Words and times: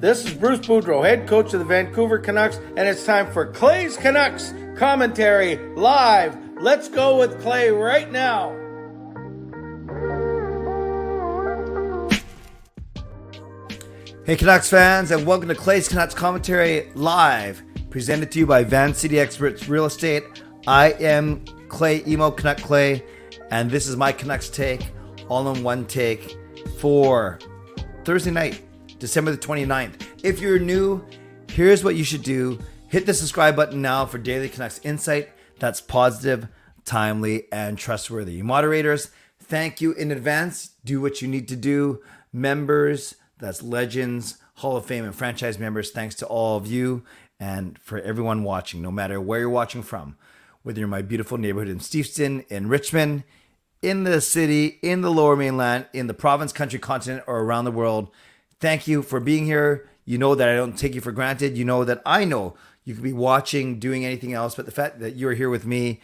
This 0.00 0.24
is 0.24 0.32
Bruce 0.32 0.60
Boudreau, 0.60 1.04
head 1.04 1.28
coach 1.28 1.52
of 1.52 1.58
the 1.58 1.66
Vancouver 1.66 2.18
Canucks, 2.18 2.56
and 2.78 2.88
it's 2.88 3.04
time 3.04 3.30
for 3.30 3.44
Clay's 3.44 3.96
Canucks 3.98 4.54
commentary 4.76 5.56
live. 5.74 6.34
Let's 6.60 6.88
go 6.88 7.18
with 7.18 7.42
Clay 7.42 7.70
right 7.70 8.10
now. 8.10 8.56
Hey 14.24 14.36
Canucks 14.36 14.70
fans, 14.70 15.10
and 15.10 15.26
welcome 15.26 15.48
to 15.48 15.54
Clay's 15.54 15.88
Canucks 15.88 16.14
commentary 16.14 16.90
live, 16.94 17.62
presented 17.90 18.30
to 18.32 18.38
you 18.38 18.46
by 18.46 18.62
Van 18.64 18.94
City 18.94 19.18
Experts 19.18 19.68
Real 19.68 19.86
Estate. 19.86 20.24
I 20.66 20.92
am 20.92 21.44
Clay 21.68 22.00
Imoo 22.02 22.36
Canuck 22.36 22.58
Clay, 22.58 23.04
and 23.50 23.70
this 23.70 23.86
is 23.86 23.96
my 23.96 24.12
Canucks 24.12 24.50
take, 24.50 24.92
all 25.28 25.50
in 25.50 25.62
one 25.62 25.86
take 25.86 26.36
for 26.78 27.38
Thursday 28.04 28.30
night, 28.30 28.62
December 28.98 29.30
the 29.30 29.38
29th. 29.38 30.02
If 30.22 30.40
you're 30.40 30.58
new, 30.58 31.02
here's 31.50 31.82
what 31.82 31.96
you 31.96 32.04
should 32.04 32.22
do 32.22 32.58
hit 32.88 33.04
the 33.04 33.12
subscribe 33.12 33.54
button 33.54 33.82
now 33.82 34.06
for 34.06 34.18
daily 34.18 34.48
Canucks 34.48 34.80
insight 34.82 35.28
that's 35.58 35.80
positive, 35.80 36.48
timely, 36.84 37.50
and 37.52 37.76
trustworthy. 37.76 38.42
Moderators, 38.42 39.10
thank 39.40 39.80
you 39.80 39.92
in 39.92 40.10
advance. 40.10 40.70
Do 40.84 41.00
what 41.00 41.20
you 41.20 41.28
need 41.28 41.48
to 41.48 41.56
do. 41.56 42.00
Members, 42.32 43.16
that's 43.38 43.62
legends, 43.62 44.38
Hall 44.54 44.76
of 44.76 44.86
Fame, 44.86 45.04
and 45.04 45.14
franchise 45.14 45.58
members, 45.58 45.90
thanks 45.90 46.14
to 46.16 46.26
all 46.26 46.56
of 46.56 46.66
you 46.66 47.02
and 47.40 47.78
for 47.78 47.98
everyone 48.00 48.42
watching, 48.42 48.82
no 48.82 48.90
matter 48.90 49.20
where 49.20 49.40
you're 49.40 49.50
watching 49.50 49.82
from. 49.82 50.16
Whether 50.62 50.80
you're 50.80 50.86
in 50.86 50.90
my 50.90 51.02
beautiful 51.02 51.38
neighborhood 51.38 51.68
in 51.68 51.78
Steveston, 51.78 52.44
in 52.48 52.68
Richmond, 52.68 53.24
in 53.80 54.04
the 54.04 54.20
city, 54.20 54.78
in 54.82 55.02
the 55.02 55.10
lower 55.10 55.36
mainland, 55.36 55.86
in 55.92 56.08
the 56.08 56.14
province, 56.14 56.52
country, 56.52 56.78
continent, 56.78 57.24
or 57.26 57.40
around 57.40 57.64
the 57.64 57.70
world, 57.70 58.10
thank 58.58 58.88
you 58.88 59.02
for 59.02 59.20
being 59.20 59.44
here. 59.46 59.88
You 60.04 60.18
know 60.18 60.34
that 60.34 60.48
I 60.48 60.56
don't 60.56 60.76
take 60.76 60.94
you 60.94 61.00
for 61.00 61.12
granted. 61.12 61.56
You 61.56 61.64
know 61.64 61.84
that 61.84 62.02
I 62.04 62.24
know 62.24 62.56
you 62.84 62.94
could 62.94 63.04
be 63.04 63.12
watching, 63.12 63.78
doing 63.78 64.04
anything 64.04 64.32
else, 64.32 64.54
but 64.54 64.66
the 64.66 64.72
fact 64.72 64.98
that 65.00 65.14
you're 65.14 65.34
here 65.34 65.50
with 65.50 65.64
me 65.64 66.00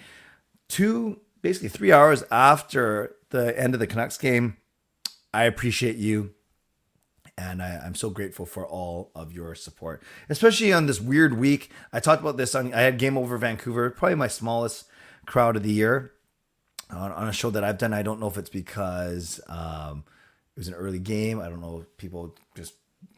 two, 0.68 1.20
basically 1.42 1.68
three 1.68 1.90
hours 1.90 2.22
after 2.30 3.16
the 3.30 3.58
end 3.58 3.74
of 3.74 3.80
the 3.80 3.86
Canucks 3.86 4.18
game, 4.18 4.56
I 5.32 5.44
appreciate 5.44 5.96
you 5.96 6.34
and 7.36 7.62
I, 7.62 7.80
am 7.84 7.94
so 7.94 8.10
grateful 8.10 8.46
for 8.46 8.66
all 8.66 9.10
of 9.14 9.32
your 9.32 9.54
support, 9.54 10.02
especially 10.28 10.72
on 10.72 10.86
this 10.86 11.00
weird 11.00 11.38
week. 11.38 11.70
I 11.92 12.00
talked 12.00 12.22
about 12.22 12.36
this 12.36 12.54
on 12.54 12.72
I 12.72 12.82
had 12.82 12.98
Game 12.98 13.18
Over 13.18 13.36
Vancouver, 13.38 13.90
probably 13.90 14.16
my 14.16 14.28
smallest 14.28 14.86
crowd 15.26 15.56
of 15.56 15.62
the 15.62 15.72
year 15.72 16.12
on, 16.90 17.12
on 17.12 17.28
a 17.28 17.32
show 17.32 17.50
that 17.50 17.64
I've 17.64 17.78
done. 17.78 17.92
I 17.92 18.02
don't 18.02 18.20
know 18.20 18.28
if 18.28 18.38
it's 18.38 18.50
because 18.50 19.40
um, 19.48 20.04
it 20.56 20.60
was 20.60 20.68
an 20.68 20.74
early 20.74 20.98
game. 20.98 21.40
I 21.40 21.48
don't 21.48 21.60
know 21.60 21.80
if 21.80 21.96
people 21.96 22.34
just 22.54 22.74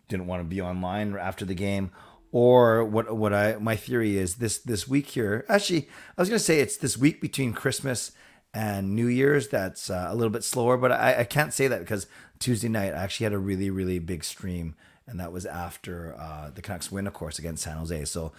didn't 0.09 0.27
want 0.27 0.41
to 0.41 0.45
be 0.45 0.61
online 0.61 1.17
after 1.17 1.45
the 1.45 1.55
game, 1.55 1.91
or 2.33 2.85
what 2.85 3.15
what 3.15 3.33
I 3.33 3.57
my 3.57 3.77
theory 3.77 4.17
is 4.17 4.37
this 4.37 4.59
this 4.59 4.89
week 4.89 5.09
here. 5.09 5.45
Actually, 5.49 5.89
I 6.17 6.23
was 6.23 6.29
gonna 6.29 6.39
say 6.39 6.61
it's 6.61 6.77
this 6.77 6.97
week 6.97 7.21
between 7.21 7.53
Christmas 7.53 8.13
and 8.57 8.97
New 8.97 9.07
Year's 9.07 9.49
that's 9.49 9.91
uh, 9.91 10.07
a 10.09 10.15
little 10.15 10.31
bit 10.31 10.43
slower, 10.43 10.77
but 10.77 10.91
I, 10.91 11.21
I 11.21 11.25
can't 11.25 11.53
say 11.53 11.69
that 11.69 11.81
because 11.81 12.07
Tuesday 12.39 12.69
night 12.69 12.95
I 12.95 13.03
actually 13.03 13.25
had 13.25 13.33
a 13.35 13.39
really 13.39 13.69
really 13.69 13.99
big 13.99 14.25
stream, 14.25 14.75
and 15.07 15.21
that 15.21 15.31
was 15.33 15.45
after 15.45 16.17
uh, 16.19 16.51
the 16.55 16.63
Canucks 16.63 16.91
win, 16.91 17.07
of 17.07 17.13
course, 17.13 17.39
against 17.39 17.63
San 17.63 17.77
Jose. 17.77 18.05
So. 18.07 18.33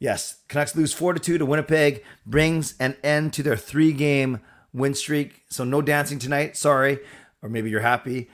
Yes, 0.00 0.42
Canucks 0.46 0.76
lose 0.76 0.92
four 0.92 1.12
to 1.12 1.18
two 1.18 1.38
to 1.38 1.44
Winnipeg, 1.44 2.04
brings 2.24 2.76
an 2.78 2.94
end 3.02 3.32
to 3.32 3.42
their 3.42 3.56
three 3.56 3.92
game 3.92 4.38
win 4.72 4.94
streak. 4.94 5.42
So 5.48 5.64
no 5.64 5.82
dancing 5.82 6.20
tonight. 6.20 6.56
Sorry, 6.56 7.00
or 7.42 7.48
maybe 7.48 7.68
you're 7.68 7.80
happy 7.80 8.28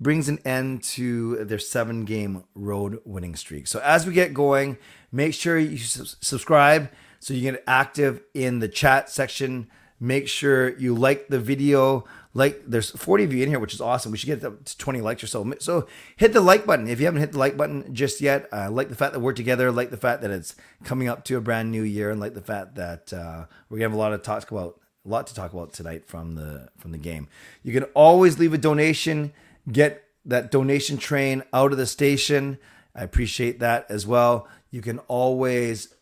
brings 0.00 0.28
an 0.28 0.38
end 0.44 0.82
to 0.82 1.44
their 1.44 1.58
seven 1.58 2.04
game 2.04 2.44
road 2.54 2.98
winning 3.04 3.36
streak. 3.36 3.66
So 3.66 3.80
as 3.80 4.06
we 4.06 4.12
get 4.12 4.34
going, 4.34 4.76
make 5.12 5.34
sure 5.34 5.58
you 5.58 5.78
subscribe 5.78 6.90
so 7.20 7.34
you 7.34 7.42
get 7.42 7.62
active 7.66 8.20
in 8.34 8.58
the 8.58 8.68
chat 8.68 9.10
section. 9.10 9.68
Make 10.00 10.28
sure 10.28 10.76
you 10.78 10.94
like 10.94 11.28
the 11.28 11.40
video. 11.40 12.04
Like 12.34 12.62
there's 12.66 12.90
40 12.90 13.24
of 13.24 13.32
you 13.32 13.42
in 13.42 13.48
here, 13.48 13.58
which 13.58 13.74
is 13.74 13.80
awesome. 13.80 14.12
We 14.12 14.18
should 14.18 14.26
get 14.26 14.40
to 14.42 14.78
20 14.78 15.00
likes 15.00 15.24
or 15.24 15.26
so. 15.26 15.52
So 15.58 15.88
hit 16.16 16.32
the 16.32 16.40
like 16.40 16.66
button 16.66 16.88
if 16.88 17.00
you 17.00 17.06
haven't 17.06 17.20
hit 17.20 17.32
the 17.32 17.38
like 17.38 17.56
button 17.56 17.92
just 17.92 18.20
yet. 18.20 18.48
Uh, 18.52 18.70
like 18.70 18.90
the 18.90 18.94
fact 18.94 19.12
that 19.14 19.20
we're 19.20 19.32
together. 19.32 19.72
Like 19.72 19.90
the 19.90 19.96
fact 19.96 20.22
that 20.22 20.30
it's 20.30 20.54
coming 20.84 21.08
up 21.08 21.24
to 21.24 21.36
a 21.36 21.40
brand 21.40 21.72
new 21.72 21.82
year, 21.82 22.10
and 22.10 22.20
like 22.20 22.34
the 22.34 22.40
fact 22.40 22.76
that 22.76 23.12
uh, 23.12 23.46
we're 23.68 23.78
gonna 23.78 23.90
have 23.90 23.94
a 23.94 24.00
lot 24.00 24.12
of 24.12 24.22
talk 24.22 24.48
about, 24.50 24.80
a 25.04 25.08
lot 25.08 25.26
to 25.26 25.34
talk 25.34 25.52
about 25.52 25.72
tonight 25.72 26.06
from 26.06 26.36
the 26.36 26.68
from 26.78 26.92
the 26.92 26.98
game. 26.98 27.28
You 27.64 27.72
can 27.72 27.84
always 27.94 28.38
leave 28.38 28.54
a 28.54 28.58
donation 28.58 29.32
get 29.70 30.04
that 30.24 30.50
donation 30.50 30.98
train 30.98 31.42
out 31.52 31.72
of 31.72 31.78
the 31.78 31.86
station. 31.86 32.58
I 32.94 33.02
appreciate 33.02 33.60
that 33.60 33.86
as 33.88 34.06
well. 34.06 34.48
You 34.70 34.82
can 34.82 34.98
always 35.00 35.94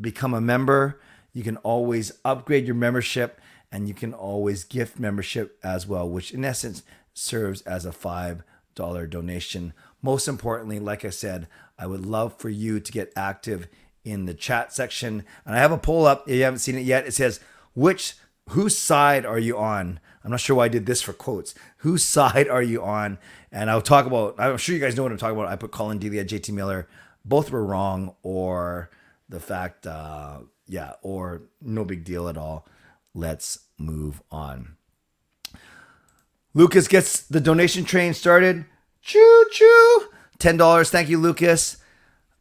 become 0.00 0.34
a 0.34 0.40
member. 0.40 1.00
You 1.32 1.42
can 1.42 1.56
always 1.58 2.12
upgrade 2.24 2.66
your 2.66 2.76
membership 2.76 3.40
and 3.74 3.88
you 3.88 3.94
can 3.94 4.14
always 4.14 4.62
gift 4.62 5.00
membership 5.00 5.58
as 5.64 5.84
well, 5.84 6.08
which 6.08 6.30
in 6.32 6.44
essence 6.44 6.84
serves 7.12 7.60
as 7.62 7.84
a 7.84 7.90
$5 7.90 8.44
donation. 9.10 9.72
Most 10.00 10.28
importantly, 10.28 10.78
like 10.78 11.04
I 11.04 11.10
said, 11.10 11.48
I 11.76 11.88
would 11.88 12.06
love 12.06 12.38
for 12.38 12.48
you 12.48 12.78
to 12.78 12.92
get 12.92 13.12
active 13.16 13.66
in 14.04 14.26
the 14.26 14.34
chat 14.34 14.72
section. 14.72 15.24
And 15.44 15.56
I 15.56 15.58
have 15.58 15.72
a 15.72 15.76
poll 15.76 16.06
up. 16.06 16.28
If 16.28 16.36
you 16.36 16.44
haven't 16.44 16.60
seen 16.60 16.78
it 16.78 16.84
yet, 16.84 17.08
it 17.08 17.14
says, 17.14 17.40
which 17.74 18.14
whose 18.50 18.78
side 18.78 19.26
are 19.26 19.40
you 19.40 19.58
on? 19.58 19.98
I'm 20.22 20.30
not 20.30 20.38
sure 20.38 20.54
why 20.54 20.66
I 20.66 20.68
did 20.68 20.86
this 20.86 21.02
for 21.02 21.12
quotes. 21.12 21.52
Whose 21.78 22.04
side 22.04 22.46
are 22.46 22.62
you 22.62 22.80
on? 22.80 23.18
And 23.50 23.68
I'll 23.68 23.82
talk 23.82 24.06
about, 24.06 24.36
I'm 24.38 24.56
sure 24.56 24.76
you 24.76 24.80
guys 24.80 24.96
know 24.96 25.02
what 25.02 25.10
I'm 25.10 25.18
talking 25.18 25.36
about. 25.36 25.50
I 25.50 25.56
put 25.56 25.72
Collin 25.72 25.98
Delia, 25.98 26.24
JT 26.24 26.54
Miller. 26.54 26.86
Both 27.24 27.50
were 27.50 27.66
wrong, 27.66 28.14
or 28.22 28.90
the 29.28 29.40
fact, 29.40 29.84
uh, 29.84 30.42
yeah, 30.68 30.92
or 31.02 31.42
no 31.60 31.84
big 31.84 32.04
deal 32.04 32.28
at 32.28 32.36
all. 32.36 32.68
Let's 33.14 33.63
move 33.84 34.22
on. 34.30 34.76
Lucas 36.54 36.88
gets 36.88 37.22
the 37.22 37.40
donation 37.40 37.84
train 37.84 38.14
started. 38.14 38.64
Choo 39.02 39.44
choo. 39.50 40.08
$10. 40.38 40.90
Thank 40.90 41.08
you, 41.08 41.18
Lucas. 41.18 41.78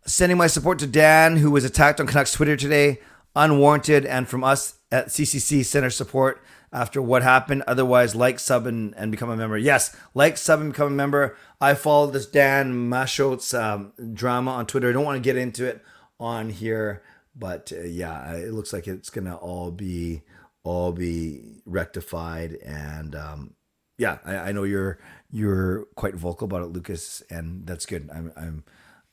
Sending 0.06 0.38
my 0.38 0.48
support 0.48 0.80
to 0.80 0.88
Dan, 0.88 1.38
who 1.38 1.50
was 1.52 1.64
attacked 1.64 2.00
on 2.00 2.08
Canucks 2.08 2.34
Twitter 2.34 2.56
today, 2.56 3.00
unwarranted, 3.36 4.06
and 4.06 4.28
from 4.28 4.44
us 4.44 4.76
at 4.92 5.08
CCC 5.08 5.64
Center 5.64 5.90
Support 5.90 6.44
after 6.72 7.02
what 7.02 7.24
happened. 7.24 7.64
Otherwise, 7.68 8.16
like, 8.16 8.40
sub, 8.40 8.68
and, 8.68 8.94
and 8.98 9.12
become 9.12 9.30
a 9.30 9.38
member. 9.38 9.58
Yes, 9.58 9.96
like, 10.14 10.38
sub, 10.38 10.60
and 10.60 10.74
become 10.74 10.88
a 10.88 10.96
member. 10.96 11.38
I 11.62 11.74
follow 11.74 12.08
this 12.08 12.26
Dan 12.26 12.90
Maschotz 12.90 13.58
um, 13.58 13.94
drama 14.14 14.52
on 14.52 14.66
Twitter. 14.66 14.90
I 14.90 14.92
don't 14.92 15.06
want 15.06 15.16
to 15.16 15.28
get 15.28 15.38
into 15.38 15.66
it 15.66 15.82
on 16.20 16.50
here, 16.50 17.02
but 17.36 17.72
uh, 17.76 17.82
yeah, 17.84 18.34
it 18.34 18.54
looks 18.54 18.74
like 18.74 18.88
it's 18.88 19.10
gonna 19.10 19.36
all 19.36 19.72
be 19.72 20.24
all 20.64 20.92
be 20.92 21.62
rectified. 21.66 22.54
And 22.64 23.16
um, 23.16 23.54
yeah, 23.98 24.20
I, 24.26 24.36
I 24.36 24.52
know 24.52 24.64
you're 24.64 25.00
you're 25.32 25.86
quite 25.96 26.16
vocal 26.16 26.46
about 26.46 26.62
it, 26.64 26.68
Lucas, 26.68 27.22
and 27.30 27.66
that's 27.68 27.86
good. 27.86 28.10
I'm 28.14 28.32
I'm 28.36 28.64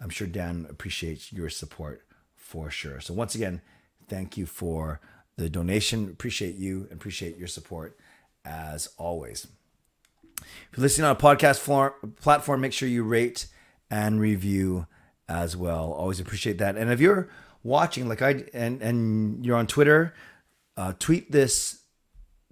I'm 0.01 0.11
sure 0.11 0.27
Dan 0.27 0.67
appreciates 0.71 1.33
your 1.33 1.51
support 1.51 2.03
for 2.37 2.71
sure. 2.71 3.01
So 3.01 3.15
once 3.15 3.35
again, 3.35 3.61
thank 4.09 4.37
you 4.37 4.47
for 4.47 5.01
the 5.37 5.49
donation. 5.49 6.09
Appreciate 6.09 6.57
you 6.57 6.83
and 6.91 6.93
appreciate 6.93 7.37
your 7.37 7.49
support 7.49 7.99
as 8.45 8.89
always. 8.99 9.47
If 10.39 10.77
you're 10.77 10.83
listening 10.83 11.07
on 11.07 11.17
a 11.17 11.19
podcast 11.19 11.59
floor, 11.59 11.95
platform, 12.21 12.61
make 12.63 12.73
sure 12.73 12.89
you 12.89 13.05
rate 13.05 13.47
and 13.91 14.21
review 14.21 14.87
as 15.29 15.57
well. 15.57 15.93
Always 15.93 16.21
appreciate 16.21 16.59
that. 16.59 16.77
And 16.77 16.91
if 16.91 17.01
you're 17.01 17.29
watching, 17.63 18.09
like 18.09 18.23
I 18.23 18.45
and 18.55 18.81
and 18.81 19.45
you're 19.45 19.57
on 19.57 19.67
Twitter, 19.67 20.15
uh, 20.77 20.93
tweet 20.99 21.31
this, 21.33 21.83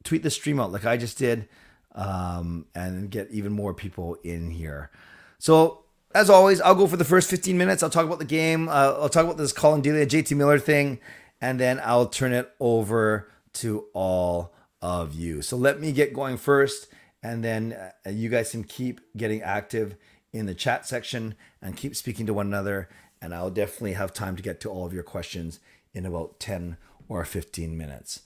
tweet 0.05 0.23
this 0.23 0.35
stream 0.35 0.61
out 0.61 0.73
like 0.73 0.85
I 0.85 0.97
just 0.97 1.19
did, 1.19 1.49
um, 1.94 2.67
and 2.75 3.11
get 3.11 3.31
even 3.31 3.53
more 3.53 3.75
people 3.75 4.17
in 4.23 4.50
here. 4.50 4.91
So 5.38 5.85
as 6.15 6.31
always, 6.31 6.61
I'll 6.61 6.75
go 6.75 6.87
for 6.87 6.97
the 6.97 7.05
first 7.05 7.29
15 7.31 7.56
minutes. 7.59 7.82
I'll 7.82 7.91
talk 7.91 8.06
about 8.06 8.19
the 8.19 8.25
game. 8.25 8.69
Uh, 8.69 8.97
I'll 8.99 9.09
talk 9.09 9.25
about 9.25 9.37
this 9.37 9.53
Collin 9.53 9.82
Delia, 9.82 10.06
JT 10.06 10.37
Miller 10.37 10.59
thing, 10.59 11.00
and 11.41 11.61
then 11.61 11.81
I'll 11.85 12.06
turn 12.06 12.32
it 12.32 12.50
over 12.61 13.31
to 13.55 13.87
all 13.93 14.55
of 14.81 15.15
you. 15.15 15.43
So 15.43 15.56
let 15.56 15.81
me 15.81 15.93
get 15.93 16.15
going 16.15 16.37
first, 16.37 16.88
and 17.23 17.44
then 17.44 17.73
uh, 18.06 18.11
you 18.11 18.29
guys 18.29 18.50
can 18.50 18.65
keep 18.65 19.00
getting 19.17 19.43
active 19.43 19.97
in 20.32 20.47
the 20.47 20.55
chat 20.55 20.87
section 20.87 21.35
and 21.61 21.76
keep 21.76 21.94
speaking 21.94 22.26
to 22.26 22.35
one 22.35 22.47
another. 22.47 22.88
And 23.20 23.35
I'll 23.35 23.50
definitely 23.50 23.94
have 23.94 24.12
time 24.12 24.37
to 24.37 24.43
get 24.43 24.61
to 24.61 24.70
all 24.70 24.87
of 24.87 24.93
your 24.93 25.03
questions 25.03 25.59
in 25.93 26.06
about 26.06 26.38
10 26.38 26.76
or 27.08 27.25
15 27.25 27.76
minutes. 27.76 28.22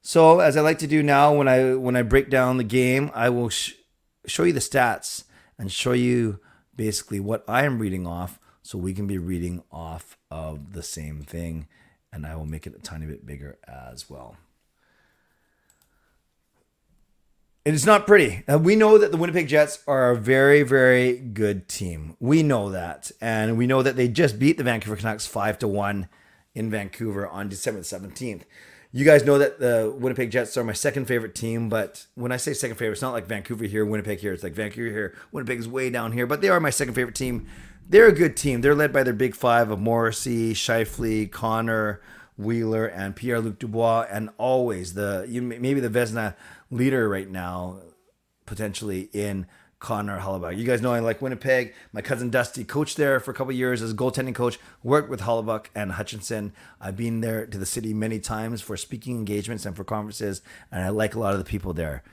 So 0.00 0.40
as 0.40 0.56
I 0.56 0.60
like 0.60 0.78
to 0.78 0.86
do 0.86 1.02
now, 1.02 1.32
when 1.32 1.46
I 1.46 1.74
when 1.74 1.94
I 1.94 2.02
break 2.02 2.28
down 2.28 2.56
the 2.56 2.64
game, 2.64 3.10
I 3.14 3.28
will 3.28 3.50
sh- 3.50 3.74
show 4.26 4.42
you 4.42 4.52
the 4.52 4.60
stats 4.60 5.24
and 5.58 5.70
show 5.70 5.92
you 5.92 6.40
basically 6.74 7.20
what 7.20 7.44
I 7.46 7.64
am 7.64 7.78
reading 7.78 8.06
off 8.06 8.40
so 8.62 8.78
we 8.78 8.94
can 8.94 9.06
be 9.06 9.18
reading 9.18 9.62
off 9.70 10.16
of 10.30 10.72
the 10.72 10.82
same 10.82 11.22
thing, 11.22 11.68
and 12.12 12.26
I 12.26 12.34
will 12.34 12.46
make 12.46 12.66
it 12.66 12.74
a 12.74 12.80
tiny 12.80 13.06
bit 13.06 13.24
bigger 13.24 13.58
as 13.68 14.10
well. 14.10 14.36
It 17.64 17.74
is 17.74 17.86
not 17.86 18.08
pretty. 18.08 18.42
Uh, 18.52 18.58
we 18.58 18.74
know 18.74 18.98
that 18.98 19.12
the 19.12 19.16
Winnipeg 19.16 19.46
Jets 19.46 19.84
are 19.86 20.10
a 20.10 20.16
very, 20.16 20.64
very 20.64 21.16
good 21.16 21.68
team. 21.68 22.16
We 22.18 22.42
know 22.42 22.70
that, 22.70 23.12
and 23.20 23.56
we 23.56 23.68
know 23.68 23.82
that 23.82 23.94
they 23.94 24.08
just 24.08 24.40
beat 24.40 24.58
the 24.58 24.64
Vancouver 24.64 24.96
Canucks 24.96 25.28
five 25.28 25.60
to 25.60 25.68
one 25.68 26.08
in 26.54 26.70
Vancouver 26.70 27.26
on 27.26 27.48
December 27.48 27.82
seventeenth. 27.82 28.44
You 28.94 29.06
guys 29.06 29.24
know 29.24 29.38
that 29.38 29.58
the 29.58 29.94
Winnipeg 29.96 30.30
Jets 30.30 30.56
are 30.58 30.64
my 30.64 30.74
second 30.74 31.06
favorite 31.06 31.34
team, 31.34 31.70
but 31.70 32.06
when 32.14 32.30
I 32.30 32.36
say 32.36 32.52
second 32.52 32.76
favorite, 32.76 32.92
it's 32.92 33.02
not 33.02 33.14
like 33.14 33.26
Vancouver 33.26 33.64
here, 33.64 33.86
Winnipeg 33.86 34.18
here. 34.18 34.34
It's 34.34 34.42
like 34.42 34.52
Vancouver 34.52 34.90
here, 34.90 35.16
Winnipeg 35.32 35.58
is 35.58 35.66
way 35.66 35.88
down 35.88 36.12
here, 36.12 36.26
but 36.26 36.42
they 36.42 36.50
are 36.50 36.60
my 36.60 36.70
second 36.70 36.92
favorite 36.92 37.14
team. 37.14 37.46
They're 37.88 38.08
a 38.08 38.12
good 38.12 38.36
team. 38.36 38.60
They're 38.60 38.74
led 38.74 38.92
by 38.92 39.02
their 39.02 39.14
big 39.14 39.34
five 39.34 39.70
of 39.70 39.80
Morrissey, 39.80 40.52
Scheifele, 40.52 41.30
Connor, 41.30 42.02
Wheeler, 42.36 42.86
and 42.86 43.16
Pierre 43.16 43.40
Luc 43.40 43.58
Dubois, 43.58 44.06
and 44.10 44.30
always 44.36 44.94
the 44.94 45.24
you 45.28 45.40
maybe 45.40 45.80
the 45.80 45.88
Vezina 45.88 46.34
leader 46.70 47.08
right 47.08 47.30
now, 47.30 47.78
potentially 48.46 49.08
in 49.12 49.46
Connor 49.82 50.20
Hellebuyck. 50.20 50.56
You 50.56 50.64
guys 50.64 50.80
know 50.80 50.94
I 50.94 51.00
like 51.00 51.20
Winnipeg. 51.20 51.74
My 51.92 52.02
cousin 52.02 52.30
Dusty 52.30 52.62
coached 52.62 52.96
there 52.96 53.18
for 53.18 53.32
a 53.32 53.34
couple 53.34 53.52
years 53.52 53.82
as 53.82 53.90
a 53.90 53.94
goaltending 53.94 54.32
coach. 54.32 54.60
Worked 54.84 55.10
with 55.10 55.22
Hellebuyck 55.22 55.66
and 55.74 55.90
Hutchinson. 55.92 56.52
I've 56.80 56.96
been 56.96 57.20
there 57.20 57.46
to 57.46 57.58
the 57.58 57.66
city 57.66 57.92
many 57.92 58.20
times 58.20 58.62
for 58.62 58.76
speaking 58.76 59.16
engagements 59.16 59.66
and 59.66 59.74
for 59.74 59.82
conferences, 59.82 60.40
and 60.70 60.84
I 60.84 60.90
like 60.90 61.16
a 61.16 61.18
lot 61.18 61.32
of 61.32 61.40
the 61.40 61.44
people 61.44 61.72
there. 61.72 62.04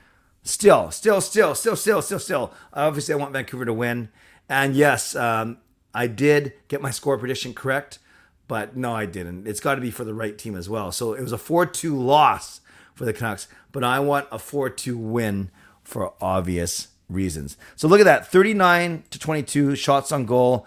Still, 0.42 0.90
still, 0.90 1.22
still, 1.22 1.54
still, 1.54 1.76
still, 1.76 2.02
still, 2.02 2.18
still. 2.18 2.54
Obviously, 2.74 3.14
I 3.14 3.18
want 3.18 3.34
Vancouver 3.34 3.66
to 3.66 3.74
win. 3.74 4.10
And 4.50 4.76
yes, 4.76 5.16
um, 5.16 5.60
I 5.94 6.08
did 6.08 6.54
get 6.70 6.82
my 6.82 6.90
score 6.90 7.20
prediction 7.20 7.54
correct, 7.54 8.00
but 8.48 8.76
no, 8.76 8.96
I 8.96 9.06
didn't. 9.06 9.48
It's 9.48 9.60
got 9.60 9.76
to 9.76 9.82
be 9.82 9.92
for 9.92 10.04
the 10.04 10.16
right 10.16 10.36
team 10.36 10.56
as 10.56 10.70
well. 10.70 10.92
So 10.92 11.14
it 11.14 11.22
was 11.22 11.34
a 11.34 11.38
4 11.38 11.68
2 11.68 11.96
loss 11.96 12.62
for 12.96 13.06
the 13.06 13.14
Canucks, 13.14 13.48
but 13.72 13.84
I 13.84 14.00
want 14.00 14.28
a 14.32 14.40
4 14.40 14.72
2 14.72 14.98
win 14.98 15.52
for 15.84 16.14
obvious 16.20 16.88
reasons. 17.10 17.58
So 17.76 17.88
look 17.88 18.00
at 18.00 18.06
that 18.06 18.28
39 18.32 19.04
to 19.10 19.20
22 19.20 19.76
shots 19.76 20.12
on 20.12 20.26
goal, 20.26 20.66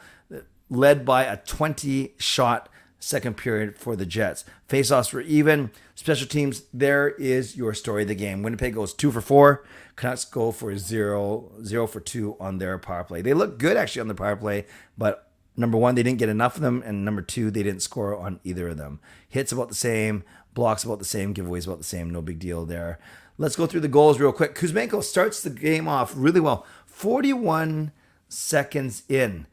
led 0.68 1.04
by 1.04 1.24
a 1.24 1.36
20 1.38 2.14
shot 2.18 2.68
second 2.98 3.36
period 3.36 3.76
for 3.76 3.96
the 3.96 4.06
Jets. 4.06 4.44
Faceoffs 4.68 5.12
were 5.12 5.20
even. 5.22 5.70
Special 5.94 6.26
teams, 6.26 6.62
there 6.72 7.10
is 7.10 7.56
your 7.56 7.74
story 7.74 8.02
of 8.02 8.08
the 8.08 8.14
game. 8.14 8.42
Winnipeg 8.42 8.74
goes 8.74 8.94
two 8.94 9.10
for 9.10 9.20
four. 9.20 9.64
Canucks 9.96 10.24
go 10.24 10.52
for 10.52 10.76
zero, 10.76 11.52
zero 11.62 11.86
for 11.86 12.00
two 12.00 12.36
on 12.40 12.58
their 12.58 12.78
power 12.78 13.04
play. 13.04 13.22
They 13.22 13.34
look 13.34 13.58
good 13.58 13.76
actually 13.76 14.00
on 14.00 14.08
the 14.08 14.14
power 14.14 14.36
play, 14.36 14.66
but 14.96 15.30
number 15.56 15.76
one, 15.76 15.94
they 15.94 16.02
didn't 16.02 16.18
get 16.18 16.28
enough 16.28 16.56
of 16.56 16.62
them, 16.62 16.82
and 16.84 17.04
number 17.04 17.22
two, 17.22 17.50
they 17.50 17.62
didn't 17.62 17.82
score 17.82 18.16
on 18.16 18.40
either 18.42 18.68
of 18.68 18.78
them. 18.78 19.00
Hits 19.28 19.52
about 19.52 19.68
the 19.68 19.74
same, 19.74 20.24
blocks 20.54 20.84
about 20.84 20.98
the 20.98 21.04
same, 21.04 21.34
giveaways 21.34 21.66
about 21.66 21.78
the 21.78 21.84
same. 21.84 22.10
No 22.10 22.22
big 22.22 22.38
deal 22.38 22.64
there. 22.64 22.98
Let's 23.38 23.56
go 23.56 23.66
through 23.66 23.80
the 23.80 23.88
goals 23.88 24.20
real 24.20 24.32
quick. 24.32 24.54
Kuzmenko 24.54 25.02
starts 25.02 25.42
the 25.42 25.50
game 25.50 25.88
off 25.88 26.12
really 26.14 26.40
well. 26.40 26.66
41 26.86 27.92
seconds 28.28 29.02
in, 29.08 29.46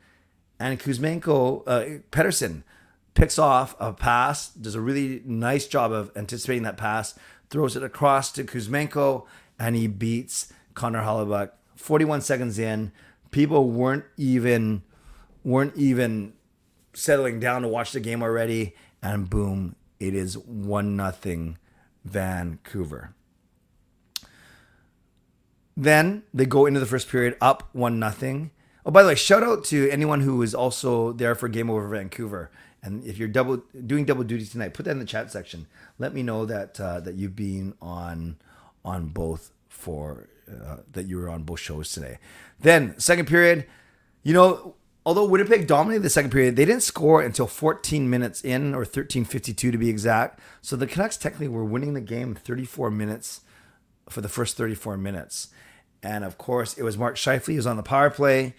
and 0.59 0.79
Kuzmenko, 0.79 1.63
uh, 1.65 1.99
Pettersson 2.11 2.63
picks 3.13 3.39
off 3.39 3.75
a 3.79 3.93
pass, 3.93 4.49
does 4.49 4.75
a 4.75 4.81
really 4.81 5.21
nice 5.25 5.67
job 5.67 5.91
of 5.91 6.11
anticipating 6.15 6.63
that 6.63 6.77
pass, 6.77 7.17
throws 7.49 7.75
it 7.75 7.83
across 7.83 8.31
to 8.33 8.43
Kuzmenko, 8.43 9.25
and 9.57 9.75
he 9.75 9.87
beats 9.87 10.53
Connor 10.73 11.01
Hellebuyck. 11.01 11.51
41 11.75 12.21
seconds 12.21 12.59
in, 12.59 12.91
people 13.31 13.69
weren't 13.69 14.05
even 14.17 14.83
weren't 15.43 15.75
even 15.75 16.33
settling 16.93 17.39
down 17.39 17.61
to 17.61 17.67
watch 17.67 17.91
the 17.91 17.99
game 17.99 18.21
already, 18.21 18.75
and 19.01 19.29
boom, 19.29 19.75
it 19.99 20.13
is 20.13 20.37
one 20.37 20.95
nothing 20.95 21.57
Vancouver. 22.03 23.13
Then 25.79 26.23
they 26.33 26.45
go 26.45 26.65
into 26.65 26.81
the 26.81 26.85
first 26.85 27.07
period 27.07 27.37
up 27.39 27.69
one 27.71 27.99
nothing. 27.99 28.51
Oh, 28.85 28.91
by 28.91 29.01
the 29.01 29.07
way, 29.07 29.15
shout 29.15 29.43
out 29.43 29.63
to 29.65 29.89
anyone 29.89 30.19
who 30.19 30.35
was 30.35 30.53
also 30.53 31.13
there 31.13 31.35
for 31.35 31.47
Game 31.47 31.69
Over 31.69 31.87
Vancouver. 31.87 32.51
And 32.83 33.01
if 33.05 33.17
you're 33.17 33.29
double 33.29 33.63
doing 33.87 34.03
double 34.03 34.25
duty 34.25 34.45
tonight, 34.45 34.73
put 34.73 34.83
that 34.85 34.91
in 34.91 34.99
the 34.99 35.05
chat 35.05 35.31
section. 35.31 35.67
Let 35.97 36.13
me 36.13 36.21
know 36.21 36.45
that 36.45 36.77
uh, 36.81 36.99
that 36.99 37.15
you've 37.15 37.37
been 37.37 37.75
on 37.81 38.35
on 38.83 39.07
both 39.07 39.51
for 39.69 40.27
uh, 40.51 40.77
that 40.91 41.05
you 41.05 41.17
were 41.17 41.29
on 41.29 41.43
both 41.43 41.61
shows 41.61 41.93
today. 41.93 42.19
Then 42.59 42.99
second 42.99 43.27
period, 43.27 43.65
you 44.21 44.33
know, 44.33 44.75
although 45.05 45.25
Winnipeg 45.25 45.65
dominated 45.65 46.03
the 46.03 46.09
second 46.09 46.31
period, 46.31 46.57
they 46.57 46.65
didn't 46.65 46.83
score 46.83 47.21
until 47.21 47.47
14 47.47 48.09
minutes 48.09 48.41
in, 48.41 48.75
or 48.75 48.83
13:52 48.83 49.71
to 49.71 49.77
be 49.77 49.87
exact. 49.87 50.41
So 50.61 50.75
the 50.75 50.87
Canucks 50.87 51.15
technically 51.15 51.47
were 51.47 51.63
winning 51.63 51.93
the 51.93 52.01
game 52.01 52.35
34 52.35 52.91
minutes 52.91 53.41
for 54.09 54.19
the 54.19 54.27
first 54.27 54.57
34 54.57 54.97
minutes. 54.97 55.47
And 56.01 56.23
of 56.23 56.37
course, 56.37 56.77
it 56.77 56.83
was 56.83 56.97
Mark 56.97 57.15
Scheifele 57.15 57.47
who 57.47 57.55
was 57.55 57.67
on 57.67 57.77
the 57.77 57.83
power 57.83 58.09
play, 58.09 58.55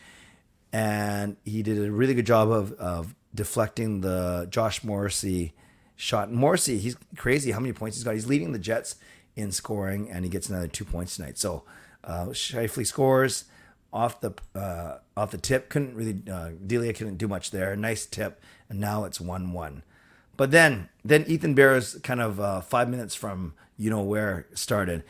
and 0.72 1.36
he 1.44 1.62
did 1.62 1.78
a 1.78 1.90
really 1.90 2.14
good 2.14 2.26
job 2.26 2.50
of, 2.50 2.72
of 2.72 3.14
deflecting 3.34 4.02
the 4.02 4.46
Josh 4.50 4.84
Morrissey 4.84 5.54
shot. 5.96 6.30
Morrissey, 6.32 6.78
he's 6.78 6.96
crazy 7.16 7.52
how 7.52 7.60
many 7.60 7.72
points 7.72 7.96
he's 7.96 8.04
got. 8.04 8.14
He's 8.14 8.26
leading 8.26 8.52
the 8.52 8.58
Jets 8.58 8.96
in 9.36 9.52
scoring, 9.52 10.10
and 10.10 10.24
he 10.24 10.30
gets 10.30 10.48
another 10.48 10.68
two 10.68 10.84
points 10.84 11.16
tonight. 11.16 11.38
So 11.38 11.64
uh, 12.04 12.26
Scheifele 12.26 12.86
scores 12.86 13.44
off 13.92 14.20
the 14.20 14.32
uh, 14.54 14.98
off 15.16 15.30
the 15.30 15.38
tip. 15.38 15.68
Couldn't 15.68 15.94
really 15.94 16.22
uh, 16.30 16.50
Delia 16.66 16.92
couldn't 16.92 17.16
do 17.16 17.28
much 17.28 17.50
there. 17.50 17.74
Nice 17.76 18.06
tip, 18.06 18.40
and 18.68 18.80
now 18.80 19.04
it's 19.04 19.20
one 19.20 19.52
one. 19.52 19.82
But 20.36 20.50
then 20.50 20.88
then 21.04 21.24
Ethan 21.26 21.54
Bear's 21.54 21.96
kind 22.02 22.20
of 22.20 22.40
uh, 22.40 22.60
five 22.60 22.88
minutes 22.88 23.14
from 23.14 23.54
you 23.76 23.90
know 23.90 24.02
where 24.02 24.46
started. 24.54 25.04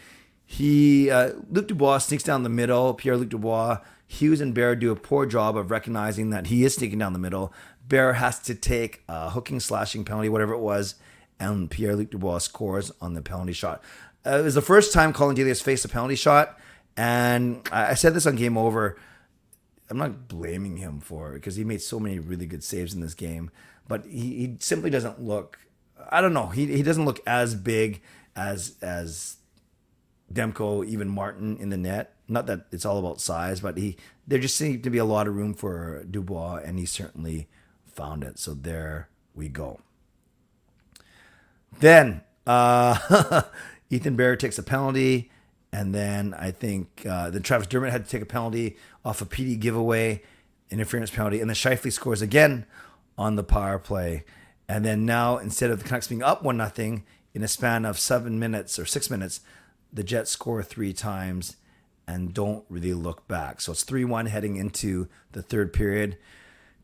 He 0.53 1.09
uh, 1.11 1.35
Luc 1.49 1.69
Dubois 1.69 1.99
sneaks 1.99 2.25
down 2.25 2.43
the 2.43 2.49
middle. 2.49 2.93
Pierre 2.95 3.17
Luc 3.17 3.29
Dubois, 3.29 3.79
Hughes 4.09 4.41
and 4.41 4.53
Bear 4.53 4.75
do 4.75 4.91
a 4.91 4.97
poor 4.97 5.25
job 5.25 5.57
of 5.57 5.71
recognizing 5.71 6.31
that 6.31 6.49
he 6.49 6.65
is 6.65 6.75
sneaking 6.75 6.99
down 6.99 7.13
the 7.13 7.21
middle. 7.21 7.55
Bear 7.87 8.15
has 8.15 8.41
to 8.41 8.57
take 8.57 9.05
a 9.09 9.31
hooking, 9.31 9.61
slashing 9.61 10.05
penalty, 10.05 10.29
whatever 10.29 10.53
it 10.53 10.59
was, 10.59 10.97
and 11.39 11.71
Pierre 11.71 11.95
Luc 11.95 12.11
Dubois 12.11 12.39
scores 12.39 12.91
on 13.01 13.15
the 13.15 13.23
penalty 13.23 13.53
shot. 13.53 13.81
Uh, 14.27 14.39
it 14.39 14.43
was 14.43 14.57
the 14.57 14.61
first 14.61 14.93
time 14.93 15.13
Collin 15.13 15.37
Delia's 15.37 15.63
faced 15.63 15.85
a 15.85 15.89
penalty 15.89 16.17
shot, 16.17 16.59
and 16.97 17.61
I, 17.71 17.91
I 17.91 17.95
said 17.95 18.15
this 18.15 18.27
on 18.27 18.35
Game 18.35 18.59
Over. 18.59 18.99
I'm 19.89 19.99
not 19.99 20.27
blaming 20.27 20.79
him 20.79 20.99
for 20.99 21.31
it 21.31 21.35
because 21.35 21.55
he 21.55 21.63
made 21.63 21.81
so 21.81 22.01
many 22.01 22.19
really 22.19 22.47
good 22.47 22.65
saves 22.65 22.93
in 22.93 23.01
this 23.01 23.15
game, 23.15 23.53
but 23.87 24.05
he, 24.05 24.35
he 24.35 24.57
simply 24.59 24.91
doesn't 24.91 25.23
look. 25.23 25.61
I 26.11 26.21
don't 26.21 26.35
know. 26.35 26.49
He, 26.49 26.67
he 26.67 26.83
doesn't 26.83 27.05
look 27.05 27.21
as 27.25 27.55
big 27.55 28.03
as 28.35 28.75
as 28.83 29.37
Demko, 30.33 30.85
even 30.87 31.09
Martin 31.09 31.57
in 31.59 31.71
the 31.71 31.77
net. 31.77 32.15
Not 32.29 32.47
that 32.47 32.67
it's 32.71 32.85
all 32.85 32.99
about 32.99 33.21
size, 33.21 33.61
but 33.61 33.77
he 33.77 33.97
there 34.27 34.39
just 34.39 34.57
seemed 34.57 34.85
to 34.85 34.91
be 34.91 34.99
a 34.99 35.05
lot 35.05 35.27
of 35.27 35.35
room 35.35 35.55
for 35.55 36.05
Dubois, 36.09 36.61
and 36.65 36.79
he 36.79 36.87
certainly 36.87 37.49
found 37.87 38.23
it. 38.23 38.39
So 38.39 38.55
there 38.55 39.09
we 39.35 39.49
go. 39.49 39.81
Then 41.81 42.23
uh, 42.47 43.43
Ethan 43.91 44.17
Bear 44.17 44.37
takes 44.37 44.59
a 44.59 44.63
penalty, 44.63 45.31
and 45.73 45.95
then 45.95 46.35
I 46.35 46.53
think 46.53 47.05
uh, 47.09 47.31
then 47.31 47.43
Travis 47.43 47.67
Dermott 47.67 47.93
had 47.93 48.05
to 48.05 48.11
take 48.11 48.23
a 48.23 48.27
penalty 48.27 48.77
off 49.05 49.21
a 49.21 49.27
PD 49.27 49.59
giveaway, 49.59 50.23
interference 50.71 51.11
penalty, 51.11 51.41
and 51.41 51.51
then 51.51 51.57
Scheifele 51.57 51.93
scores 51.93 52.23
again 52.23 52.67
on 53.19 53.37
the 53.37 53.45
power 53.45 53.79
play. 53.79 54.25
And 54.69 54.85
then 54.85 55.05
now 55.05 55.39
instead 55.39 55.71
of 55.71 55.83
the 55.83 55.85
Canucks 55.85 56.07
being 56.07 56.23
up 56.23 56.45
one 56.45 56.57
nothing 56.57 57.05
in 57.35 57.43
a 57.43 57.49
span 57.49 57.85
of 57.85 57.99
seven 57.99 58.39
minutes 58.39 58.79
or 58.79 58.87
six 58.87 59.11
minutes, 59.11 59.41
the 59.93 60.03
Jets 60.03 60.31
score 60.31 60.63
three 60.63 60.93
times 60.93 61.57
and 62.07 62.35
don't 62.35 62.65
really 62.69 62.95
look 62.95 63.27
back. 63.29 63.61
So 63.61 63.73
it's 63.73 63.85
3 63.85 64.05
1 64.05 64.27
heading 64.27 64.57
into 64.57 65.09
the 65.33 65.43
third 65.43 65.73
period. 65.73 66.19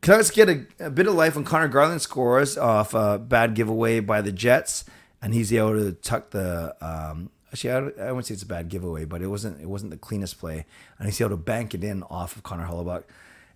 Canucks 0.01 0.31
get 0.31 0.49
a, 0.49 0.67
a, 0.79 0.91
bit 0.91 1.07
of 1.07 1.15
life 1.15 1.35
when 1.35 1.45
Connor 1.45 1.69
Garland 1.69 2.03
scores 2.03 2.57
off 2.57 2.95
a 2.95 3.19
bad 3.19 3.55
giveaway 3.55 3.99
by 4.01 4.21
the 4.21 4.31
Jets, 4.31 4.85
and 5.21 5.35
he's 5.35 5.53
able 5.53 5.73
to 5.73 5.93
tuck 5.93 6.31
the. 6.31 6.77
Um, 6.81 7.31
actually, 7.51 7.71
I, 7.71 7.81
wouldn't 7.81 8.27
say 8.27 8.35
it's 8.35 8.43
a 8.43 8.47
bad 8.47 8.69
giveaway, 8.69 9.05
but 9.05 9.23
it 9.23 9.27
wasn't 9.27 9.61
it 9.61 9.69
wasn't 9.69 9.91
the 9.91 9.97
cleanest 9.97 10.39
play, 10.39 10.65
and 10.99 11.09
he's 11.09 11.21
able 11.21 11.31
to 11.31 11.37
bank 11.37 11.75
it 11.75 11.83
in 11.83 12.03
off 12.05 12.37
of 12.37 12.43
Connor 12.43 12.67
Hellebuyck. 12.67 13.05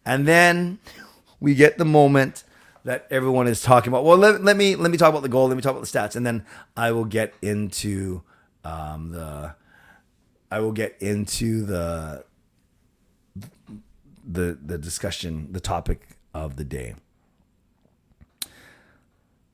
And 0.05 0.27
then 0.27 0.81
we 1.39 1.55
get 1.55 1.79
the 1.79 1.85
moment 1.85 2.43
that 2.85 3.07
everyone 3.11 3.47
is 3.47 3.63
talking 3.63 3.93
about. 3.93 4.05
Well, 4.05 4.17
let, 4.17 4.43
let 4.43 4.57
me 4.57 4.75
let 4.75 4.91
me 4.91 4.97
talk 4.97 5.11
about 5.11 5.23
the 5.23 5.29
goal. 5.29 5.47
Let 5.47 5.57
me 5.57 5.63
talk 5.63 5.73
about 5.73 5.87
the 5.87 5.99
stats, 5.99 6.17
and 6.17 6.27
then 6.27 6.45
I 6.77 6.91
will 6.91 7.05
get 7.05 7.35
into 7.43 8.23
um, 8.65 9.11
the 9.11 9.55
I 10.51 10.61
will 10.61 10.73
get 10.73 10.97
into 11.01 11.65
the 11.65 12.25
the 14.27 14.59
the 14.65 14.79
discussion, 14.79 15.49
the 15.53 15.61
topic 15.61 16.17
of 16.35 16.57
the 16.57 16.65
day. 16.65 16.95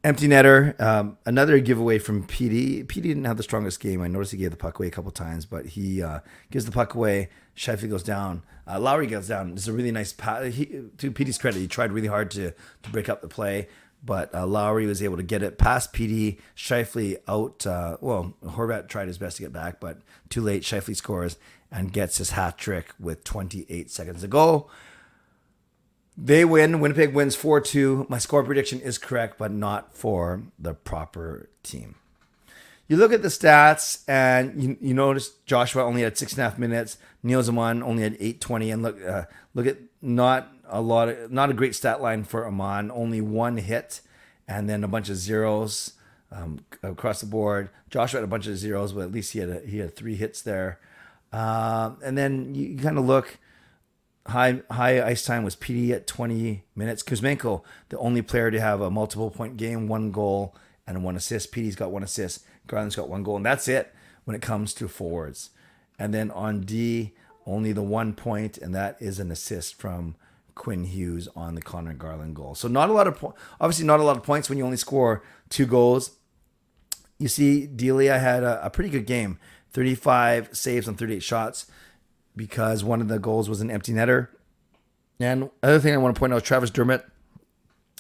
Empty 0.04 0.28
netter, 0.28 0.80
um, 0.80 1.18
another 1.26 1.58
giveaway 1.58 1.98
from 1.98 2.24
PD. 2.28 2.86
PD 2.86 3.02
didn't 3.02 3.24
have 3.24 3.36
the 3.36 3.42
strongest 3.42 3.80
game. 3.80 4.00
I 4.00 4.06
noticed 4.06 4.30
he 4.30 4.38
gave 4.38 4.52
the 4.52 4.56
puck 4.56 4.78
away 4.78 4.86
a 4.86 4.90
couple 4.90 5.10
times, 5.10 5.46
but 5.46 5.66
he 5.66 6.00
uh, 6.00 6.20
gives 6.52 6.64
the 6.64 6.70
puck 6.70 6.94
away. 6.94 7.28
Scheifele 7.56 7.90
goes 7.90 8.04
down. 8.04 8.44
Uh, 8.68 8.78
Lowry 8.78 9.08
goes 9.08 9.26
down. 9.26 9.52
It's 9.54 9.66
a 9.66 9.72
really 9.72 9.90
nice 9.90 10.12
pass. 10.12 10.42
To 10.42 11.10
PD's 11.10 11.38
credit, 11.38 11.58
he 11.58 11.66
tried 11.66 11.90
really 11.90 12.06
hard 12.06 12.30
to 12.32 12.52
to 12.52 12.90
break 12.90 13.08
up 13.08 13.20
the 13.20 13.28
play, 13.28 13.66
but 14.06 14.32
uh, 14.34 14.46
Lowry 14.46 14.86
was 14.86 15.02
able 15.02 15.16
to 15.16 15.22
get 15.22 15.42
it 15.42 15.58
past 15.58 15.92
PD. 15.92 16.38
Scheifele 16.56 17.18
out. 17.28 17.66
Uh, 17.66 17.96
well, 18.00 18.34
Horvat 18.44 18.88
tried 18.88 19.08
his 19.08 19.18
best 19.18 19.36
to 19.36 19.42
get 19.42 19.52
back, 19.52 19.80
but 19.80 19.98
too 20.30 20.40
late. 20.40 20.62
Scheifele 20.62 20.96
scores 20.96 21.36
and 21.70 21.92
gets 21.92 22.18
his 22.18 22.30
hat 22.30 22.56
trick 22.56 22.94
with 22.98 23.24
28 23.24 23.90
seconds 23.90 24.20
to 24.22 24.28
go. 24.28 24.70
They 26.16 26.44
win. 26.44 26.80
Winnipeg 26.80 27.12
wins 27.12 27.36
4 27.36 27.60
2. 27.60 28.06
My 28.08 28.18
score 28.18 28.42
prediction 28.42 28.80
is 28.80 28.96
correct, 28.96 29.36
but 29.36 29.50
not 29.50 29.92
for 29.92 30.44
the 30.58 30.72
proper 30.72 31.50
team. 31.62 31.96
You 32.88 32.96
look 32.96 33.12
at 33.12 33.22
the 33.22 33.28
stats, 33.28 34.04
and 34.08 34.62
you, 34.62 34.76
you 34.80 34.94
notice 34.94 35.30
Joshua 35.44 35.84
only 35.84 36.02
had 36.02 36.16
six 36.16 36.32
and 36.32 36.40
a 36.40 36.44
half 36.44 36.58
minutes. 36.58 36.98
Nils 37.22 37.48
Aman 37.48 37.82
only 37.82 38.04
had 38.04 38.14
820. 38.14 38.70
And 38.70 38.82
look, 38.82 39.04
uh, 39.04 39.24
look 39.54 39.66
at 39.66 39.78
not 40.00 40.55
a 40.68 40.80
lot 40.80 41.08
of, 41.08 41.30
not 41.30 41.50
a 41.50 41.54
great 41.54 41.74
stat 41.74 42.00
line 42.00 42.24
for 42.24 42.46
Aman. 42.46 42.90
Only 42.90 43.20
one 43.20 43.56
hit, 43.56 44.00
and 44.48 44.68
then 44.68 44.84
a 44.84 44.88
bunch 44.88 45.08
of 45.08 45.16
zeros 45.16 45.92
um, 46.32 46.60
across 46.82 47.20
the 47.20 47.26
board. 47.26 47.70
Joshua 47.90 48.20
had 48.20 48.24
a 48.24 48.30
bunch 48.30 48.46
of 48.46 48.56
zeros, 48.56 48.92
but 48.92 49.02
at 49.02 49.12
least 49.12 49.32
he 49.32 49.38
had 49.40 49.48
a, 49.48 49.60
he 49.60 49.78
had 49.78 49.94
three 49.94 50.16
hits 50.16 50.42
there. 50.42 50.80
Um, 51.32 51.98
and 52.04 52.16
then 52.16 52.54
you, 52.54 52.68
you 52.68 52.78
kind 52.78 52.98
of 52.98 53.04
look 53.04 53.38
high 54.26 54.62
high 54.70 55.02
ice 55.02 55.24
time 55.24 55.44
was 55.44 55.56
PD 55.56 55.90
at 55.90 56.06
20 56.06 56.64
minutes. 56.74 57.02
Kuzmenko, 57.02 57.62
the 57.88 57.98
only 57.98 58.22
player 58.22 58.50
to 58.50 58.60
have 58.60 58.80
a 58.80 58.90
multiple 58.90 59.30
point 59.30 59.56
game, 59.56 59.88
one 59.88 60.10
goal 60.10 60.54
and 60.86 61.04
one 61.04 61.16
assist. 61.16 61.52
PD's 61.52 61.76
got 61.76 61.90
one 61.90 62.02
assist. 62.02 62.44
Garland's 62.66 62.96
got 62.96 63.08
one 63.08 63.22
goal, 63.22 63.36
and 63.36 63.46
that's 63.46 63.68
it 63.68 63.94
when 64.24 64.34
it 64.34 64.42
comes 64.42 64.74
to 64.74 64.88
forwards. 64.88 65.50
And 65.98 66.12
then 66.12 66.30
on 66.30 66.60
D, 66.62 67.12
only 67.46 67.72
the 67.72 67.82
one 67.82 68.12
point, 68.12 68.58
and 68.58 68.74
that 68.74 68.96
is 69.00 69.18
an 69.18 69.30
assist 69.30 69.76
from 69.76 70.16
Quinn 70.56 70.82
Hughes 70.84 71.28
on 71.36 71.54
the 71.54 71.62
Connor 71.62 71.94
Garland 71.94 72.34
goal. 72.34 72.56
So 72.56 72.66
not 72.66 72.90
a 72.90 72.92
lot 72.92 73.06
of 73.06 73.16
po- 73.16 73.36
obviously 73.60 73.86
not 73.86 74.00
a 74.00 74.02
lot 74.02 74.16
of 74.16 74.24
points 74.24 74.48
when 74.48 74.58
you 74.58 74.64
only 74.64 74.76
score 74.76 75.22
two 75.48 75.66
goals. 75.66 76.16
You 77.18 77.28
see, 77.28 77.66
Delia 77.66 78.18
had 78.18 78.42
a, 78.42 78.66
a 78.66 78.70
pretty 78.70 78.90
good 78.90 79.06
game, 79.06 79.38
35 79.70 80.56
saves 80.56 80.88
on 80.88 80.96
38 80.96 81.22
shots 81.22 81.66
because 82.34 82.82
one 82.82 83.00
of 83.00 83.08
the 83.08 83.20
goals 83.20 83.48
was 83.48 83.60
an 83.60 83.70
empty 83.70 83.92
netter. 83.92 84.28
And 85.20 85.50
other 85.62 85.78
thing 85.78 85.94
I 85.94 85.98
want 85.98 86.14
to 86.14 86.18
point 86.18 86.34
out, 86.34 86.44
Travis 86.44 86.70
Dermott, 86.70 87.06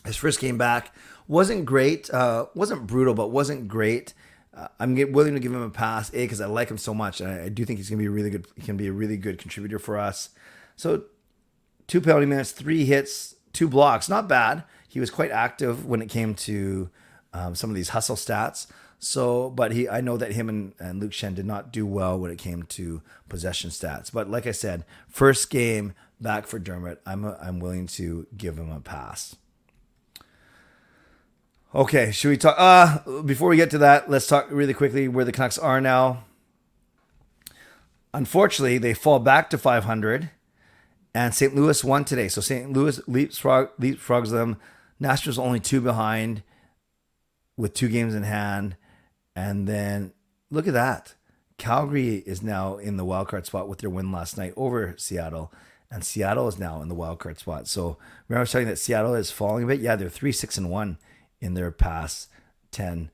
his 0.04 0.16
first 0.16 0.40
game 0.40 0.58
back 0.58 0.94
wasn't 1.28 1.64
great, 1.64 2.10
uh, 2.10 2.46
wasn't 2.54 2.86
brutal, 2.86 3.14
but 3.14 3.28
wasn't 3.28 3.68
great. 3.68 4.12
Uh, 4.54 4.68
I'm 4.80 4.94
willing 5.12 5.34
to 5.34 5.40
give 5.40 5.52
him 5.52 5.62
a 5.62 5.70
pass, 5.70 6.10
a 6.10 6.12
because 6.12 6.40
I 6.40 6.46
like 6.46 6.70
him 6.70 6.78
so 6.78 6.94
much, 6.94 7.20
and 7.20 7.30
I, 7.30 7.44
I 7.44 7.48
do 7.48 7.64
think 7.64 7.78
he's 7.78 7.90
gonna 7.90 7.98
be 7.98 8.06
a 8.06 8.10
really 8.10 8.30
good. 8.30 8.46
He 8.56 8.62
can 8.62 8.76
be 8.76 8.86
a 8.86 8.92
really 8.92 9.16
good 9.16 9.38
contributor 9.38 9.78
for 9.78 9.98
us. 9.98 10.30
So, 10.76 11.04
two 11.86 12.00
penalty 12.00 12.26
minutes, 12.26 12.52
three 12.52 12.84
hits, 12.84 13.34
two 13.52 13.68
blocks, 13.68 14.08
not 14.08 14.28
bad. 14.28 14.64
He 14.88 15.00
was 15.00 15.10
quite 15.10 15.30
active 15.30 15.84
when 15.86 16.00
it 16.02 16.08
came 16.08 16.34
to 16.34 16.90
um, 17.32 17.54
some 17.54 17.70
of 17.70 17.76
these 17.76 17.90
hustle 17.90 18.16
stats. 18.16 18.66
So, 18.98 19.50
but 19.50 19.72
he, 19.72 19.88
I 19.88 20.00
know 20.00 20.16
that 20.16 20.32
him 20.32 20.48
and, 20.48 20.72
and 20.78 21.00
Luke 21.00 21.12
Schenn 21.12 21.34
did 21.34 21.44
not 21.44 21.72
do 21.72 21.84
well 21.84 22.18
when 22.18 22.30
it 22.30 22.38
came 22.38 22.62
to 22.64 23.02
possession 23.28 23.70
stats. 23.70 24.10
But 24.12 24.30
like 24.30 24.46
I 24.46 24.52
said, 24.52 24.84
first 25.08 25.50
game 25.50 25.92
back 26.20 26.46
for 26.46 26.58
Dermott, 26.58 27.00
I'm 27.04 27.24
a, 27.24 27.36
I'm 27.40 27.60
willing 27.60 27.86
to 27.88 28.26
give 28.36 28.58
him 28.58 28.70
a 28.70 28.80
pass. 28.80 29.36
Okay, 31.74 32.10
should 32.10 32.30
we 32.30 32.38
talk? 32.38 32.54
Uh, 32.58 33.20
before 33.22 33.50
we 33.50 33.56
get 33.56 33.70
to 33.70 33.78
that, 33.78 34.08
let's 34.08 34.26
talk 34.26 34.46
really 34.50 34.72
quickly 34.72 35.08
where 35.08 35.26
the 35.26 35.32
Canucks 35.32 35.58
are 35.58 35.80
now. 35.80 36.24
Unfortunately, 38.14 38.78
they 38.78 38.94
fall 38.94 39.18
back 39.18 39.50
to 39.50 39.58
500, 39.58 40.30
and 41.16 41.34
St. 41.34 41.54
Louis 41.54 41.82
won 41.82 42.04
today. 42.04 42.28
So 42.28 42.42
St. 42.42 42.70
Louis 42.70 43.00
leapfrog, 43.08 43.70
leapfrogs 43.80 44.30
them. 44.30 44.58
Nashville's 45.00 45.38
only 45.38 45.60
two 45.60 45.80
behind 45.80 46.42
with 47.56 47.72
two 47.72 47.88
games 47.88 48.14
in 48.14 48.22
hand. 48.22 48.76
And 49.34 49.66
then 49.66 50.12
look 50.50 50.68
at 50.68 50.74
that. 50.74 51.14
Calgary 51.56 52.16
is 52.26 52.42
now 52.42 52.76
in 52.76 52.98
the 52.98 53.04
wild 53.04 53.28
card 53.28 53.46
spot 53.46 53.66
with 53.66 53.78
their 53.78 53.88
win 53.88 54.12
last 54.12 54.36
night 54.36 54.52
over 54.58 54.94
Seattle. 54.98 55.50
And 55.90 56.04
Seattle 56.04 56.48
is 56.48 56.58
now 56.58 56.82
in 56.82 56.88
the 56.88 56.94
wild 56.94 57.18
card 57.18 57.38
spot. 57.38 57.66
So 57.66 57.96
remember 58.28 58.40
I 58.40 58.42
was 58.42 58.52
telling 58.52 58.66
that 58.66 58.78
Seattle 58.78 59.14
is 59.14 59.30
falling 59.30 59.64
a 59.64 59.68
bit? 59.68 59.80
Yeah, 59.80 59.96
they're 59.96 60.10
three, 60.10 60.32
six, 60.32 60.58
and 60.58 60.68
one 60.68 60.98
in 61.40 61.54
their 61.54 61.70
past 61.70 62.28
ten. 62.70 63.10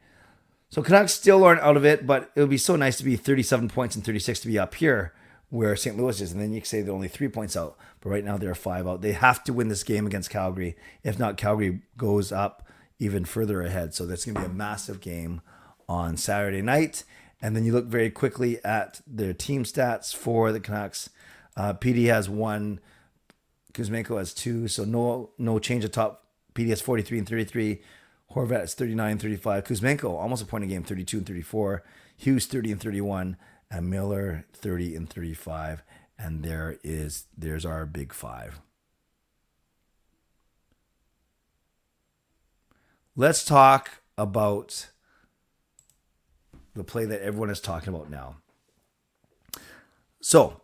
So 0.71 0.83
Canucks 0.83 1.13
still 1.13 1.45
aren't 1.45 1.61
out 1.61 1.77
of 1.77 1.85
it, 1.85 2.05
but 2.05 2.33
it 2.35 2.41
would 2.41 2.51
be 2.51 2.59
so 2.59 2.75
nice 2.75 2.97
to 2.97 3.05
be 3.05 3.15
37 3.15 3.69
points 3.69 3.95
and 3.95 4.05
36 4.05 4.41
to 4.41 4.49
be 4.49 4.59
up 4.59 4.75
here 4.75 5.13
where 5.53 5.77
St. 5.77 5.99
Louis 5.99 6.19
is. 6.23 6.33
And 6.33 6.41
then 6.41 6.55
you 6.55 6.63
can 6.63 6.67
say 6.67 6.81
they're 6.81 6.95
only 6.95 7.09
three 7.09 7.29
points 7.29 7.59
out. 7.59 7.77
But 8.01 8.09
right 8.09 8.25
now 8.25 8.39
they're 8.39 8.55
five 8.55 8.89
out. 8.89 9.03
They 9.03 9.13
have 9.13 9.45
to 9.45 9.53
win 9.53 9.69
this 9.69 9.85
game 9.85 10.07
against 10.07 10.31
Calgary. 10.31 10.77
If 11.05 11.19
not, 11.19 11.37
Calgary 11.37 11.83
goes 11.99 12.33
up 12.33 12.67
even 12.99 13.27
further 13.27 13.61
ahead. 13.61 13.93
So 13.93 14.07
that's 14.07 14.25
going 14.25 14.35
to 14.37 14.41
be 14.41 14.47
a 14.47 14.49
massive 14.49 15.03
game 15.03 15.43
on 15.91 16.17
Saturday 16.17 16.63
night. 16.63 17.05
And 17.43 17.55
then 17.55 17.67
you 17.67 17.75
look 17.75 17.85
very 17.85 18.09
quickly 18.09 18.65
at 18.65 19.03
their 19.07 19.35
team 19.35 19.65
stats 19.65 20.17
for 20.17 20.53
the 20.53 20.61
Canucks. 20.61 21.11
Uh, 21.55 21.75
PD 21.75 22.07
has 22.07 22.31
one, 22.31 22.81
Kuzmenko 23.75 24.17
has 24.17 24.33
two, 24.33 24.69
so 24.69 24.85
no 24.85 25.33
no 25.37 25.59
change 25.59 25.85
at 25.85 25.93
top. 25.93 26.25
PD 26.55 26.69
has 26.69 26.81
43 26.81 27.19
and 27.19 27.29
33. 27.29 27.83
Horvat 28.35 28.65
is 28.65 28.75
39 28.75 29.11
and 29.11 29.21
35. 29.21 29.65
Kuzmenko, 29.65 30.05
almost 30.19 30.43
a 30.43 30.47
point 30.47 30.65
a 30.65 30.67
game, 30.67 30.83
32 30.83 31.19
and 31.19 31.27
34. 31.27 31.83
Hughes, 32.17 32.47
30 32.47 32.73
and 32.73 32.81
31. 32.81 33.37
And 33.73 33.89
Miller, 33.89 34.45
30 34.53 34.95
and 34.95 35.09
35. 35.09 35.83
And 36.19 36.45
there 36.45 36.79
is 36.85 37.25
there's 37.37 37.65
our 37.65 37.87
big 37.87 38.13
five. 38.13 38.61
Let's 43.17 43.45
talk 43.45 44.03
about 44.19 44.91
the 46.75 46.85
play 46.85 47.07
that 47.07 47.23
everyone 47.23 47.51
is 47.51 47.61
talking 47.61 47.95
about 47.95 48.11
now. 48.11 48.37
So, 50.21 50.61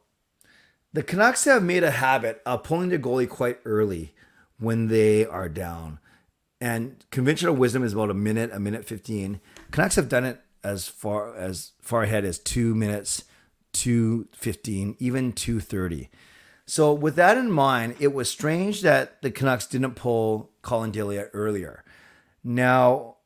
the 0.92 1.02
Canucks 1.02 1.44
have 1.44 1.62
made 1.62 1.82
a 1.82 1.90
habit 1.90 2.42
of 2.46 2.62
pulling 2.62 2.90
their 2.90 2.98
goalie 2.98 3.28
quite 3.28 3.58
early 3.64 4.14
when 4.58 4.88
they 4.88 5.24
are 5.24 5.48
down. 5.48 5.98
And 6.60 7.04
conventional 7.10 7.54
wisdom 7.54 7.82
is 7.82 7.92
about 7.94 8.10
a 8.10 8.14
minute, 8.14 8.50
a 8.52 8.60
minute 8.60 8.84
15. 8.84 9.40
Canucks 9.70 9.96
have 9.96 10.08
done 10.08 10.24
it 10.24 10.40
as 10.68 10.88
far 10.88 11.34
as 11.37 11.72
far 11.80 12.02
ahead 12.02 12.25
as 12.25 12.38
2 12.38 12.75
minutes, 12.75 13.25
215, 13.72 14.96
even 14.98 15.32
230. 15.32 16.10
So 16.66 16.92
with 16.92 17.16
that 17.16 17.38
in 17.38 17.50
mind, 17.50 17.96
it 17.98 18.12
was 18.12 18.30
strange 18.30 18.82
that 18.82 19.22
the 19.22 19.30
Canucks 19.30 19.66
didn't 19.66 19.94
pull 19.94 20.50
Collin 20.62 20.90
Delia 20.90 21.28
earlier. 21.32 21.82
Now, 22.44 23.16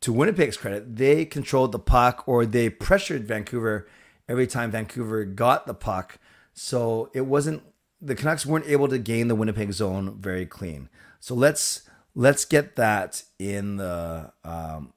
to 0.00 0.12
Winnipeg's 0.12 0.56
credit, 0.56 0.96
they 0.96 1.24
controlled 1.24 1.70
the 1.70 1.78
puck 1.78 2.24
or 2.26 2.44
they 2.44 2.68
pressured 2.68 3.28
Vancouver 3.28 3.86
every 4.28 4.48
time 4.48 4.72
Vancouver 4.72 5.24
got 5.24 5.66
the 5.66 5.74
puck. 5.74 6.18
So 6.52 7.10
it 7.14 7.26
wasn't 7.26 7.62
the 8.00 8.16
Canucks 8.16 8.44
weren't 8.44 8.66
able 8.66 8.88
to 8.88 8.98
gain 8.98 9.28
the 9.28 9.36
Winnipeg 9.36 9.72
zone 9.72 10.18
very 10.20 10.44
clean. 10.44 10.88
So 11.20 11.36
let's 11.36 11.88
let's 12.16 12.44
get 12.44 12.74
that 12.74 13.22
in 13.38 13.76
the 13.76 14.32
um, 14.44 14.92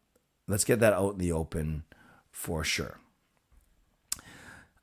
let's 0.48 0.64
get 0.64 0.80
that 0.80 0.94
out 0.94 1.14
in 1.14 1.18
the 1.20 1.32
open 1.32 1.84
for 2.32 2.64
sure. 2.64 3.00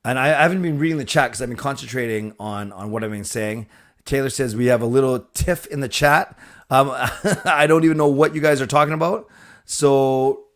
And 0.04 0.18
I, 0.18 0.28
haven't 0.28 0.62
been 0.62 0.78
reading 0.78 0.98
the 0.98 1.04
chat 1.04 1.30
because 1.30 1.42
I've 1.42 1.48
been 1.48 1.56
concentrating 1.56 2.34
on 2.40 2.72
on 2.72 2.90
what 2.90 3.04
I've 3.04 3.10
been 3.10 3.24
saying. 3.24 3.68
Taylor 4.04 4.30
says 4.30 4.56
we 4.56 4.66
have 4.66 4.82
a 4.82 4.86
little 4.86 5.20
tiff 5.32 5.66
in 5.66 5.80
the 5.80 5.88
chat. 5.88 6.36
Um, 6.70 6.90
I 7.44 7.66
don't 7.68 7.84
even 7.84 7.96
know 7.96 8.08
what 8.08 8.34
you 8.34 8.40
guys 8.40 8.60
are 8.60 8.66
talking 8.66 8.94
about. 8.94 9.28
So 9.64 10.46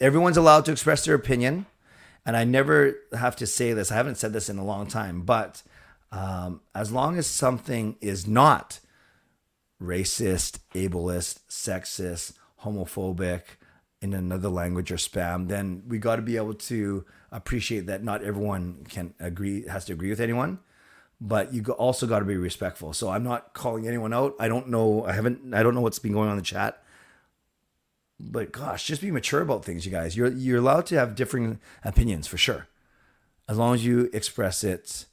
everyone's 0.00 0.36
allowed 0.36 0.64
to 0.66 0.72
express 0.72 1.04
their 1.04 1.16
opinion. 1.16 1.66
And 2.24 2.36
I 2.36 2.44
never 2.44 2.94
have 3.12 3.34
to 3.36 3.46
say 3.48 3.72
this. 3.72 3.90
I 3.90 3.96
haven't 3.96 4.14
said 4.14 4.32
this 4.32 4.48
in 4.48 4.58
a 4.58 4.64
long 4.64 4.86
time, 4.86 5.22
but 5.22 5.62
um, 6.12 6.60
as 6.72 6.92
long 6.92 7.18
as 7.18 7.26
something 7.26 7.96
is 8.00 8.28
not 8.28 8.78
racist, 9.82 10.60
ableist, 10.74 11.40
sexist, 11.48 12.34
homophobic, 12.62 13.42
in 14.02 14.12
another 14.12 14.50
language 14.50 14.92
or 14.92 14.96
spam, 14.96 15.48
then 15.48 15.82
we 15.88 15.96
got 15.98 16.16
to 16.16 16.22
be 16.22 16.36
able 16.36 16.54
to 16.54 17.06
appreciate 17.30 17.86
that 17.86 18.04
not 18.04 18.22
everyone 18.22 18.84
can 18.90 19.14
agree, 19.18 19.66
has 19.66 19.86
to 19.86 19.94
agree 19.94 20.10
with 20.10 20.20
anyone, 20.20 20.58
but 21.18 21.54
you 21.54 21.62
also 21.72 22.06
got 22.06 22.18
to 22.18 22.26
be 22.26 22.36
respectful. 22.36 22.92
So 22.92 23.08
I'm 23.08 23.24
not 23.24 23.54
calling 23.54 23.88
anyone 23.88 24.12
out. 24.12 24.34
I 24.38 24.48
don't 24.48 24.68
know. 24.68 25.06
I 25.06 25.12
haven't. 25.12 25.54
I 25.54 25.62
don't 25.62 25.74
know 25.74 25.80
what's 25.80 25.98
been 25.98 26.12
going 26.12 26.28
on 26.28 26.32
in 26.32 26.38
the 26.38 26.44
chat 26.44 26.82
but 28.30 28.52
gosh, 28.52 28.86
just 28.86 29.02
be 29.02 29.10
mature 29.10 29.40
about 29.40 29.64
things, 29.64 29.84
you 29.84 29.90
guys. 29.90 30.16
You're 30.16 30.30
you're 30.32 30.58
allowed 30.58 30.86
to 30.86 30.98
have 30.98 31.14
differing 31.14 31.58
opinions 31.84 32.26
for 32.26 32.36
sure, 32.36 32.68
as 33.48 33.58
long 33.58 33.74
as 33.74 33.84
you 33.84 34.08
express 34.12 34.62
it. 34.62 35.06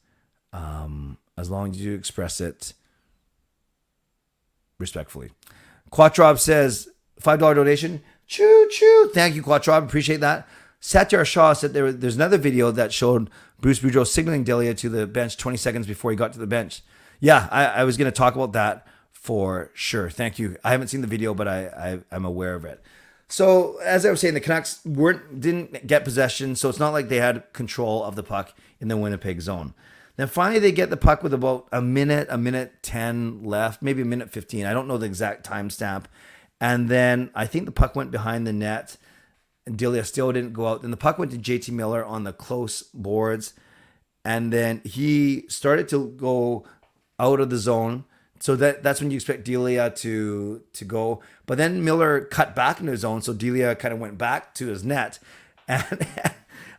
Um, 0.53 1.17
as 1.37 1.49
long 1.49 1.71
as 1.71 1.81
you 1.81 1.93
express 1.93 2.41
it 2.41 2.73
respectfully. 4.77 5.31
Quattrob 5.91 6.37
says 6.37 6.89
five 7.19 7.39
dollar 7.39 7.55
donation. 7.55 8.01
Choo 8.29 8.67
choo. 8.69 9.09
Thank 9.11 9.35
you, 9.35 9.41
Quattrob. 9.41 9.83
Appreciate 9.83 10.19
that. 10.21 10.47
Satyar 10.79 11.25
Shah 11.25 11.53
said 11.53 11.73
there, 11.73 11.91
there's 11.91 12.15
another 12.15 12.37
video 12.37 12.69
that 12.71 12.93
showed 12.93 13.29
Bruce 13.59 13.79
Boudreau 13.79 14.05
signaling 14.05 14.43
Delia 14.43 14.75
to 14.75 14.87
the 14.87 15.07
bench 15.07 15.35
20 15.35 15.57
seconds 15.57 15.87
before 15.87 16.11
he 16.11 16.15
got 16.15 16.31
to 16.33 16.39
the 16.39 16.47
bench. 16.47 16.83
Yeah, 17.19 17.49
I, 17.51 17.65
I 17.65 17.83
was 17.83 17.97
going 17.97 18.05
to 18.05 18.15
talk 18.15 18.35
about 18.35 18.53
that 18.53 18.87
for 19.11 19.71
sure. 19.73 20.11
Thank 20.11 20.37
you. 20.37 20.57
I 20.63 20.71
haven't 20.71 20.89
seen 20.89 21.01
the 21.01 21.07
video, 21.07 21.33
but 21.33 21.47
I, 21.47 22.01
I 22.11 22.15
am 22.15 22.23
aware 22.23 22.53
of 22.53 22.65
it. 22.65 22.81
So 23.27 23.77
as 23.79 24.05
I 24.05 24.11
was 24.11 24.19
saying, 24.19 24.35
the 24.35 24.39
Canucks 24.39 24.85
weren't 24.85 25.41
didn't 25.41 25.87
get 25.87 26.05
possession, 26.05 26.55
so 26.55 26.69
it's 26.69 26.79
not 26.79 26.93
like 26.93 27.09
they 27.09 27.17
had 27.17 27.51
control 27.51 28.03
of 28.03 28.15
the 28.15 28.23
puck 28.23 28.53
in 28.79 28.89
the 28.89 28.97
Winnipeg 28.97 29.41
zone. 29.41 29.73
Then 30.17 30.27
finally 30.27 30.59
they 30.59 30.71
get 30.71 30.89
the 30.89 30.97
puck 30.97 31.23
with 31.23 31.33
about 31.33 31.67
a 31.71 31.81
minute, 31.81 32.27
a 32.29 32.37
minute 32.37 32.83
ten 32.83 33.43
left, 33.43 33.81
maybe 33.81 34.03
a 34.03 34.05
minute 34.05 34.31
fifteen. 34.31 34.65
I 34.65 34.73
don't 34.73 34.87
know 34.87 34.97
the 34.97 35.05
exact 35.05 35.47
timestamp. 35.47 36.05
And 36.61 36.89
then 36.89 37.31
I 37.33 37.45
think 37.45 37.65
the 37.65 37.71
puck 37.71 37.95
went 37.95 38.11
behind 38.11 38.45
the 38.45 38.53
net, 38.53 38.97
and 39.65 39.77
Delia 39.77 40.03
still 40.03 40.31
didn't 40.31 40.53
go 40.53 40.67
out. 40.67 40.81
Then 40.81 40.91
the 40.91 40.97
puck 40.97 41.17
went 41.17 41.31
to 41.31 41.37
JT 41.37 41.71
Miller 41.71 42.03
on 42.03 42.23
the 42.23 42.33
close 42.33 42.83
boards, 42.93 43.53
and 44.25 44.51
then 44.51 44.81
he 44.83 45.45
started 45.47 45.87
to 45.89 46.09
go 46.17 46.65
out 47.19 47.39
of 47.39 47.49
the 47.49 47.57
zone 47.57 48.05
so 48.39 48.55
that 48.55 48.83
that's 48.83 49.01
when 49.01 49.11
you 49.11 49.15
expect 49.15 49.43
Delia 49.43 49.89
to 49.91 50.63
to 50.73 50.85
go. 50.85 51.21
But 51.45 51.57
then 51.57 51.83
Miller 51.83 52.21
cut 52.21 52.55
back 52.55 52.79
into 52.79 52.91
his 52.91 53.01
zone. 53.01 53.21
so 53.21 53.33
Delia 53.33 53.75
kind 53.75 53.93
of 53.93 53.99
went 53.99 54.17
back 54.17 54.53
to 54.55 54.67
his 54.67 54.83
net, 54.83 55.19
and 55.67 56.07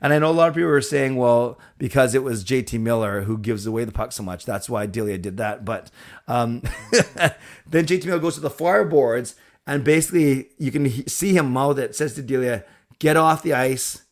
and 0.00 0.12
I 0.12 0.18
know 0.18 0.30
a 0.30 0.32
lot 0.32 0.48
of 0.48 0.54
people 0.54 0.70
were 0.70 0.80
saying, 0.80 1.16
well, 1.16 1.58
because 1.78 2.14
it 2.14 2.22
was 2.22 2.44
JT 2.44 2.80
Miller 2.80 3.22
who 3.22 3.36
gives 3.36 3.66
away 3.66 3.84
the 3.84 3.92
puck 3.92 4.12
so 4.12 4.22
much, 4.22 4.46
that's 4.46 4.70
why 4.70 4.86
Delia 4.86 5.18
did 5.18 5.36
that. 5.36 5.64
But 5.64 5.90
um, 6.26 6.62
then 7.68 7.84
JT 7.86 8.06
Miller 8.06 8.18
goes 8.18 8.34
to 8.34 8.40
the 8.40 8.50
far 8.50 8.84
boards, 8.84 9.36
and 9.70 9.84
basically 9.84 10.50
you 10.58 10.70
can 10.70 10.84
see 11.08 11.36
him 11.36 11.52
mouth 11.52 11.78
it, 11.78 11.94
says 11.94 12.14
to 12.14 12.22
Delia, 12.22 12.64
"Get 12.98 13.16
off 13.16 13.42
the 13.42 13.54
ice, 13.54 14.02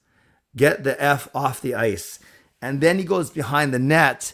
get 0.56 0.84
the 0.84 0.94
f 1.02 1.28
off 1.34 1.60
the 1.60 1.74
ice," 1.74 2.18
and 2.62 2.80
then 2.80 2.98
he 2.98 3.04
goes 3.04 3.30
behind 3.30 3.74
the 3.74 3.78
net 3.78 4.32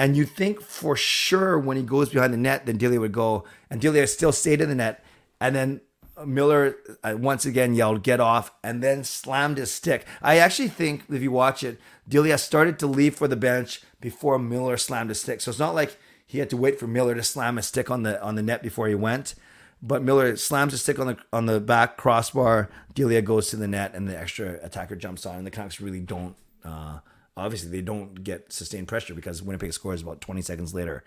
and 0.00 0.16
you 0.16 0.24
think 0.24 0.62
for 0.62 0.96
sure 0.96 1.58
when 1.58 1.76
he 1.76 1.82
goes 1.82 2.08
behind 2.08 2.32
the 2.32 2.38
net, 2.38 2.64
then 2.64 2.78
Delia 2.78 3.00
would 3.00 3.12
go, 3.12 3.44
and 3.68 3.82
Delia 3.82 4.06
still 4.06 4.32
stayed 4.32 4.62
in 4.62 4.70
the 4.70 4.74
net. 4.74 5.04
And 5.42 5.54
then 5.54 5.82
Miller 6.24 6.76
uh, 7.04 7.16
once 7.18 7.44
again 7.44 7.74
yelled, 7.74 8.02
get 8.02 8.18
off, 8.18 8.50
and 8.64 8.82
then 8.82 9.04
slammed 9.04 9.58
his 9.58 9.70
stick. 9.70 10.06
I 10.22 10.38
actually 10.38 10.68
think 10.68 11.04
if 11.10 11.20
you 11.20 11.30
watch 11.30 11.62
it, 11.62 11.78
Delia 12.08 12.38
started 12.38 12.78
to 12.78 12.86
leave 12.86 13.14
for 13.14 13.28
the 13.28 13.36
bench 13.36 13.82
before 14.00 14.38
Miller 14.38 14.78
slammed 14.78 15.10
his 15.10 15.20
stick. 15.20 15.42
So 15.42 15.50
it's 15.50 15.58
not 15.58 15.74
like 15.74 15.98
he 16.26 16.38
had 16.38 16.48
to 16.48 16.56
wait 16.56 16.80
for 16.80 16.86
Miller 16.86 17.14
to 17.14 17.22
slam 17.22 17.56
his 17.56 17.66
stick 17.66 17.90
on 17.90 18.02
the 18.02 18.22
on 18.22 18.36
the 18.36 18.42
net 18.42 18.62
before 18.62 18.88
he 18.88 18.94
went. 18.94 19.34
But 19.82 20.02
Miller 20.02 20.36
slams 20.36 20.72
his 20.72 20.82
stick 20.82 20.98
on 20.98 21.06
the 21.06 21.16
on 21.32 21.46
the 21.46 21.60
back 21.60 21.96
crossbar. 21.96 22.68
Delia 22.94 23.22
goes 23.22 23.48
to 23.48 23.56
the 23.56 23.68
net, 23.68 23.94
and 23.94 24.08
the 24.08 24.18
extra 24.18 24.58
attacker 24.62 24.94
jumps 24.94 25.24
on. 25.24 25.36
And 25.36 25.46
the 25.46 25.50
Canucks 25.50 25.80
really 25.80 26.00
don't 26.00 26.36
uh, 26.64 26.98
obviously 27.36 27.70
they 27.70 27.82
don't 27.82 28.22
get 28.22 28.52
sustained 28.52 28.88
pressure 28.88 29.14
because 29.14 29.42
Winnipeg 29.42 29.72
scores 29.72 30.02
about 30.02 30.20
20 30.20 30.42
seconds 30.42 30.74
later. 30.74 31.02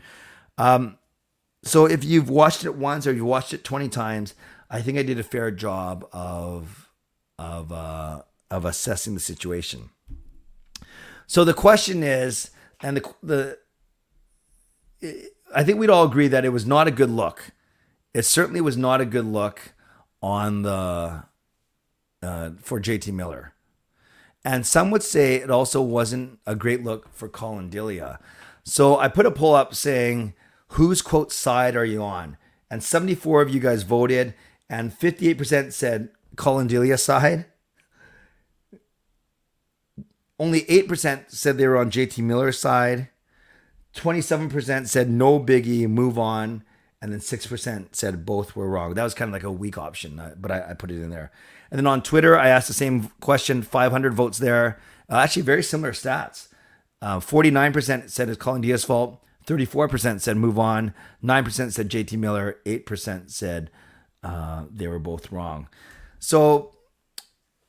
Um, 0.58 0.98
so 1.63 1.86
if 1.86 2.03
you've 2.03 2.30
watched 2.30 2.65
it 2.65 2.75
once 2.75 3.08
or 3.08 3.13
you've 3.13 3.25
watched 3.25 3.53
it 3.53 3.63
20 3.63 3.89
times, 3.89 4.34
I 4.70 4.82
think 4.82 4.98
I 4.98 5.03
did 5.03 5.20
a 5.20 5.24
fair 5.24 5.51
job 5.51 6.08
of 6.12 6.89
of 7.39 7.72
uh, 7.72 8.24
of 8.51 8.65
assessing 8.65 9.13
the 9.13 9.20
situation. 9.20 9.89
So 11.27 11.44
the 11.46 11.53
question 11.53 12.03
is, 12.03 12.51
and 12.82 12.98
the 12.98 13.13
the 13.22 13.58
I 15.56 15.63
think 15.63 15.80
we'd 15.80 15.89
all 15.89 16.06
agree 16.06 16.27
that 16.27 16.46
it 16.46 16.50
was 16.50 16.65
not 16.65 16.88
a 16.88 16.92
good 16.92 17.10
look. 17.10 17.51
It 18.13 18.24
certainly 18.24 18.62
was 18.62 18.77
not 18.77 19.01
a 19.01 19.05
good 19.05 19.25
look 19.25 19.74
on 20.22 20.62
the 20.62 21.24
uh, 22.22 22.51
for 22.58 22.79
JT 22.79 23.12
Miller. 23.13 23.53
And 24.46 24.65
some 24.65 24.91
would 24.91 25.03
say 25.03 25.36
it 25.36 25.50
also 25.50 25.82
wasn't 25.82 26.39
a 26.46 26.55
great 26.55 26.84
look 26.84 27.13
for 27.13 27.27
Collin 27.29 27.70
Delia. 27.70 28.20
So 28.63 28.98
I 28.98 29.08
put 29.08 29.25
a 29.25 29.32
poll 29.32 29.55
up 29.55 29.74
saying, 29.74 30.34
whose 30.70 31.01
quote 31.01 31.32
side 31.32 31.75
are 31.75 31.86
you 31.86 32.01
on? 32.01 32.38
And 32.70 32.84
74 32.84 33.41
of 33.41 33.50
you 33.50 33.60
guys 33.60 33.83
voted, 33.83 34.33
and 34.70 34.92
58% 34.92 35.72
said 35.72 36.09
Collin 36.35 36.68
Delia 36.68 36.98
side. 36.98 37.46
Only 40.40 40.61
8% 40.61 41.29
said 41.29 41.57
they 41.57 41.68
were 41.68 41.77
on 41.77 41.92
JT 41.92 42.24
Miller's 42.24 42.59
side. 42.59 43.09
27% 43.96 44.88
said 44.88 45.09
no 45.09 45.40
biggie, 45.40 45.88
move 45.88 46.18
on. 46.18 46.64
And 47.03 47.11
then 47.11 47.20
6% 47.20 47.87
said 47.92 48.25
both 48.25 48.55
were 48.55 48.70
wrong. 48.70 48.94
That 48.94 49.03
was 49.03 49.13
kind 49.13 49.27
of 49.27 49.33
like 49.33 49.44
a 49.44 49.51
weak 49.51 49.77
option, 49.77 50.22
uh, 50.22 50.35
but 50.39 50.51
I, 50.51 50.70
I 50.70 50.74
put 50.74 50.89
it 50.89 51.01
in 51.01 51.09
there. 51.09 51.33
And 51.70 51.77
then 51.77 51.85
on 51.85 52.01
Twitter, 52.01 52.39
I 52.39 52.48
asked 52.48 52.70
the 52.70 52.74
same 52.74 53.11
question, 53.20 53.61
500 53.61 54.13
votes 54.13 54.37
there. 54.37 54.79
Uh, 55.09 55.18
actually, 55.18 55.42
very 55.42 55.63
similar 55.63 55.92
stats. 55.92 56.48
Uh, 57.01 57.20
49% 57.20 58.09
said 58.09 58.29
it's 58.29 58.37
Collin 58.37 58.61
Delia's 58.61 58.85
fault. 58.85 59.22
34% 59.46 60.22
said 60.22 60.37
move 60.37 60.57
on. 60.57 60.94
9% 61.22 61.74
said 61.74 61.89
JT 61.89 62.18
Miller. 62.18 62.59
8% 62.66 63.29
said 63.29 63.70
uh, 64.24 64.63
they 64.72 64.87
were 64.87 64.98
both 64.98 65.29
wrong. 65.29 65.68
So, 66.20 66.74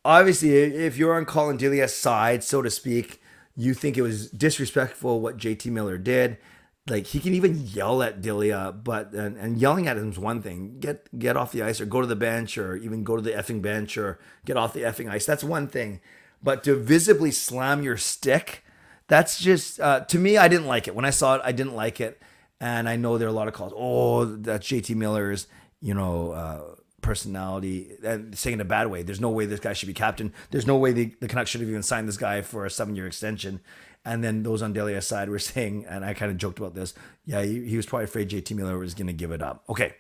obviously, 0.05 0.53
if 0.53 0.97
you're 0.97 1.17
on 1.17 1.25
Collin 1.25 1.57
Delia's 1.57 1.93
side, 1.93 2.45
so 2.45 2.63
to 2.63 2.71
speak, 2.71 3.21
you 3.57 3.75
think 3.75 3.99
it 3.99 4.03
was 4.03 4.31
disrespectful 4.31 5.21
what 5.21 5.39
JT 5.39 5.73
Miller 5.73 5.99
did 5.99 6.39
like 6.87 7.07
he 7.07 7.21
can 7.21 7.35
even 7.35 7.67
yell 7.67 8.03
at 8.03 8.21
Delia, 8.21 8.73
but 8.73 9.13
and, 9.13 9.37
and 9.39 9.59
yelling 9.59 9.89
at 9.89 9.97
him 9.97 10.11
is 10.11 10.19
one 10.19 10.43
thing. 10.43 10.79
Get 10.81 11.19
get 11.19 11.37
off 11.37 11.53
the 11.53 11.63
ice 11.63 11.81
or 11.81 11.87
go 11.87 12.01
to 12.01 12.07
the 12.07 12.17
bench 12.17 12.59
or 12.59 12.77
even 12.77 13.05
go 13.05 13.17
to 13.17 13.23
the 13.23 13.31
effing 13.31 13.63
bench 13.63 13.97
or 13.97 14.19
get 14.45 14.57
off 14.57 14.75
the 14.75 14.83
effing 14.83 15.11
ice. 15.11 15.25
That's 15.25 15.45
one 15.45 15.67
thing. 15.67 16.01
But 16.43 16.63
to 16.65 16.77
visibly 16.77 17.31
slam 17.31 17.83
your 17.83 17.97
stick, 17.97 18.65
that's 19.09 19.39
just 19.39 19.81
uh, 19.81 20.01
to 20.01 20.19
me. 20.19 20.37
I 20.37 20.49
didn't 20.49 20.67
like 20.67 20.87
it 20.87 20.95
when 20.95 21.07
I 21.07 21.11
saw 21.11 21.37
it. 21.37 21.41
I 21.43 21.53
didn't 21.53 21.75
like 21.75 22.01
it, 22.01 22.21
and 22.61 22.87
I 22.87 22.97
know 22.97 23.17
there 23.17 23.29
are 23.29 23.31
a 23.31 23.35
lot 23.35 23.49
of 23.49 23.55
calls. 23.55 23.73
Oh, 23.75 24.27
that's 24.27 24.67
JT 24.67 24.95
Miller's, 24.95 25.47
you 25.81 25.95
know. 25.95 26.33
Uh, 26.33 26.63
personality 27.05 27.91
and 28.03 28.37
saying 28.37 28.55
in 28.55 28.61
a 28.63 28.65
bad 28.65 28.87
way. 28.87 29.03
There's 29.03 29.21
no 29.21 29.29
way 29.29 29.45
this 29.45 29.61
guy 29.61 29.75
should 29.75 29.89
be 29.89 29.93
captain. 29.93 30.33
There's 30.51 30.67
no 30.67 30.79
way 30.79 30.93
the, 30.93 31.15
the 31.21 31.29
Canucks 31.29 31.51
should 31.51 31.61
have 31.61 31.69
even 31.69 31.83
signed 31.83 32.09
this 32.09 32.17
guy 32.17 32.41
for 32.41 32.65
a 32.65 32.71
seven 32.71 32.97
year 32.97 33.07
extension. 33.07 33.61
And 34.05 34.23
then 34.23 34.43
those 34.43 34.61
on 34.61 34.73
Delia's 34.73 35.07
side 35.07 35.29
were 35.29 35.39
saying, 35.53 35.87
and 35.89 36.05
I 36.05 36.15
kind 36.15 36.31
of 36.31 36.39
joked 36.39 36.59
about 36.59 36.75
this. 36.75 36.95
Yeah, 37.25 37.43
he, 37.43 37.65
he 37.65 37.77
was 37.77 37.87
probably 37.87 38.05
afraid 38.05 38.29
JT 38.29 38.55
Miller 38.55 38.79
was 38.79 38.95
going 38.95 39.07
to 39.07 39.13
give 39.13 39.31
it 39.31 39.43
up. 39.43 39.65
Okay, 39.69 39.95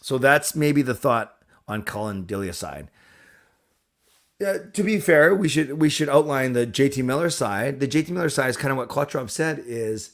so 0.00 0.18
that's 0.18 0.54
maybe 0.54 0.82
the 0.82 0.94
thought 0.94 1.34
on 1.68 1.82
Collin 1.82 2.26
Delia's 2.26 2.58
side. 2.58 2.88
Uh, 4.44 4.58
to 4.72 4.82
be 4.82 4.98
fair, 4.98 5.34
we 5.34 5.48
should 5.48 5.80
we 5.80 5.88
should 5.88 6.08
outline 6.08 6.52
the 6.52 6.66
JT 6.66 7.04
Miller 7.04 7.30
side. 7.30 7.78
The 7.78 7.86
JT 7.86 8.10
Miller 8.10 8.28
side 8.28 8.50
is 8.50 8.56
kind 8.56 8.72
of 8.72 8.76
what 8.76 8.88
Quattrop 8.88 9.30
said 9.30 9.62
is 9.64 10.12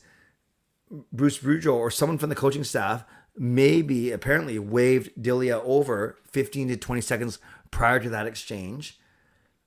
Bruce 1.12 1.38
Boudreau 1.38 1.74
or 1.74 1.90
someone 1.90 2.18
from 2.18 2.28
the 2.28 2.34
coaching 2.34 2.64
staff 2.64 3.04
maybe 3.38 4.10
apparently 4.10 4.58
waved 4.58 5.10
Delia 5.20 5.60
over 5.60 6.18
15 6.24 6.68
to 6.68 6.76
20 6.76 7.00
seconds 7.00 7.38
prior 7.70 8.00
to 8.00 8.10
that 8.10 8.26
exchange 8.26 8.98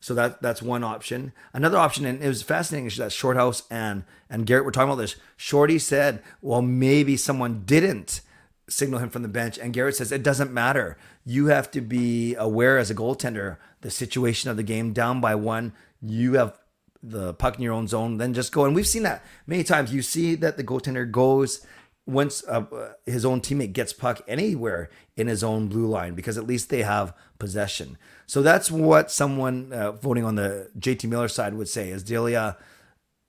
so 0.01 0.15
that 0.15 0.41
that's 0.41 0.61
one 0.61 0.83
option. 0.83 1.31
Another 1.53 1.77
option, 1.77 2.05
and 2.05 2.21
it 2.21 2.27
was 2.27 2.41
fascinating, 2.41 2.87
is 2.87 2.97
that 2.97 3.11
Shorthouse 3.11 3.63
and 3.69 4.03
and 4.29 4.45
Garrett 4.45 4.65
were 4.65 4.71
talking 4.71 4.89
about 4.89 5.01
this. 5.01 5.15
Shorty 5.37 5.79
said, 5.79 6.21
"Well, 6.41 6.63
maybe 6.63 7.15
someone 7.15 7.63
didn't 7.65 8.21
signal 8.67 8.99
him 8.99 9.11
from 9.11 9.21
the 9.21 9.27
bench," 9.29 9.59
and 9.59 9.73
Garrett 9.73 9.95
says 9.95 10.11
it 10.11 10.23
doesn't 10.23 10.51
matter. 10.51 10.97
You 11.23 11.45
have 11.47 11.69
to 11.71 11.81
be 11.81 12.33
aware 12.35 12.79
as 12.79 12.89
a 12.89 12.95
goaltender 12.95 13.57
the 13.81 13.91
situation 13.91 14.49
of 14.49 14.57
the 14.57 14.63
game. 14.63 14.91
Down 14.91 15.21
by 15.21 15.35
one, 15.35 15.73
you 16.01 16.33
have 16.33 16.57
the 17.03 17.35
puck 17.35 17.55
in 17.57 17.61
your 17.61 17.73
own 17.73 17.87
zone. 17.87 18.17
Then 18.17 18.33
just 18.33 18.51
go. 18.51 18.65
And 18.65 18.73
we've 18.73 18.87
seen 18.87 19.03
that 19.03 19.23
many 19.45 19.63
times. 19.63 19.93
You 19.93 20.01
see 20.01 20.33
that 20.35 20.57
the 20.57 20.63
goaltender 20.63 21.09
goes 21.09 21.65
once 22.07 22.43
uh, 22.47 22.93
his 23.05 23.23
own 23.25 23.41
teammate 23.41 23.73
gets 23.73 23.93
puck 23.93 24.21
anywhere 24.27 24.89
in 25.15 25.27
his 25.27 25.43
own 25.43 25.67
blue 25.67 25.85
line 25.85 26.15
because 26.15 26.37
at 26.37 26.47
least 26.47 26.69
they 26.69 26.81
have 26.81 27.13
possession. 27.39 27.97
So 28.31 28.41
that's 28.41 28.71
what 28.71 29.11
someone 29.11 29.73
uh, 29.73 29.91
voting 29.91 30.23
on 30.23 30.35
the 30.35 30.69
JT 30.79 31.09
Miller 31.09 31.27
side 31.27 31.53
would 31.53 31.67
say 31.67 31.89
is 31.89 32.01
Delia 32.01 32.55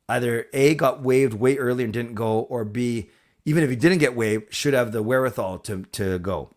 either 0.08 0.46
A 0.52 0.76
got 0.76 1.02
waived 1.02 1.34
way 1.34 1.56
earlier 1.56 1.86
and 1.86 1.92
didn't 1.92 2.14
go, 2.14 2.42
or 2.42 2.64
B, 2.64 3.10
even 3.44 3.64
if 3.64 3.70
he 3.70 3.74
didn't 3.74 3.98
get 3.98 4.14
waived, 4.14 4.54
should 4.54 4.74
have 4.74 4.92
the 4.92 5.02
wherewithal 5.02 5.58
to, 5.58 5.82
to 5.90 6.20
go. 6.20 6.50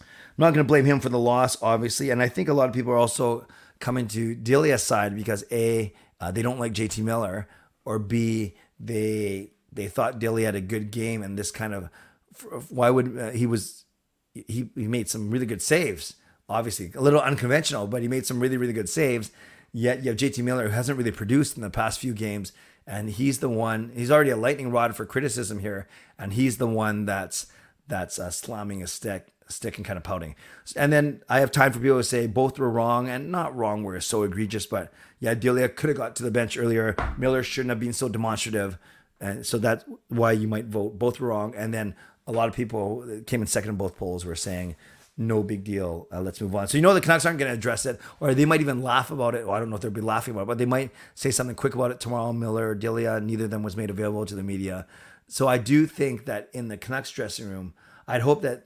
I'm 0.00 0.38
not 0.38 0.54
going 0.54 0.64
to 0.66 0.68
blame 0.68 0.86
him 0.86 0.98
for 0.98 1.08
the 1.08 1.20
loss, 1.20 1.56
obviously. 1.62 2.10
And 2.10 2.20
I 2.20 2.26
think 2.26 2.48
a 2.48 2.52
lot 2.52 2.68
of 2.68 2.74
people 2.74 2.90
are 2.90 2.98
also 2.98 3.46
coming 3.78 4.08
to 4.08 4.34
Delia's 4.34 4.82
side 4.82 5.14
because 5.14 5.44
A, 5.52 5.94
uh, 6.20 6.32
they 6.32 6.42
don't 6.42 6.58
like 6.58 6.72
JT 6.72 7.04
Miller, 7.04 7.46
or 7.84 8.00
B, 8.00 8.56
they 8.80 9.52
they 9.70 9.86
thought 9.86 10.18
Delia 10.18 10.46
had 10.46 10.56
a 10.56 10.60
good 10.60 10.90
game 10.90 11.22
and 11.22 11.38
this 11.38 11.52
kind 11.52 11.74
of 11.74 11.90
why 12.70 12.90
would 12.90 13.16
uh, 13.16 13.30
he 13.30 13.46
was 13.46 13.84
he 14.34 14.68
he 14.74 14.88
made 14.88 15.08
some 15.08 15.30
really 15.30 15.46
good 15.46 15.62
saves 15.62 16.16
obviously 16.52 16.90
a 16.94 17.00
little 17.00 17.20
unconventional 17.20 17.86
but 17.86 18.02
he 18.02 18.08
made 18.08 18.26
some 18.26 18.40
really 18.40 18.56
really 18.56 18.72
good 18.72 18.88
saves 18.88 19.30
yet 19.72 20.02
you 20.02 20.10
have 20.10 20.18
JT 20.18 20.42
Miller 20.44 20.68
who 20.68 20.74
hasn't 20.74 20.98
really 20.98 21.10
produced 21.10 21.56
in 21.56 21.62
the 21.62 21.70
past 21.70 21.98
few 21.98 22.14
games 22.14 22.52
and 22.86 23.10
he's 23.10 23.38
the 23.38 23.48
one 23.48 23.90
he's 23.94 24.10
already 24.10 24.30
a 24.30 24.36
lightning 24.36 24.70
rod 24.70 24.96
for 24.96 25.06
criticism 25.06 25.60
here 25.60 25.88
and 26.18 26.34
he's 26.34 26.58
the 26.58 26.66
one 26.66 27.04
that's 27.04 27.46
that's 27.88 28.18
uh, 28.18 28.30
slamming 28.30 28.82
a 28.82 28.86
stick 28.86 29.32
stick 29.52 29.76
and 29.76 29.86
kind 29.86 29.96
of 29.96 30.02
pouting. 30.02 30.34
And 30.76 30.92
then 30.92 31.22
I 31.28 31.40
have 31.40 31.50
time 31.50 31.72
for 31.72 31.78
people 31.78 31.98
to 31.98 32.04
say 32.04 32.26
both 32.26 32.58
were 32.58 32.70
wrong 32.70 33.08
and 33.08 33.30
not 33.30 33.54
wrong 33.54 33.84
were 33.84 34.00
so 34.00 34.22
egregious, 34.22 34.66
but 34.66 34.92
yeah, 35.20 35.34
Delia 35.34 35.68
could 35.68 35.88
have 35.88 35.96
got 35.96 36.16
to 36.16 36.22
the 36.22 36.30
bench 36.30 36.56
earlier. 36.56 36.96
Miller 37.16 37.42
shouldn't 37.42 37.70
have 37.70 37.80
been 37.80 37.92
so 37.92 38.08
demonstrative. 38.08 38.78
And 39.20 39.46
so 39.46 39.58
that's 39.58 39.84
why 40.08 40.32
you 40.32 40.48
might 40.48 40.66
vote 40.66 40.98
both 40.98 41.20
were 41.20 41.28
wrong. 41.28 41.54
And 41.54 41.72
then 41.72 41.94
a 42.26 42.32
lot 42.32 42.48
of 42.48 42.54
people 42.54 43.22
came 43.26 43.40
in 43.40 43.46
second 43.46 43.70
in 43.70 43.76
both 43.76 43.96
polls 43.96 44.24
were 44.24 44.34
saying, 44.34 44.76
no 45.16 45.42
big 45.42 45.64
deal. 45.64 46.08
Uh, 46.12 46.20
let's 46.20 46.40
move 46.40 46.54
on. 46.54 46.68
So 46.68 46.78
you 46.78 46.82
know 46.82 46.94
the 46.94 47.00
Canucks 47.00 47.26
aren't 47.26 47.38
going 47.38 47.50
to 47.50 47.54
address 47.54 47.86
it, 47.86 48.00
or 48.20 48.34
they 48.34 48.44
might 48.44 48.60
even 48.60 48.82
laugh 48.82 49.10
about 49.10 49.34
it. 49.34 49.46
Well, 49.46 49.54
I 49.54 49.58
don't 49.58 49.70
know 49.70 49.76
if 49.76 49.82
they'll 49.82 49.90
be 49.90 50.00
laughing 50.00 50.32
about 50.32 50.42
it, 50.42 50.48
but 50.48 50.58
they 50.58 50.66
might 50.66 50.90
say 51.14 51.30
something 51.30 51.56
quick 51.56 51.74
about 51.74 51.90
it 51.90 52.00
tomorrow. 52.00 52.32
Miller 52.32 52.70
or 52.70 52.74
Delia, 52.74 53.20
neither 53.20 53.44
of 53.44 53.50
them 53.50 53.62
was 53.62 53.76
made 53.76 53.90
available 53.90 54.24
to 54.26 54.34
the 54.34 54.42
media. 54.42 54.86
So 55.28 55.48
I 55.48 55.58
do 55.58 55.86
think 55.86 56.24
that 56.26 56.48
in 56.52 56.68
the 56.68 56.76
Canucks 56.76 57.10
dressing 57.10 57.48
room, 57.48 57.74
I'd 58.06 58.22
hope 58.22 58.42
that 58.42 58.64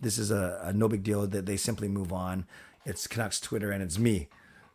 this 0.00 0.18
is 0.18 0.30
a, 0.30 0.60
a 0.64 0.72
no 0.72 0.88
big 0.88 1.02
deal 1.02 1.26
that 1.26 1.46
they 1.46 1.56
simply 1.56 1.88
move 1.88 2.12
on. 2.12 2.46
It's 2.84 3.06
Canucks 3.06 3.40
Twitter 3.40 3.70
and 3.70 3.82
it's 3.82 3.98
me, 3.98 4.28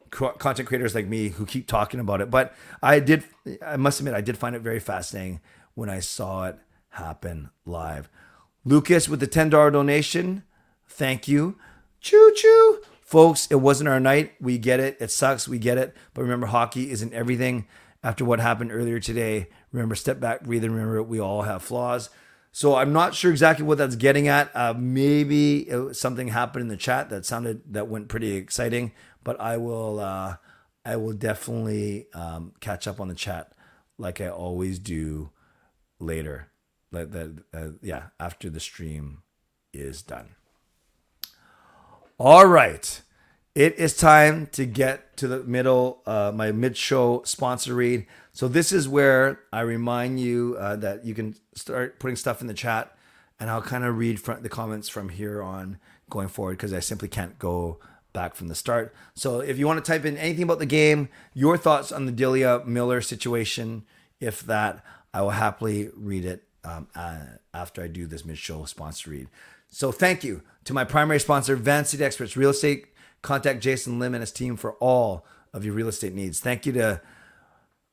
content 0.09 0.67
creators 0.67 0.93
like 0.93 1.07
me 1.07 1.29
who 1.29 1.45
keep 1.45 1.67
talking 1.67 1.99
about 1.99 2.21
it. 2.21 2.29
But 2.29 2.53
I 2.83 2.99
did, 2.99 3.23
I 3.65 3.77
must 3.77 3.99
admit, 3.99 4.13
I 4.13 4.21
did 4.21 4.37
find 4.37 4.55
it 4.55 4.61
very 4.61 4.79
fascinating 4.79 5.39
when 5.73 5.89
I 5.89 5.99
saw 5.99 6.45
it 6.45 6.59
happen 6.89 7.49
live. 7.65 8.09
Lucas 8.63 9.09
with 9.09 9.19
the 9.19 9.27
$10 9.27 9.49
donation. 9.71 10.43
Thank 10.91 11.27
you. 11.27 11.57
Choo 11.99 12.33
choo. 12.35 12.81
Folks, 13.01 13.47
it 13.51 13.55
wasn't 13.55 13.89
our 13.89 13.99
night. 13.99 14.33
We 14.39 14.57
get 14.57 14.79
it. 14.79 14.97
It 14.99 15.11
sucks. 15.11 15.47
We 15.47 15.59
get 15.59 15.77
it. 15.77 15.95
But 16.13 16.21
remember, 16.21 16.47
hockey 16.47 16.91
isn't 16.91 17.13
everything. 17.13 17.67
After 18.03 18.25
what 18.25 18.39
happened 18.39 18.71
earlier 18.71 18.99
today, 18.99 19.47
remember, 19.71 19.93
step 19.93 20.19
back, 20.19 20.43
breathe, 20.43 20.63
and 20.63 20.73
remember 20.73 21.03
we 21.03 21.19
all 21.19 21.43
have 21.43 21.61
flaws. 21.61 22.09
So 22.51 22.75
I'm 22.75 22.91
not 22.91 23.13
sure 23.15 23.31
exactly 23.31 23.65
what 23.65 23.77
that's 23.77 23.95
getting 23.95 24.27
at. 24.27 24.49
Uh, 24.55 24.73
maybe 24.77 25.69
something 25.93 26.29
happened 26.29 26.63
in 26.63 26.67
the 26.67 26.77
chat 26.77 27.09
that 27.09 27.25
sounded 27.25 27.61
that 27.73 27.87
went 27.87 28.07
pretty 28.09 28.33
exciting, 28.33 28.91
but 29.23 29.39
I 29.39 29.57
will 29.57 29.99
uh, 29.99 30.37
I 30.83 30.95
will 30.97 31.13
definitely 31.13 32.07
um, 32.13 32.53
catch 32.59 32.87
up 32.87 32.99
on 32.99 33.07
the 33.07 33.15
chat 33.15 33.53
like 33.97 34.19
I 34.19 34.29
always 34.29 34.79
do 34.79 35.29
later. 35.99 36.47
Like 36.91 37.11
that, 37.11 37.43
uh, 37.53 37.67
yeah, 37.81 38.07
after 38.19 38.49
the 38.49 38.59
stream 38.59 39.23
is 39.73 40.01
done. 40.01 40.35
All 42.23 42.45
right. 42.45 43.01
It 43.55 43.79
is 43.79 43.97
time 43.97 44.45
to 44.51 44.67
get 44.67 45.17
to 45.17 45.27
the 45.27 45.41
middle, 45.41 46.03
uh, 46.05 46.31
my 46.31 46.51
mid 46.51 46.77
show 46.77 47.23
sponsor 47.25 47.73
read. 47.73 48.05
So, 48.31 48.47
this 48.47 48.71
is 48.71 48.87
where 48.87 49.39
I 49.51 49.61
remind 49.61 50.19
you 50.19 50.55
uh, 50.59 50.75
that 50.75 51.03
you 51.03 51.15
can 51.15 51.33
start 51.55 51.97
putting 51.97 52.15
stuff 52.15 52.39
in 52.39 52.45
the 52.45 52.53
chat, 52.53 52.95
and 53.39 53.49
I'll 53.49 53.63
kind 53.63 53.83
of 53.83 53.97
read 53.97 54.19
the 54.19 54.49
comments 54.49 54.87
from 54.87 55.09
here 55.09 55.41
on 55.41 55.79
going 56.11 56.27
forward 56.27 56.59
because 56.59 56.73
I 56.73 56.79
simply 56.79 57.07
can't 57.07 57.39
go 57.39 57.79
back 58.13 58.35
from 58.35 58.49
the 58.49 58.55
start. 58.55 58.93
So, 59.15 59.39
if 59.39 59.57
you 59.57 59.65
want 59.65 59.83
to 59.83 59.91
type 59.91 60.05
in 60.05 60.15
anything 60.15 60.43
about 60.43 60.59
the 60.59 60.67
game, 60.67 61.09
your 61.33 61.57
thoughts 61.57 61.91
on 61.91 62.05
the 62.05 62.11
Delia 62.11 62.61
Miller 62.67 63.01
situation, 63.01 63.81
if 64.19 64.41
that, 64.41 64.85
I 65.11 65.23
will 65.23 65.31
happily 65.31 65.89
read 65.95 66.25
it 66.25 66.43
um, 66.63 66.87
uh, 66.93 67.17
after 67.51 67.81
I 67.81 67.87
do 67.87 68.05
this 68.05 68.23
mid 68.23 68.37
show 68.37 68.65
sponsor 68.65 69.09
read. 69.09 69.27
So, 69.71 69.91
thank 69.91 70.23
you 70.23 70.43
to 70.65 70.73
my 70.73 70.83
primary 70.83 71.19
sponsor, 71.19 71.55
Van 71.55 71.85
Experts 71.99 72.37
Real 72.37 72.51
Estate. 72.51 72.87
Contact 73.21 73.61
Jason 73.61 73.99
Lim 73.99 74.13
and 74.13 74.21
his 74.21 74.31
team 74.31 74.55
for 74.55 74.73
all 74.73 75.25
of 75.53 75.63
your 75.63 75.73
real 75.73 75.87
estate 75.87 76.13
needs. 76.13 76.39
Thank 76.39 76.65
you 76.65 76.73
to 76.73 77.01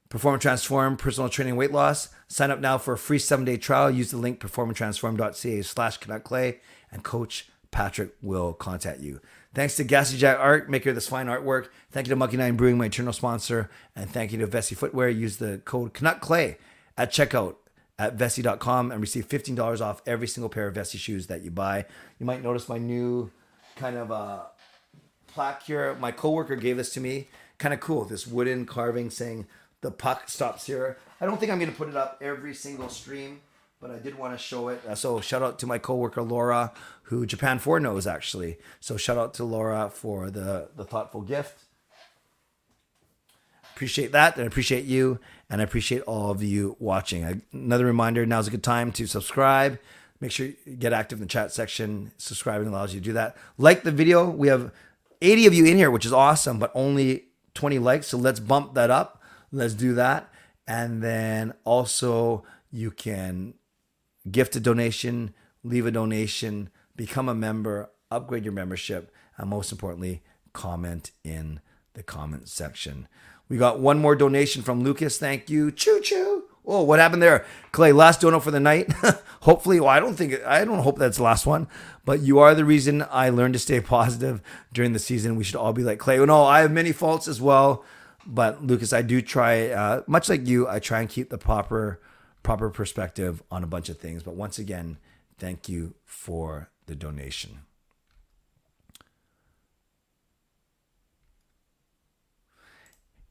Perform 0.08 0.34
and 0.34 0.42
Transform 0.42 0.96
Personal 0.96 1.28
Training 1.28 1.56
Weight 1.56 1.72
Loss. 1.72 2.08
Sign 2.28 2.50
up 2.50 2.60
now 2.60 2.78
for 2.78 2.94
a 2.94 2.98
free 2.98 3.18
seven 3.18 3.44
day 3.44 3.58
trial. 3.58 3.90
Use 3.90 4.10
the 4.10 4.16
link 4.16 4.40
performandtransform.ca 4.40 5.62
slash 5.62 5.98
Clay, 5.98 6.60
and 6.90 7.04
Coach 7.04 7.48
Patrick 7.70 8.14
will 8.22 8.54
contact 8.54 9.00
you. 9.00 9.20
Thanks 9.54 9.76
to 9.76 9.84
Gassy 9.84 10.16
Jack 10.16 10.38
Art, 10.38 10.70
maker 10.70 10.90
of 10.90 10.94
this 10.94 11.08
fine 11.08 11.26
artwork. 11.26 11.68
Thank 11.90 12.06
you 12.06 12.10
to 12.10 12.16
Monkey 12.16 12.36
Nine 12.38 12.56
Brewing, 12.56 12.78
my 12.78 12.86
eternal 12.86 13.12
sponsor. 13.12 13.68
And 13.94 14.08
thank 14.08 14.32
you 14.32 14.38
to 14.38 14.46
Vessi 14.46 14.76
Footwear. 14.76 15.08
Use 15.08 15.36
the 15.36 15.58
code 15.64 15.92
Clay 15.92 16.58
at 16.96 17.12
checkout 17.12 17.56
at 17.98 18.16
Vessi.com 18.16 18.92
and 18.92 19.00
receive 19.00 19.28
$15 19.28 19.80
off 19.80 20.02
every 20.06 20.28
single 20.28 20.48
pair 20.48 20.68
of 20.68 20.74
Vessi 20.74 20.98
shoes 20.98 21.26
that 21.26 21.42
you 21.42 21.50
buy. 21.50 21.84
You 22.18 22.26
might 22.26 22.42
notice 22.42 22.68
my 22.68 22.78
new 22.78 23.30
kind 23.76 23.96
of 23.96 24.12
uh, 24.12 24.40
plaque 25.26 25.64
here. 25.64 25.94
My 25.94 26.12
coworker 26.12 26.56
gave 26.56 26.76
this 26.76 26.92
to 26.94 27.00
me. 27.00 27.28
Kind 27.58 27.74
of 27.74 27.80
cool. 27.80 28.04
This 28.04 28.26
wooden 28.26 28.66
carving 28.66 29.10
saying 29.10 29.46
the 29.80 29.90
puck 29.90 30.28
stops 30.28 30.66
here. 30.66 30.98
I 31.20 31.26
don't 31.26 31.40
think 31.40 31.50
I'm 31.50 31.58
going 31.58 31.70
to 31.70 31.76
put 31.76 31.88
it 31.88 31.96
up 31.96 32.18
every 32.20 32.54
single 32.54 32.88
stream, 32.88 33.40
but 33.80 33.90
I 33.90 33.98
did 33.98 34.16
want 34.16 34.32
to 34.32 34.38
show 34.38 34.68
it. 34.68 34.80
Uh, 34.86 34.94
so 34.94 35.20
shout 35.20 35.42
out 35.42 35.58
to 35.58 35.66
my 35.66 35.78
coworker 35.78 36.22
Laura, 36.22 36.72
who 37.04 37.26
Japan 37.26 37.58
4 37.58 37.80
knows 37.80 38.06
actually. 38.06 38.58
So 38.78 38.96
shout 38.96 39.18
out 39.18 39.34
to 39.34 39.44
Laura 39.44 39.90
for 39.92 40.30
the, 40.30 40.68
the 40.76 40.84
thoughtful 40.84 41.22
gift. 41.22 41.64
Appreciate 43.78 44.10
that, 44.10 44.34
and 44.34 44.42
I 44.42 44.46
appreciate 44.48 44.86
you, 44.86 45.20
and 45.48 45.60
I 45.60 45.64
appreciate 45.64 46.02
all 46.02 46.32
of 46.32 46.42
you 46.42 46.74
watching. 46.80 47.44
Another 47.52 47.86
reminder: 47.86 48.26
now's 48.26 48.48
a 48.48 48.50
good 48.50 48.64
time 48.64 48.90
to 48.90 49.06
subscribe. 49.06 49.78
Make 50.20 50.32
sure 50.32 50.46
you 50.46 50.74
get 50.74 50.92
active 50.92 51.18
in 51.18 51.28
the 51.28 51.28
chat 51.28 51.52
section. 51.52 52.10
Subscribing 52.18 52.66
allows 52.66 52.92
you 52.92 52.98
to 52.98 53.04
do 53.04 53.12
that. 53.12 53.36
Like 53.56 53.84
the 53.84 53.92
video. 53.92 54.28
We 54.28 54.48
have 54.48 54.72
80 55.22 55.46
of 55.46 55.54
you 55.54 55.64
in 55.64 55.76
here, 55.76 55.92
which 55.92 56.04
is 56.04 56.12
awesome, 56.12 56.58
but 56.58 56.72
only 56.74 57.26
20 57.54 57.78
likes. 57.78 58.08
So 58.08 58.18
let's 58.18 58.40
bump 58.40 58.74
that 58.74 58.90
up. 58.90 59.22
Let's 59.52 59.74
do 59.74 59.94
that. 59.94 60.28
And 60.66 61.00
then 61.00 61.54
also, 61.62 62.42
you 62.72 62.90
can 62.90 63.54
gift 64.28 64.56
a 64.56 64.60
donation, 64.60 65.34
leave 65.62 65.86
a 65.86 65.92
donation, 65.92 66.70
become 66.96 67.28
a 67.28 67.34
member, 67.34 67.90
upgrade 68.10 68.42
your 68.42 68.54
membership, 68.54 69.14
and 69.36 69.48
most 69.48 69.70
importantly, 69.70 70.24
comment 70.52 71.12
in 71.22 71.60
the 71.94 72.02
comment 72.02 72.48
section. 72.48 73.06
We 73.48 73.56
got 73.56 73.80
one 73.80 73.98
more 73.98 74.14
donation 74.14 74.62
from 74.62 74.82
Lucas. 74.82 75.18
Thank 75.18 75.48
you. 75.48 75.70
Choo 75.70 76.00
choo. 76.02 76.44
Oh, 76.66 76.82
what 76.82 76.98
happened 76.98 77.22
there? 77.22 77.46
Clay, 77.72 77.92
last 77.92 78.20
donut 78.20 78.42
for 78.42 78.50
the 78.50 78.60
night. 78.60 78.92
Hopefully, 79.40 79.80
well, 79.80 79.88
I 79.88 80.00
don't 80.00 80.16
think, 80.16 80.42
I 80.44 80.66
don't 80.66 80.80
hope 80.80 80.98
that's 80.98 81.16
the 81.16 81.22
last 81.22 81.46
one, 81.46 81.66
but 82.04 82.20
you 82.20 82.40
are 82.40 82.54
the 82.54 82.64
reason 82.66 83.06
I 83.10 83.30
learned 83.30 83.54
to 83.54 83.58
stay 83.58 83.80
positive 83.96 84.42
during 84.74 84.92
the 84.92 84.98
season. 84.98 85.36
We 85.36 85.44
should 85.44 85.56
all 85.56 85.72
be 85.72 85.82
like 85.82 85.98
Clay. 85.98 86.18
No, 86.18 86.44
I 86.44 86.60
have 86.60 86.70
many 86.70 86.92
faults 86.92 87.26
as 87.26 87.40
well. 87.40 87.84
But 88.26 88.62
Lucas, 88.62 88.92
I 88.92 89.00
do 89.00 89.22
try, 89.22 89.68
uh, 89.68 90.02
much 90.06 90.28
like 90.28 90.46
you, 90.46 90.68
I 90.68 90.80
try 90.80 91.00
and 91.00 91.08
keep 91.08 91.30
the 91.30 91.38
proper, 91.38 92.02
proper 92.42 92.68
perspective 92.68 93.42
on 93.50 93.64
a 93.64 93.66
bunch 93.66 93.88
of 93.88 93.96
things. 93.96 94.22
But 94.22 94.34
once 94.34 94.58
again, 94.58 94.98
thank 95.38 95.70
you 95.70 95.94
for 96.04 96.68
the 96.84 96.94
donation. 96.94 97.60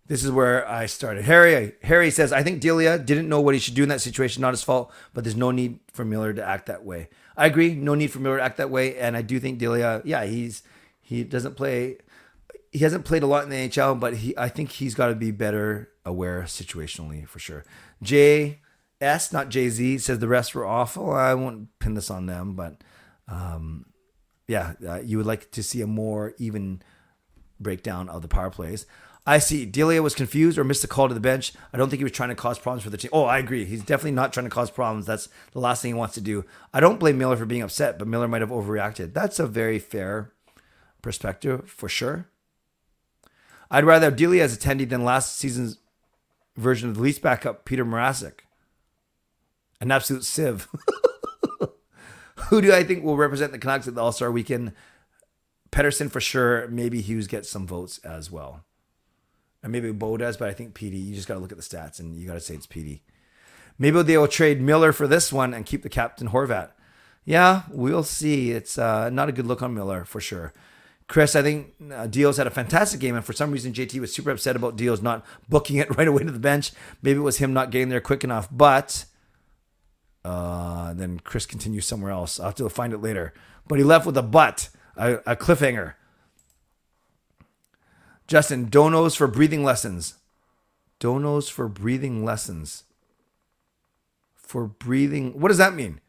This 0.07 0.23
is 0.23 0.31
where 0.31 0.67
I 0.67 0.85
started. 0.85 1.25
Harry 1.25 1.73
Harry 1.83 2.11
says, 2.11 2.31
I 2.31 2.43
think 2.43 2.61
Delia 2.61 2.97
didn't 2.97 3.27
know 3.27 3.41
what 3.41 3.53
he 3.53 3.59
should 3.59 3.75
do 3.75 3.83
in 3.83 3.89
that 3.89 4.01
situation, 4.01 4.41
not 4.41 4.53
his 4.53 4.63
fault, 4.63 4.91
but 5.13 5.23
there's 5.23 5.35
no 5.35 5.51
need 5.51 5.79
for 5.91 6.05
Miller 6.05 6.33
to 6.33 6.43
act 6.43 6.67
that 6.67 6.85
way. 6.85 7.09
I 7.35 7.45
agree, 7.45 7.75
no 7.75 7.93
need 7.93 8.11
for 8.11 8.19
Miller 8.19 8.37
to 8.37 8.43
act 8.43 8.57
that 8.57 8.69
way, 8.69 8.97
and 8.97 9.17
I 9.17 9.21
do 9.21 9.39
think 9.39 9.59
Delia, 9.59 10.01
yeah, 10.05 10.23
he's 10.25 10.63
he 11.01 11.23
doesn't 11.23 11.55
play 11.55 11.97
he 12.71 12.79
hasn't 12.79 13.05
played 13.05 13.23
a 13.23 13.27
lot 13.27 13.43
in 13.43 13.49
the 13.49 13.55
NHL, 13.55 13.99
but 13.99 14.15
he 14.17 14.37
I 14.37 14.49
think 14.49 14.71
he's 14.71 14.95
got 14.95 15.07
to 15.07 15.15
be 15.15 15.31
better 15.31 15.89
aware 16.05 16.43
situationally 16.43 17.27
for 17.27 17.39
sure. 17.39 17.65
J 18.01 18.59
S, 19.01 19.31
not 19.31 19.49
Jay 19.49 19.69
Z, 19.69 19.99
says 19.99 20.19
the 20.19 20.27
rest 20.27 20.55
were 20.55 20.65
awful. 20.65 21.11
I 21.11 21.33
won't 21.33 21.77
pin 21.79 21.93
this 21.93 22.09
on 22.09 22.25
them, 22.25 22.55
but 22.55 22.83
um, 23.27 23.85
yeah, 24.47 24.73
uh, 24.87 25.01
you 25.01 25.17
would 25.17 25.25
like 25.25 25.51
to 25.51 25.63
see 25.63 25.81
a 25.81 25.87
more 25.87 26.33
even 26.37 26.81
breakdown 27.59 28.09
of 28.09 28.21
the 28.21 28.27
power 28.27 28.49
plays. 28.49 28.85
I 29.29 29.39
see. 29.39 29.65
Delia 29.65 30.01
was 30.01 30.15
confused 30.15 30.57
or 30.57 30.63
missed 30.63 30.85
a 30.85 30.87
call 30.87 31.09
to 31.09 31.13
the 31.13 31.19
bench. 31.19 31.51
I 31.73 31.77
don't 31.77 31.89
think 31.89 31.99
he 31.99 32.05
was 32.05 32.13
trying 32.13 32.29
to 32.29 32.35
cause 32.35 32.57
problems 32.57 32.83
for 32.83 32.89
the 32.89 32.97
team. 32.97 33.11
Oh, 33.11 33.25
I 33.25 33.39
agree. 33.39 33.65
He's 33.65 33.83
definitely 33.83 34.13
not 34.13 34.31
trying 34.31 34.45
to 34.45 34.49
cause 34.49 34.71
problems. 34.71 35.05
That's 35.05 35.27
the 35.51 35.59
last 35.59 35.81
thing 35.81 35.89
he 35.89 35.99
wants 35.99 36.13
to 36.15 36.21
do. 36.21 36.45
I 36.73 36.79
don't 36.79 36.97
blame 36.97 37.17
Miller 37.17 37.35
for 37.35 37.45
being 37.45 37.61
upset, 37.61 37.99
but 37.99 38.07
Miller 38.07 38.29
might 38.29 38.39
have 38.39 38.51
overreacted. 38.51 39.13
That's 39.13 39.37
a 39.37 39.45
very 39.45 39.79
fair 39.79 40.31
perspective 41.01 41.69
for 41.69 41.89
sure. 41.89 42.29
I'd 43.69 43.83
rather 43.83 44.05
have 44.05 44.15
Delia 44.15 44.43
as 44.43 44.57
attendee 44.57 44.87
than 44.87 45.03
last 45.03 45.37
season's 45.37 45.77
version 46.55 46.87
of 46.87 46.95
the 46.95 47.01
least 47.01 47.21
backup, 47.21 47.65
Peter 47.65 47.83
Mrazek. 47.83 48.39
An 49.81 49.91
absolute 49.91 50.23
sieve. 50.23 50.69
Who 52.47 52.61
do 52.61 52.73
I 52.73 52.85
think 52.85 53.03
will 53.03 53.17
represent 53.17 53.51
the 53.51 53.59
Canucks 53.59 53.89
at 53.89 53.95
the 53.95 54.01
All 54.01 54.13
Star 54.13 54.31
weekend? 54.31 54.71
Pettersson 55.69 56.09
for 56.09 56.21
sure. 56.21 56.69
Maybe 56.69 57.01
Hughes 57.01 57.27
gets 57.27 57.49
some 57.49 57.67
votes 57.67 57.97
as 58.05 58.31
well 58.31 58.63
and 59.63 59.71
maybe 59.71 59.91
Bo 59.91 60.17
does, 60.17 60.37
but 60.37 60.49
I 60.49 60.53
think 60.53 60.73
PD. 60.73 61.03
You 61.03 61.15
just 61.15 61.27
got 61.27 61.35
to 61.35 61.39
look 61.39 61.51
at 61.51 61.57
the 61.57 61.63
stats, 61.63 61.99
and 61.99 62.15
you 62.15 62.27
got 62.27 62.35
to 62.35 62.39
say 62.39 62.55
it's 62.55 62.67
PD. 62.67 63.01
Maybe 63.79 64.01
they 64.01 64.17
will 64.17 64.27
trade 64.27 64.61
Miller 64.61 64.91
for 64.91 65.07
this 65.07 65.31
one 65.31 65.53
and 65.53 65.65
keep 65.65 65.83
the 65.83 65.89
captain 65.89 66.29
Horvat. 66.29 66.71
Yeah, 67.25 67.63
we'll 67.69 68.03
see. 68.03 68.51
It's 68.51 68.77
uh, 68.77 69.09
not 69.09 69.29
a 69.29 69.31
good 69.31 69.45
look 69.45 69.61
on 69.61 69.73
Miller 69.73 70.05
for 70.05 70.21
sure. 70.21 70.53
Chris, 71.07 71.35
I 71.35 71.41
think 71.41 71.73
uh, 71.93 72.07
Dios 72.07 72.37
had 72.37 72.47
a 72.47 72.51
fantastic 72.51 72.99
game, 72.99 73.15
and 73.15 73.23
for 73.23 73.33
some 73.33 73.51
reason, 73.51 73.73
JT 73.73 73.99
was 73.99 74.13
super 74.13 74.31
upset 74.31 74.55
about 74.55 74.75
Dios 74.75 75.01
not 75.01 75.25
booking 75.47 75.77
it 75.77 75.95
right 75.97 76.07
away 76.07 76.23
to 76.23 76.31
the 76.31 76.39
bench. 76.39 76.71
Maybe 77.01 77.19
it 77.19 77.23
was 77.23 77.37
him 77.37 77.53
not 77.53 77.71
getting 77.71 77.89
there 77.89 78.01
quick 78.01 78.23
enough, 78.23 78.47
but 78.51 79.05
uh, 80.25 80.93
then 80.93 81.19
Chris 81.19 81.45
continues 81.45 81.85
somewhere 81.85 82.11
else. 82.11 82.39
I'll 82.39 82.47
have 82.47 82.55
to 82.55 82.69
find 82.69 82.91
it 82.91 82.97
later. 82.97 83.33
But 83.67 83.77
he 83.77 83.83
left 83.83 84.05
with 84.05 84.17
a 84.17 84.23
but, 84.23 84.69
a, 84.97 85.15
a 85.25 85.35
cliffhanger. 85.35 85.93
Justin, 88.27 88.69
donos 88.69 89.15
for 89.15 89.27
breathing 89.27 89.63
lessons. 89.63 90.15
Donos 90.99 91.49
for 91.49 91.67
breathing 91.67 92.25
lessons. 92.25 92.83
For 94.35 94.67
breathing, 94.67 95.39
what 95.39 95.49
does 95.49 95.57
that 95.57 95.73
mean? 95.73 96.01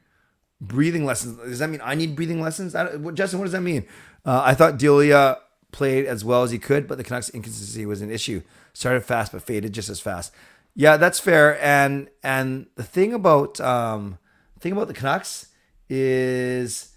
Breathing 0.61 1.05
lessons. 1.05 1.39
Does 1.39 1.61
that 1.61 1.71
mean 1.71 1.81
I 1.85 1.95
need 1.95 2.17
breathing 2.17 2.41
lessons? 2.41 2.73
Justin, 2.73 3.39
what 3.39 3.45
does 3.45 3.53
that 3.53 3.61
mean? 3.61 3.87
Uh, 4.25 4.43
I 4.45 4.55
thought 4.55 4.79
Delia 4.79 5.39
played 5.71 6.07
as 6.07 6.25
well 6.25 6.43
as 6.43 6.51
he 6.51 6.59
could, 6.59 6.89
but 6.89 6.99
the 6.99 7.05
Canucks' 7.05 7.31
inconsistency 7.31 7.87
was 7.87 8.01
an 8.01 8.11
issue. 8.11 8.43
Started 8.73 9.05
fast, 9.05 9.33
but 9.33 9.43
faded 9.43 9.73
just 9.73 9.89
as 9.89 10.01
fast. 10.01 10.33
Yeah, 10.75 10.97
that's 10.97 11.21
fair. 11.21 11.61
And 11.63 12.09
and 12.23 12.67
the 12.75 12.83
thing 12.83 13.13
about 13.13 13.61
um, 13.61 14.19
thing 14.61 14.73
about 14.73 14.89
the 14.89 14.95
Canucks 14.95 15.49
is 15.89 16.93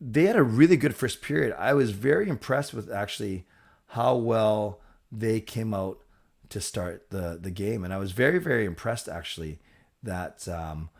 they 0.00 0.24
had 0.24 0.36
a 0.36 0.42
really 0.42 0.76
good 0.76 0.94
first 0.94 1.22
period. 1.22 1.54
I 1.58 1.74
was 1.74 1.90
very 1.90 2.28
impressed 2.28 2.74
with 2.74 2.90
actually 2.90 3.46
how 3.94 4.16
well 4.16 4.80
they 5.12 5.40
came 5.40 5.72
out 5.72 6.00
to 6.48 6.60
start 6.60 7.10
the 7.10 7.38
the 7.40 7.50
game, 7.50 7.84
and 7.84 7.94
I 7.94 7.98
was 7.98 8.12
very 8.12 8.38
very 8.38 8.64
impressed 8.64 9.08
actually 9.08 9.58
that 10.02 10.46
um, 10.48 10.90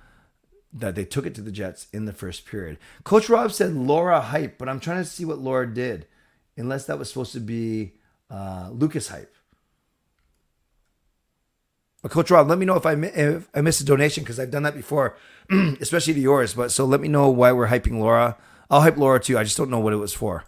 that 0.72 0.94
they 0.94 1.04
took 1.04 1.26
it 1.26 1.34
to 1.36 1.42
the 1.42 1.52
Jets 1.52 1.86
in 1.92 2.04
the 2.04 2.12
first 2.12 2.46
period. 2.46 2.78
Coach 3.04 3.28
Rob 3.28 3.52
said 3.52 3.74
Laura 3.74 4.20
hype, 4.20 4.58
but 4.58 4.68
I'm 4.68 4.80
trying 4.80 5.02
to 5.02 5.08
see 5.08 5.24
what 5.24 5.38
Laura 5.38 5.72
did, 5.72 6.06
unless 6.56 6.86
that 6.86 6.98
was 6.98 7.08
supposed 7.08 7.32
to 7.32 7.40
be 7.40 7.94
uh, 8.30 8.70
Lucas 8.72 9.08
hype. 9.08 9.34
But 12.00 12.10
Coach 12.10 12.30
Rob, 12.30 12.48
let 12.48 12.58
me 12.58 12.66
know 12.66 12.76
if 12.76 12.86
I 12.86 12.92
if 12.92 13.48
I 13.54 13.60
missed 13.60 13.80
a 13.80 13.84
donation 13.84 14.22
because 14.22 14.38
I've 14.38 14.50
done 14.50 14.62
that 14.64 14.74
before, 14.74 15.16
especially 15.80 16.14
to 16.14 16.20
yours. 16.20 16.54
But 16.54 16.70
so 16.70 16.84
let 16.84 17.00
me 17.00 17.08
know 17.08 17.28
why 17.28 17.50
we're 17.50 17.68
hyping 17.68 17.98
Laura. 17.98 18.36
I'll 18.70 18.82
hype 18.82 18.96
Laura 18.96 19.18
too. 19.18 19.36
I 19.36 19.44
just 19.44 19.56
don't 19.56 19.70
know 19.70 19.80
what 19.80 19.92
it 19.92 19.96
was 19.96 20.12
for. 20.12 20.44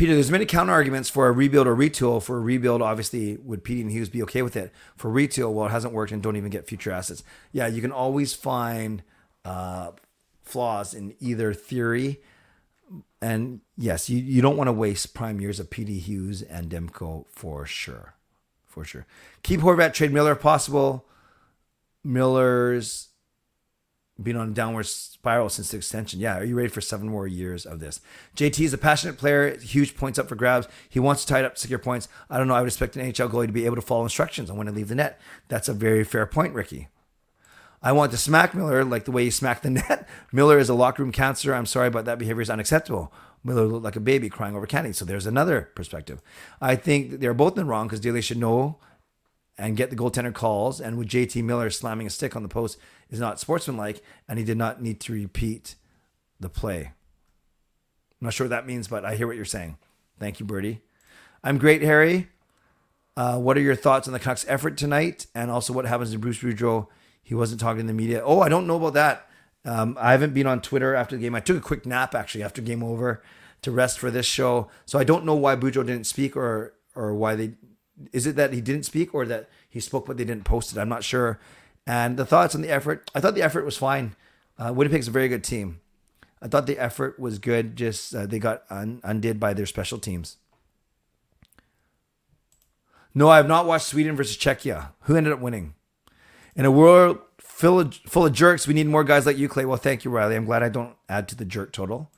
Peter, 0.00 0.14
there's 0.14 0.30
many 0.30 0.46
counter 0.46 0.72
arguments 0.72 1.10
for 1.10 1.26
a 1.26 1.32
rebuild 1.32 1.66
or 1.66 1.76
retool. 1.76 2.22
For 2.22 2.38
a 2.38 2.40
rebuild, 2.40 2.80
obviously, 2.80 3.36
would 3.36 3.62
Petey 3.62 3.82
and 3.82 3.90
Hughes 3.90 4.08
be 4.08 4.22
okay 4.22 4.40
with 4.40 4.56
it? 4.56 4.72
For 4.96 5.10
retool, 5.10 5.52
well, 5.52 5.66
it 5.66 5.72
hasn't 5.72 5.92
worked 5.92 6.10
and 6.10 6.22
don't 6.22 6.36
even 6.36 6.48
get 6.48 6.66
future 6.66 6.90
assets. 6.90 7.22
Yeah, 7.52 7.66
you 7.66 7.82
can 7.82 7.92
always 7.92 8.32
find 8.32 9.02
uh, 9.44 9.90
flaws 10.42 10.94
in 10.94 11.14
either 11.20 11.52
theory. 11.52 12.22
And 13.20 13.60
yes, 13.76 14.08
you, 14.08 14.16
you 14.16 14.40
don't 14.40 14.56
want 14.56 14.68
to 14.68 14.72
waste 14.72 15.12
prime 15.12 15.38
years 15.38 15.60
of 15.60 15.68
Petey 15.68 15.98
Hughes 15.98 16.40
and 16.40 16.70
Demko 16.70 17.26
for 17.28 17.66
sure. 17.66 18.14
For 18.64 18.86
sure. 18.86 19.04
Keep 19.42 19.60
Horvat, 19.60 19.92
trade 19.92 20.14
Miller 20.14 20.32
if 20.32 20.40
possible. 20.40 21.04
Miller's 22.02 23.09
been 24.22 24.36
on 24.36 24.48
a 24.48 24.52
downward 24.52 24.86
spiral 24.86 25.48
since 25.48 25.70
the 25.70 25.76
extension. 25.76 26.20
Yeah, 26.20 26.38
are 26.38 26.44
you 26.44 26.54
ready 26.54 26.68
for 26.68 26.80
seven 26.80 27.08
more 27.08 27.26
years 27.26 27.66
of 27.66 27.80
this? 27.80 28.00
JT 28.36 28.64
is 28.64 28.72
a 28.72 28.78
passionate 28.78 29.18
player, 29.18 29.56
huge 29.58 29.96
points 29.96 30.18
up 30.18 30.28
for 30.28 30.34
grabs. 30.34 30.68
He 30.88 31.00
wants 31.00 31.24
to 31.24 31.32
tie 31.32 31.40
it 31.40 31.44
up, 31.44 31.58
secure 31.58 31.78
points. 31.78 32.08
I 32.28 32.38
don't 32.38 32.48
know. 32.48 32.54
I 32.54 32.60
would 32.60 32.68
expect 32.68 32.96
an 32.96 33.04
NHL 33.04 33.30
goalie 33.30 33.46
to 33.46 33.52
be 33.52 33.66
able 33.66 33.76
to 33.76 33.82
follow 33.82 34.04
instructions 34.04 34.50
on 34.50 34.56
when 34.56 34.66
to 34.66 34.72
leave 34.72 34.88
the 34.88 34.94
net. 34.94 35.20
That's 35.48 35.68
a 35.68 35.74
very 35.74 36.04
fair 36.04 36.26
point, 36.26 36.54
Ricky. 36.54 36.88
I 37.82 37.92
want 37.92 38.12
to 38.12 38.18
smack 38.18 38.54
Miller 38.54 38.84
like 38.84 39.04
the 39.04 39.10
way 39.10 39.24
he 39.24 39.30
smacked 39.30 39.62
the 39.62 39.70
net. 39.88 40.08
Miller 40.32 40.58
is 40.58 40.68
a 40.68 40.74
locker 40.74 41.02
room 41.02 41.12
cancer. 41.12 41.54
I'm 41.54 41.66
sorry, 41.66 41.90
but 41.90 42.04
that 42.04 42.18
behavior 42.18 42.42
is 42.42 42.50
unacceptable. 42.50 43.12
Miller 43.42 43.66
looked 43.66 43.84
like 43.84 43.96
a 43.96 44.00
baby 44.00 44.28
crying 44.28 44.54
over 44.54 44.66
candy. 44.66 44.92
So 44.92 45.04
there's 45.04 45.26
another 45.26 45.70
perspective. 45.74 46.20
I 46.60 46.76
think 46.76 47.20
they're 47.20 47.32
both 47.32 47.56
in 47.56 47.64
the 47.64 47.70
wrong 47.70 47.86
because 47.86 48.00
Daly 48.00 48.20
should 48.20 48.36
know 48.36 48.78
and 49.56 49.76
get 49.76 49.90
the 49.90 49.96
goaltender 49.96 50.34
calls. 50.34 50.80
And 50.80 50.98
with 50.98 51.08
JT 51.08 51.42
Miller 51.44 51.70
slamming 51.70 52.06
a 52.06 52.10
stick 52.10 52.36
on 52.36 52.42
the 52.42 52.48
post 52.48 52.78
is 53.10 53.20
not 53.20 53.40
sportsmanlike, 53.40 54.02
and 54.28 54.38
he 54.38 54.44
did 54.44 54.56
not 54.56 54.80
need 54.80 55.00
to 55.00 55.12
repeat 55.12 55.74
the 56.38 56.48
play. 56.48 56.92
I'm 58.20 58.26
not 58.26 58.34
sure 58.34 58.46
what 58.46 58.50
that 58.50 58.66
means, 58.66 58.88
but 58.88 59.04
I 59.04 59.14
hear 59.14 59.26
what 59.26 59.36
you're 59.36 59.44
saying. 59.44 59.78
Thank 60.18 60.40
you, 60.40 60.46
Birdie. 60.46 60.80
I'm 61.42 61.58
great, 61.58 61.82
Harry. 61.82 62.28
Uh, 63.16 63.38
what 63.38 63.56
are 63.56 63.62
your 63.62 63.74
thoughts 63.74 64.06
on 64.06 64.12
the 64.12 64.20
Canucks' 64.20 64.44
effort 64.48 64.76
tonight, 64.76 65.26
and 65.34 65.50
also 65.50 65.72
what 65.72 65.86
happens 65.86 66.12
to 66.12 66.18
Bruce 66.18 66.38
Boudreau? 66.38 66.86
He 67.22 67.34
wasn't 67.34 67.60
talking 67.60 67.82
to 67.82 67.86
the 67.86 67.92
media. 67.92 68.22
Oh, 68.24 68.40
I 68.40 68.48
don't 68.48 68.66
know 68.66 68.76
about 68.76 68.94
that. 68.94 69.26
Um, 69.64 69.96
I 70.00 70.12
haven't 70.12 70.32
been 70.32 70.46
on 70.46 70.62
Twitter 70.62 70.94
after 70.94 71.16
the 71.16 71.22
game. 71.22 71.34
I 71.34 71.40
took 71.40 71.56
a 71.56 71.60
quick 71.60 71.84
nap 71.84 72.14
actually 72.14 72.42
after 72.42 72.62
game 72.62 72.82
over 72.82 73.22
to 73.62 73.70
rest 73.70 73.98
for 73.98 74.10
this 74.10 74.26
show, 74.26 74.68
so 74.86 74.98
I 74.98 75.04
don't 75.04 75.24
know 75.24 75.34
why 75.34 75.54
Boudreau 75.56 75.84
didn't 75.86 76.04
speak 76.04 76.36
or 76.36 76.74
or 76.94 77.14
why 77.14 77.34
they 77.34 77.52
is 78.12 78.26
it 78.26 78.36
that 78.36 78.52
he 78.52 78.60
didn't 78.60 78.84
speak 78.84 79.14
or 79.14 79.26
that 79.26 79.48
he 79.68 79.80
spoke 79.80 80.06
but 80.06 80.16
they 80.16 80.24
didn't 80.24 80.44
post 80.44 80.72
it? 80.72 80.80
I'm 80.80 80.88
not 80.88 81.04
sure. 81.04 81.38
And 81.86 82.16
the 82.16 82.26
thoughts 82.26 82.54
on 82.54 82.62
the 82.62 82.70
effort, 82.70 83.10
I 83.14 83.20
thought 83.20 83.34
the 83.34 83.42
effort 83.42 83.64
was 83.64 83.76
fine. 83.76 84.14
Uh, 84.58 84.72
Winnipeg's 84.72 85.08
a 85.08 85.12
very 85.12 85.28
good 85.28 85.42
team. 85.42 85.80
I 86.42 86.48
thought 86.48 86.66
the 86.66 86.78
effort 86.78 87.18
was 87.18 87.38
good. 87.38 87.76
Just 87.76 88.14
uh, 88.14 88.26
they 88.26 88.38
got 88.38 88.62
un- 88.70 89.00
undid 89.02 89.40
by 89.40 89.54
their 89.54 89.66
special 89.66 89.98
teams. 89.98 90.36
No, 93.14 93.28
I 93.28 93.38
have 93.38 93.48
not 93.48 93.66
watched 93.66 93.86
Sweden 93.86 94.16
versus 94.16 94.36
Czechia. 94.36 94.90
Who 95.02 95.16
ended 95.16 95.32
up 95.32 95.40
winning? 95.40 95.74
In 96.54 96.64
a 96.64 96.70
world 96.70 97.18
full 97.38 97.80
of, 97.80 97.94
full 98.06 98.26
of 98.26 98.32
jerks, 98.32 98.66
we 98.66 98.74
need 98.74 98.86
more 98.86 99.04
guys 99.04 99.26
like 99.26 99.36
you, 99.36 99.48
Clay. 99.48 99.64
Well, 99.64 99.76
thank 99.76 100.04
you, 100.04 100.10
Riley. 100.10 100.36
I'm 100.36 100.44
glad 100.44 100.62
I 100.62 100.68
don't 100.68 100.94
add 101.08 101.28
to 101.28 101.36
the 101.36 101.44
jerk 101.44 101.72
total. 101.72 102.10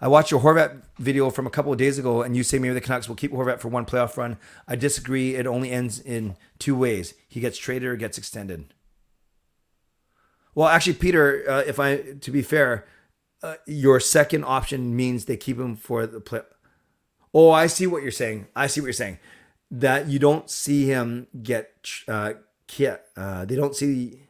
I 0.00 0.08
watched 0.08 0.30
your 0.30 0.40
Horvat 0.40 0.82
video 0.98 1.28
from 1.28 1.46
a 1.46 1.50
couple 1.50 1.72
of 1.72 1.78
days 1.78 1.98
ago, 1.98 2.22
and 2.22 2.34
you 2.34 2.42
say 2.42 2.58
maybe 2.58 2.72
the 2.72 2.80
Canucks 2.80 3.06
will 3.06 3.16
keep 3.16 3.32
Horvat 3.32 3.60
for 3.60 3.68
one 3.68 3.84
playoff 3.84 4.16
run. 4.16 4.38
I 4.66 4.76
disagree. 4.76 5.34
It 5.34 5.46
only 5.46 5.70
ends 5.70 6.00
in 6.00 6.36
two 6.58 6.74
ways: 6.74 7.12
he 7.28 7.40
gets 7.40 7.58
traded 7.58 7.88
or 7.88 7.96
gets 7.96 8.16
extended. 8.16 8.72
Well, 10.54 10.68
actually, 10.68 10.94
Peter, 10.94 11.44
uh, 11.48 11.62
if 11.66 11.78
I 11.78 11.96
to 12.20 12.30
be 12.30 12.42
fair, 12.42 12.86
uh, 13.42 13.56
your 13.66 14.00
second 14.00 14.44
option 14.44 14.94
means 14.96 15.24
they 15.24 15.36
keep 15.36 15.58
him 15.58 15.76
for 15.76 16.06
the 16.06 16.20
play. 16.20 16.40
Oh, 17.32 17.50
I 17.50 17.66
see 17.68 17.86
what 17.86 18.02
you're 18.02 18.10
saying. 18.10 18.48
I 18.56 18.66
see 18.66 18.80
what 18.80 18.86
you're 18.86 18.92
saying. 18.92 19.18
That 19.70 20.08
you 20.08 20.18
don't 20.18 20.50
see 20.50 20.86
him 20.86 21.28
get 21.42 21.88
uh, 22.08 22.34
uh, 23.16 23.44
they 23.44 23.56
don't 23.56 23.74
see 23.74 24.22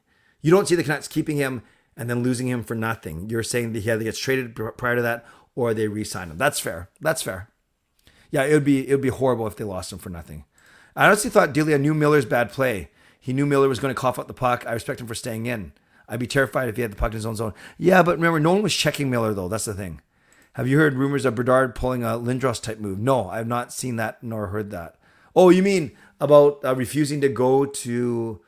you 0.42 0.50
don't 0.50 0.68
see 0.68 0.74
the 0.74 0.82
Canucks 0.82 1.08
keeping 1.08 1.36
him 1.36 1.62
and 1.96 2.08
then 2.08 2.22
losing 2.22 2.48
him 2.48 2.62
for 2.62 2.74
nothing. 2.74 3.28
You're 3.28 3.42
saying 3.42 3.72
that 3.72 3.80
he 3.80 3.90
either 3.90 4.04
gets 4.04 4.18
traded 4.18 4.54
prior 4.54 4.96
to 4.96 5.02
that 5.02 5.26
or 5.54 5.74
they 5.74 5.88
re-sign 5.88 6.30
him. 6.30 6.38
That's 6.38 6.60
fair. 6.60 6.88
That's 7.00 7.22
fair. 7.22 7.48
Yeah, 8.30 8.44
it 8.44 8.52
would 8.52 8.64
be 8.64 8.88
it 8.88 8.92
would 8.92 9.02
be 9.02 9.08
horrible 9.08 9.46
if 9.46 9.56
they 9.56 9.64
lost 9.64 9.92
him 9.92 9.98
for 9.98 10.10
nothing. 10.10 10.44
I 10.94 11.06
honestly 11.06 11.30
thought 11.30 11.52
Delia 11.52 11.78
knew 11.78 11.94
Miller's 11.94 12.24
bad 12.26 12.50
play. 12.52 12.90
He 13.18 13.32
knew 13.32 13.46
Miller 13.46 13.68
was 13.68 13.80
going 13.80 13.94
to 13.94 14.00
cough 14.00 14.18
out 14.18 14.28
the 14.28 14.34
puck. 14.34 14.64
I 14.66 14.72
respect 14.72 15.00
him 15.00 15.06
for 15.06 15.14
staying 15.14 15.46
in. 15.46 15.72
I'd 16.10 16.20
be 16.20 16.26
terrified 16.26 16.68
if 16.68 16.76
he 16.76 16.82
had 16.82 16.92
the 16.92 16.96
puck 16.96 17.12
in 17.12 17.16
his 17.16 17.24
own 17.24 17.36
zone. 17.36 17.54
Yeah, 17.78 18.02
but 18.02 18.16
remember, 18.16 18.40
no 18.40 18.52
one 18.52 18.62
was 18.62 18.74
checking 18.74 19.08
Miller 19.08 19.32
though. 19.32 19.48
That's 19.48 19.64
the 19.64 19.74
thing. 19.74 20.02
Have 20.54 20.66
you 20.66 20.78
heard 20.78 20.94
rumors 20.94 21.24
of 21.24 21.36
Bedard 21.36 21.76
pulling 21.76 22.02
a 22.02 22.08
Lindros 22.18 22.60
type 22.60 22.80
move? 22.80 22.98
No, 22.98 23.28
I 23.28 23.38
have 23.38 23.46
not 23.46 23.72
seen 23.72 23.96
that 23.96 24.22
nor 24.22 24.48
heard 24.48 24.72
that. 24.72 24.96
Oh, 25.36 25.48
you 25.50 25.62
mean 25.62 25.92
about 26.20 26.64
uh, 26.64 26.74
refusing 26.74 27.20
to 27.20 27.28
go 27.28 27.64
to 27.64 28.40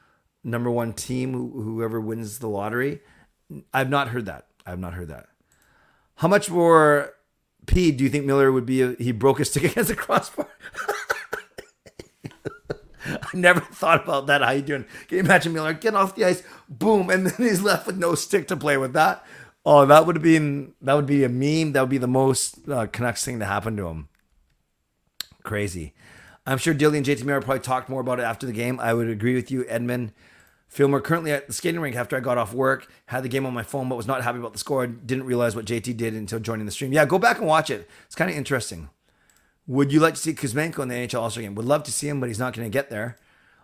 number 0.43 0.71
one 0.71 0.93
team, 0.93 1.33
whoever 1.33 2.01
wins 2.01 2.41
the 2.41 2.49
lottery? 2.49 3.01
I've 3.73 3.89
not 3.89 4.09
heard 4.09 4.27
that. 4.27 4.47
I've 4.67 4.81
not 4.81 4.95
heard 4.95 5.09
that. 5.09 5.27
How 6.17 6.27
much 6.29 6.51
more 6.51 7.15
P 7.67 7.93
do 7.93 8.03
you 8.03 8.11
think 8.11 8.25
Miller 8.25 8.51
would 8.51 8.67
be 8.67 8.97
he 8.97 9.13
broke 9.13 9.39
his 9.39 9.51
stick 9.53 9.65
against 9.65 9.91
the 9.91 9.97
crossbar? 9.97 10.49
I 13.35 13.37
never 13.37 13.61
thought 13.61 14.05
about 14.05 14.27
that. 14.27 14.43
How 14.43 14.51
you 14.51 14.63
doing? 14.63 14.85
Can 15.09 15.19
you 15.19 15.25
imagine 15.25 15.53
Miller 15.53 15.73
get 15.73 15.95
off 15.95 16.15
the 16.15 16.25
ice, 16.25 16.43
boom, 16.69 17.11
and 17.11 17.27
then 17.27 17.35
he's 17.49 17.63
left 17.63 17.87
with 17.87 17.99
no 17.99 18.15
stick 18.15 18.49
to 18.49 18.57
play 18.57 18.77
with 18.77 18.93
that? 18.95 19.25
Oh, 19.65 19.87
that 19.87 20.07
would 20.07 20.17
have 20.17 20.23
been 20.23 20.75
that 20.83 20.95
would 20.95 21.07
be 21.07 21.25
a 21.25 21.29
meme. 21.29 21.73
That 21.73 21.83
would 21.83 21.91
be 21.91 21.99
the 21.99 22.09
most 22.09 22.69
uh, 22.69 22.87
Canucks 22.87 23.25
thing 23.25 23.39
to 23.39 23.45
happen 23.45 23.77
to 23.77 23.87
him. 23.87 24.09
Crazy. 25.45 25.95
I'm 26.45 26.59
sure 26.59 26.75
Dilly 26.75 26.99
and 26.99 27.07
JT 27.07 27.25
Miller 27.25 27.41
probably 27.41 27.61
talked 27.61 27.89
more 27.89 28.01
about 28.01 28.19
it 28.19 28.25
after 28.25 28.47
the 28.47 28.53
game. 28.53 28.81
I 28.81 28.95
would 28.95 29.09
agree 29.09 29.35
with 29.35 29.51
you, 29.51 29.65
Edmund. 29.69 30.13
Filmer 30.69 31.01
currently 31.01 31.31
at 31.31 31.47
the 31.47 31.53
skating 31.53 31.81
rink 31.81 31.95
after 31.95 32.17
I 32.17 32.21
got 32.21 32.39
off 32.39 32.55
work, 32.55 32.89
had 33.07 33.23
the 33.23 33.29
game 33.29 33.45
on 33.45 33.53
my 33.53 33.63
phone, 33.63 33.89
but 33.89 33.97
was 33.97 34.07
not 34.07 34.23
happy 34.23 34.39
about 34.39 34.55
the 34.55 34.59
score. 34.59 34.87
Didn't 34.87 35.25
realize 35.25 35.55
what 35.55 35.67
JT 35.67 35.97
did 35.97 36.15
until 36.15 36.41
joining 36.41 36.67
the 36.67 36.73
stream. 36.73 36.93
Yeah, 36.93 37.05
go 37.05 37.19
back 37.19 37.39
and 37.39 37.47
watch 37.47 37.69
it. 37.71 37.89
It's 38.07 38.15
kind 38.15 38.31
of 38.31 38.37
interesting. 38.37 38.89
Would 39.67 39.93
you 39.93 40.01
like 40.01 40.15
to 40.15 40.21
see 40.21 40.35
Kuzmenko 40.35 40.81
in 40.81 40.89
the 40.89 40.95
NHL 40.95 41.21
All 41.21 41.31
Star 41.31 41.43
game? 41.43 41.55
Would 41.55 41.67
love 41.67 41.85
to 41.85 41.93
see 41.93 42.09
him, 42.09 42.21
but 42.21 42.29
he's 42.29 42.39
not 42.39 42.53
going 42.53 42.67
to 42.67 42.73
get 42.73 42.91
there. 42.91 43.17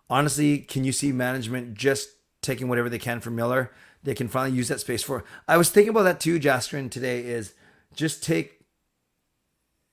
Honestly, 0.09 0.59
can 0.59 0.85
you 0.85 0.93
see 0.93 1.13
management 1.13 1.75
just 1.75 2.11
taking 2.41 2.69
whatever 2.69 2.89
they 2.89 2.99
can 2.99 3.21
from 3.21 3.35
Miller? 3.35 3.73
They 4.03 4.15
can 4.15 4.29
finally 4.29 4.57
use 4.57 4.69
that 4.69 4.81
space 4.81 5.03
for. 5.03 5.25
I 5.49 5.57
was 5.57 5.71
thinking 5.71 5.91
about 5.91 6.05
that 6.05 6.21
too, 6.21 6.39
Jaskrin, 6.39 6.91
today. 6.91 7.21
Is 7.21 7.55
just 7.95 8.23
take. 8.23 8.61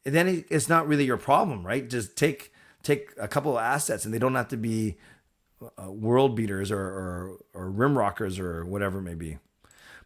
Then 0.04 0.46
it's 0.50 0.70
not 0.70 0.88
really 0.88 1.06
your 1.06 1.18
problem, 1.18 1.66
right? 1.66 1.90
Just 1.90 2.16
take 2.16 2.54
take 2.84 3.10
a 3.20 3.28
couple 3.28 3.58
of 3.58 3.64
assets, 3.64 4.06
and 4.06 4.14
they 4.14 4.20
don't 4.20 4.36
have 4.36 4.50
to 4.50 4.58
be 4.58 4.98
uh, 5.78 5.92
world 5.92 6.36
beaters 6.36 6.72
or, 6.72 6.80
or, 6.80 7.38
or 7.54 7.70
rim 7.72 7.98
rockers 7.98 8.40
or 8.40 8.66
whatever 8.66 9.00
it 9.00 9.04
may 9.04 9.16
be. 9.16 9.40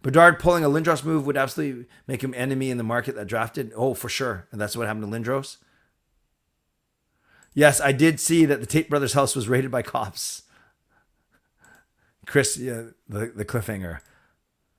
Bedard 0.01 0.39
pulling 0.39 0.63
a 0.63 0.69
Lindros 0.69 1.03
move 1.03 1.25
would 1.25 1.35
absolutely 1.35 1.85
make 2.07 2.23
him 2.23 2.33
enemy 2.35 2.71
in 2.71 2.77
the 2.77 2.83
market 2.83 3.15
that 3.15 3.27
drafted. 3.27 3.73
Oh, 3.75 3.93
for 3.93 4.07
sure. 4.07 4.47
And 4.51 4.61
that's 4.61 4.77
what 4.77 4.87
happened 4.87 5.11
to 5.11 5.19
Lindros. 5.19 5.57
Yes, 7.53 7.81
I 7.81 7.91
did 7.91 8.19
see 8.19 8.45
that 8.45 8.59
the 8.59 8.65
Tate 8.65 8.89
brothers' 8.89 9.13
house 9.13 9.35
was 9.35 9.49
raided 9.49 9.71
by 9.71 9.81
cops. 9.81 10.43
Chris, 12.25 12.57
yeah, 12.57 12.83
the, 13.07 13.27
the 13.35 13.45
cliffhanger. 13.45 13.99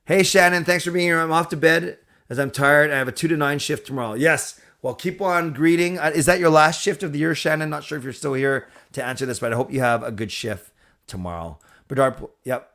Hey 0.05 0.23
Shannon, 0.23 0.65
thanks 0.65 0.85
for 0.85 0.91
being 0.91 1.07
here. 1.07 1.21
I'm 1.21 1.33
off 1.33 1.49
to 1.51 1.57
bed 1.57 1.99
as 2.29 2.39
I'm 2.39 2.51
tired. 2.51 2.91
I 2.91 2.99
have 2.99 3.09
a 3.09 3.13
two 3.13 3.29
to 3.29 3.37
nine 3.37 3.59
shift 3.59 3.87
tomorrow. 3.87 4.15
Yes. 4.15 4.61
Well, 4.83 4.95
keep 4.95 5.21
on 5.21 5.53
greeting. 5.53 5.99
Uh, 5.99 6.11
Is 6.15 6.27
that 6.27 6.39
your 6.39 6.49
last 6.49 6.81
shift 6.81 7.03
of 7.03 7.13
the 7.13 7.19
year, 7.19 7.35
Shannon? 7.35 7.69
Not 7.69 7.85
sure 7.85 7.99
if 7.99 8.05
you're 8.05 8.13
still 8.13 8.33
here 8.35 8.69
to 8.93 9.05
answer 9.05 9.27
this, 9.27 9.41
but 9.41 9.53
I 9.53 9.57
hope 9.57 9.73
you 9.73 9.81
have 9.81 10.03
a 10.03 10.11
good 10.11 10.33
shift 10.33 10.73
tomorrow. 11.07 11.59
Bedard, 11.87 12.25
yep. 12.45 12.71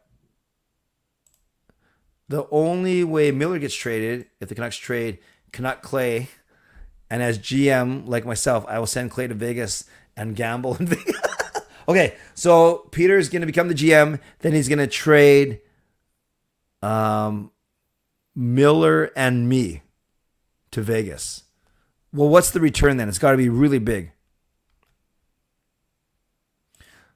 The 2.28 2.48
only 2.52 3.04
way 3.04 3.32
Miller 3.32 3.60
gets 3.60 3.76
traded, 3.76 4.28
if 4.40 4.50
the 4.50 4.56
Canucks 4.56 4.78
trade 4.78 5.20
Canuck 5.52 5.82
Clay, 5.82 6.30
and 7.10 7.22
as 7.22 7.40
GM, 7.40 8.08
like 8.08 8.26
myself, 8.26 8.66
I 8.68 8.80
will 8.80 8.88
send 8.88 9.12
Clay 9.12 9.28
to 9.28 9.34
Vegas 9.34 9.86
and 10.18 10.36
gamble 10.36 10.76
in 10.78 10.86
Vegas. 10.88 11.22
okay, 11.88 12.16
so 12.34 12.88
Peter 12.92 13.18
is 13.18 13.30
going 13.30 13.42
to 13.42 13.46
become 13.46 13.68
the 13.68 13.76
GM. 13.76 14.20
Then 14.40 14.54
he's 14.54 14.68
going 14.68 14.80
to 14.80 14.88
trade 14.88 15.62
um, 16.82 17.52
Miller 18.36 19.12
and 19.16 19.48
me 19.48 19.84
to 20.72 20.82
Vegas. 20.82 21.44
Well, 22.12 22.30
what's 22.30 22.52
the 22.52 22.60
return 22.60 22.98
then? 22.98 23.10
It's 23.10 23.20
got 23.20 23.32
to 23.32 23.38
be 23.38 23.50
really 23.50 23.80
big. 23.80 24.12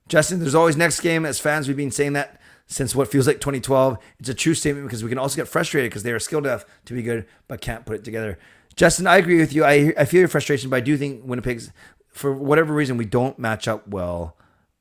Justin, 0.07 0.39
there's 0.39 0.55
always 0.55 0.75
next 0.75 1.01
game. 1.01 1.25
As 1.25 1.39
fans, 1.39 1.67
we've 1.67 1.77
been 1.77 1.91
saying 1.91 2.13
that 2.13 2.41
since 2.65 2.95
what 2.95 3.09
feels 3.09 3.27
like 3.27 3.39
2012. 3.39 3.97
It's 4.19 4.29
a 4.29 4.33
true 4.33 4.53
statement 4.53 4.87
because 4.87 5.03
we 5.03 5.09
can 5.09 5.17
also 5.17 5.35
get 5.35 5.47
frustrated 5.47 5.89
because 5.89 6.03
they 6.03 6.11
are 6.11 6.19
skilled 6.19 6.45
enough 6.45 6.65
to 6.85 6.93
be 6.93 7.01
good 7.01 7.25
but 7.47 7.61
can't 7.61 7.85
put 7.85 7.95
it 7.95 8.03
together. 8.03 8.39
Justin, 8.75 9.07
I 9.07 9.17
agree 9.17 9.39
with 9.39 9.53
you. 9.53 9.65
I, 9.65 9.93
I 9.97 10.05
feel 10.05 10.19
your 10.19 10.29
frustration, 10.29 10.69
but 10.69 10.77
I 10.77 10.81
do 10.81 10.97
think 10.97 11.23
Winnipeg's, 11.23 11.71
for 12.11 12.33
whatever 12.33 12.73
reason, 12.73 12.97
we 12.97 13.05
don't 13.05 13.37
match 13.37 13.67
up 13.67 13.87
well 13.87 14.37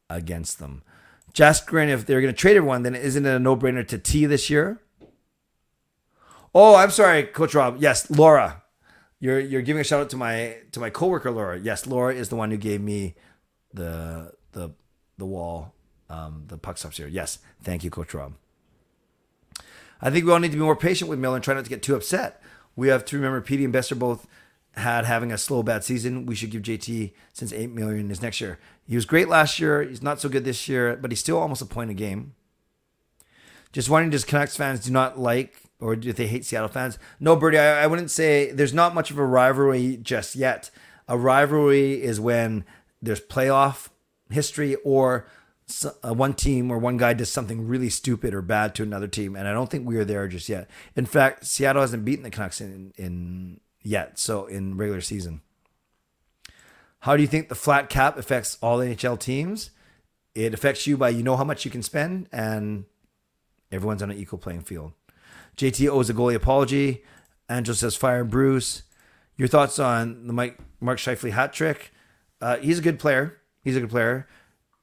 against 0.09 0.59
them. 0.59 0.83
Just 1.33 1.67
Grin, 1.67 1.89
if 1.89 2.07
they're 2.07 2.21
going 2.21 2.33
to 2.33 2.39
trade 2.39 2.57
everyone, 2.57 2.83
then 2.83 2.95
isn't 2.95 3.27
it 3.27 3.35
a 3.35 3.39
no 3.39 3.57
brainer 3.57 3.87
to 3.89 3.99
T 3.99 4.27
this 4.27 4.49
year? 4.51 4.81
Oh, 6.55 6.77
I'm 6.77 6.91
sorry, 6.91 7.25
Coach 7.25 7.55
Rob. 7.55 7.77
Yes, 7.81 8.11
Laura. 8.11 8.63
You're 9.21 9.41
you're 9.41 9.63
giving 9.63 9.81
a 9.81 9.85
shout 9.85 10.01
out 10.01 10.11
to 10.11 10.17
my 10.17 10.59
to 10.73 10.81
my 10.81 10.91
coworker 10.91 11.31
Laura. 11.31 11.59
Yes, 11.59 11.87
Laura 11.87 12.15
is 12.15 12.29
the 12.29 12.37
one 12.37 12.51
who 12.51 12.57
gave 12.57 12.81
me 12.81 13.15
the 13.75 14.33
the 14.53 14.71
the 15.19 15.27
wall, 15.27 15.75
um, 16.09 16.45
the 16.47 16.57
puck 16.57 16.79
stops 16.79 16.97
here. 16.97 17.09
Yes, 17.09 17.41
thank 17.63 17.83
you, 17.83 17.91
Coach 17.91 18.15
Rob. 18.15 18.35
I 20.01 20.11
think 20.11 20.25
we 20.25 20.33
all 20.33 20.39
need 20.39 20.53
to 20.53 20.57
be 20.57 20.63
more 20.63 20.77
patient 20.77 21.11
with 21.11 21.19
Miller 21.19 21.35
and 21.35 21.45
try 21.45 21.55
not 21.55 21.65
to 21.65 21.71
get 21.71 21.83
too 21.83 21.97
upset. 21.97 22.41
We 22.79 22.87
have 22.89 23.05
to 23.07 23.17
remember 23.17 23.41
Petey 23.41 23.65
and 23.65 23.73
Bester 23.73 23.97
both 23.97 24.29
had 24.75 25.05
having 25.05 25.33
a 25.33 25.37
slow 25.37 25.65
bad 25.65 25.83
season. 25.83 26.27
We 26.27 26.37
should 26.37 26.53
give 26.53 26.63
JT 26.63 27.13
since 27.33 27.53
eight 27.53 27.73
million 27.73 28.09
is 28.09 28.23
next 28.23 28.41
year. 28.41 28.61
He 28.87 28.95
was 28.95 29.05
great 29.05 29.29
last 29.29 29.59
year. 29.59 29.83
He's 29.83 30.01
not 30.01 30.21
so 30.21 30.29
good 30.29 30.45
this 30.45 30.69
year, 30.69 30.97
but 30.97 31.11
he's 31.11 31.19
still 31.19 31.39
almost 31.39 31.61
a 31.61 31.67
point 31.67 31.91
a 31.91 31.95
game. 31.95 32.35
Just 33.73 33.91
wondering, 33.91 34.11
does 34.11 34.25
Canucks 34.25 34.57
fans 34.57 34.85
do 34.85 34.93
not 34.93 35.19
like 35.19 35.61
or 35.81 35.97
do 35.97 36.13
they 36.13 36.29
hate 36.29 36.45
Seattle 36.45 36.69
fans? 36.69 37.01
No, 37.19 37.35
Birdie, 37.35 37.59
I, 37.59 37.83
I 37.83 37.87
wouldn't 37.89 38.13
say 38.13 38.53
there's 38.53 38.73
not 38.73 38.95
much 38.95 39.11
of 39.11 39.19
a 39.19 39.27
rivalry 39.27 39.97
just 40.01 40.37
yet. 40.37 40.71
A 41.09 41.19
rivalry 41.19 42.01
is 42.01 42.21
when 42.21 42.65
there's 43.03 43.21
playoff 43.21 43.89
history 44.31 44.77
or 44.85 45.27
s- 45.69 45.87
uh, 46.03 46.15
one 46.15 46.35
team 46.35 46.71
or 46.71 46.79
one 46.79 46.97
guy 46.97 47.13
does 47.13 47.31
something 47.31 47.67
really 47.67 47.91
stupid 47.91 48.35
or 48.35 48.43
bad 48.43 48.75
to 48.77 48.83
another 48.83 49.09
team, 49.09 49.37
and 49.37 49.47
I 49.49 49.53
don't 49.53 49.71
think 49.71 49.87
we 49.87 49.97
are 49.97 50.05
there 50.05 50.27
just 50.29 50.49
yet. 50.49 50.69
In 50.97 51.07
fact, 51.07 51.47
Seattle 51.47 51.83
hasn't 51.83 52.05
beaten 52.05 52.23
the 52.25 52.31
Canucks 52.31 52.61
in, 52.61 52.93
in 52.97 53.61
yet, 53.83 54.19
so 54.19 54.47
in 54.47 54.77
regular 54.77 55.01
season. 55.01 55.41
How 57.01 57.17
do 57.17 57.23
you 57.23 57.29
think 57.29 57.49
the 57.49 57.55
flat 57.55 57.89
cap 57.89 58.19
affects 58.19 58.59
all 58.61 58.79
NHL 58.79 59.19
teams? 59.21 59.71
It 60.35 60.53
affects 60.55 60.87
you 60.87 60.97
by 60.97 61.11
you 61.11 61.23
know 61.23 61.37
how 61.37 61.45
much 61.45 61.65
you 61.65 61.71
can 61.71 61.83
spend, 61.83 62.29
and 62.33 62.85
everyone's 63.71 64.03
on 64.03 64.11
an 64.11 64.19
equal 64.19 64.39
playing 64.39 64.63
field. 64.63 64.93
JT 65.57 65.89
owes 65.89 66.11
a 66.11 66.15
goalie 66.15 66.35
apology. 66.35 67.05
Angel 67.51 67.75
says 67.75 67.97
fire 67.97 68.25
Bruce. 68.25 68.83
Your 69.37 69.49
thoughts 69.49 69.79
on 69.79 70.27
the 70.27 70.33
Mike 70.33 70.59
Mark 70.81 70.99
Scheifele 70.99 71.33
hat 71.33 71.53
trick? 71.53 71.93
Uh, 72.41 72.57
he's 72.59 72.79
a 72.79 72.83
good 72.83 72.99
player. 72.99 73.39
He's 73.63 73.77
a 73.77 73.81
good 73.81 73.91
player. 73.91 74.29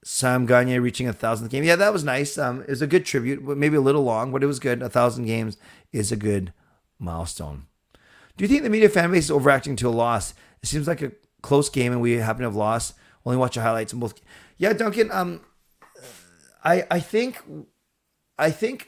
Sam 0.08 0.46
Gagne 0.46 0.78
reaching 0.78 1.08
a 1.08 1.14
thousandth 1.14 1.52
game. 1.52 1.64
Yeah, 1.64 1.76
that 1.78 1.92
was 1.92 2.04
nice. 2.04 2.38
Um, 2.38 2.62
it 2.62 2.70
was 2.70 2.84
a 2.84 2.88
good 2.88 3.06
tribute, 3.06 3.44
but 3.44 3.58
maybe 3.58 3.76
a 3.76 3.82
little 3.82 4.04
long, 4.04 4.32
but 4.32 4.44
it 4.44 4.46
was 4.46 4.60
good. 4.60 4.84
A 4.84 4.90
thousand 4.90 5.26
games 5.26 5.58
is 5.92 6.12
a 6.12 6.16
good 6.16 6.54
milestone. 7.00 7.66
Do 8.38 8.44
you 8.44 8.48
think 8.48 8.62
the 8.62 8.70
media 8.70 8.88
fan 8.88 9.12
base 9.12 9.26
is 9.26 9.32
overacting 9.32 9.76
to 9.78 9.88
a 9.88 9.90
loss? 9.90 10.36
It 10.62 10.68
seems 10.68 10.88
like 10.88 11.02
a 11.02 11.12
close 11.42 11.70
game, 11.70 11.92
and 11.92 12.02
we 12.02 12.12
happen 12.14 12.42
to 12.42 12.48
have 12.48 12.56
lost. 12.56 12.94
Only 13.26 13.38
watch 13.38 13.56
the 13.56 13.62
highlights 13.62 13.94
in 13.94 14.00
both. 14.00 14.22
Yeah, 14.58 14.74
Duncan. 14.74 15.12
Um, 15.12 15.42
I 16.64 16.86
I 16.92 17.00
think 17.00 17.42
I 18.38 18.52
think 18.52 18.88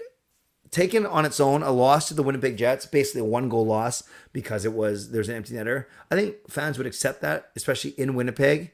taken 0.70 1.04
on 1.08 1.26
its 1.26 1.40
own, 1.40 1.64
a 1.64 1.72
loss 1.72 2.10
to 2.10 2.14
the 2.14 2.22
Winnipeg 2.22 2.58
Jets, 2.58 2.86
basically 2.86 3.22
a 3.22 3.26
one 3.26 3.50
goal 3.50 3.66
loss 3.66 4.04
because 4.34 4.66
it 4.66 4.74
was 4.74 5.10
there's 5.10 5.30
an 5.30 5.36
empty 5.36 5.56
netter. 5.56 5.86
I 6.12 6.16
think 6.16 6.36
fans 6.48 6.78
would 6.78 6.86
accept 6.86 7.22
that, 7.22 7.50
especially 7.56 7.96
in 7.98 8.14
Winnipeg. 8.14 8.74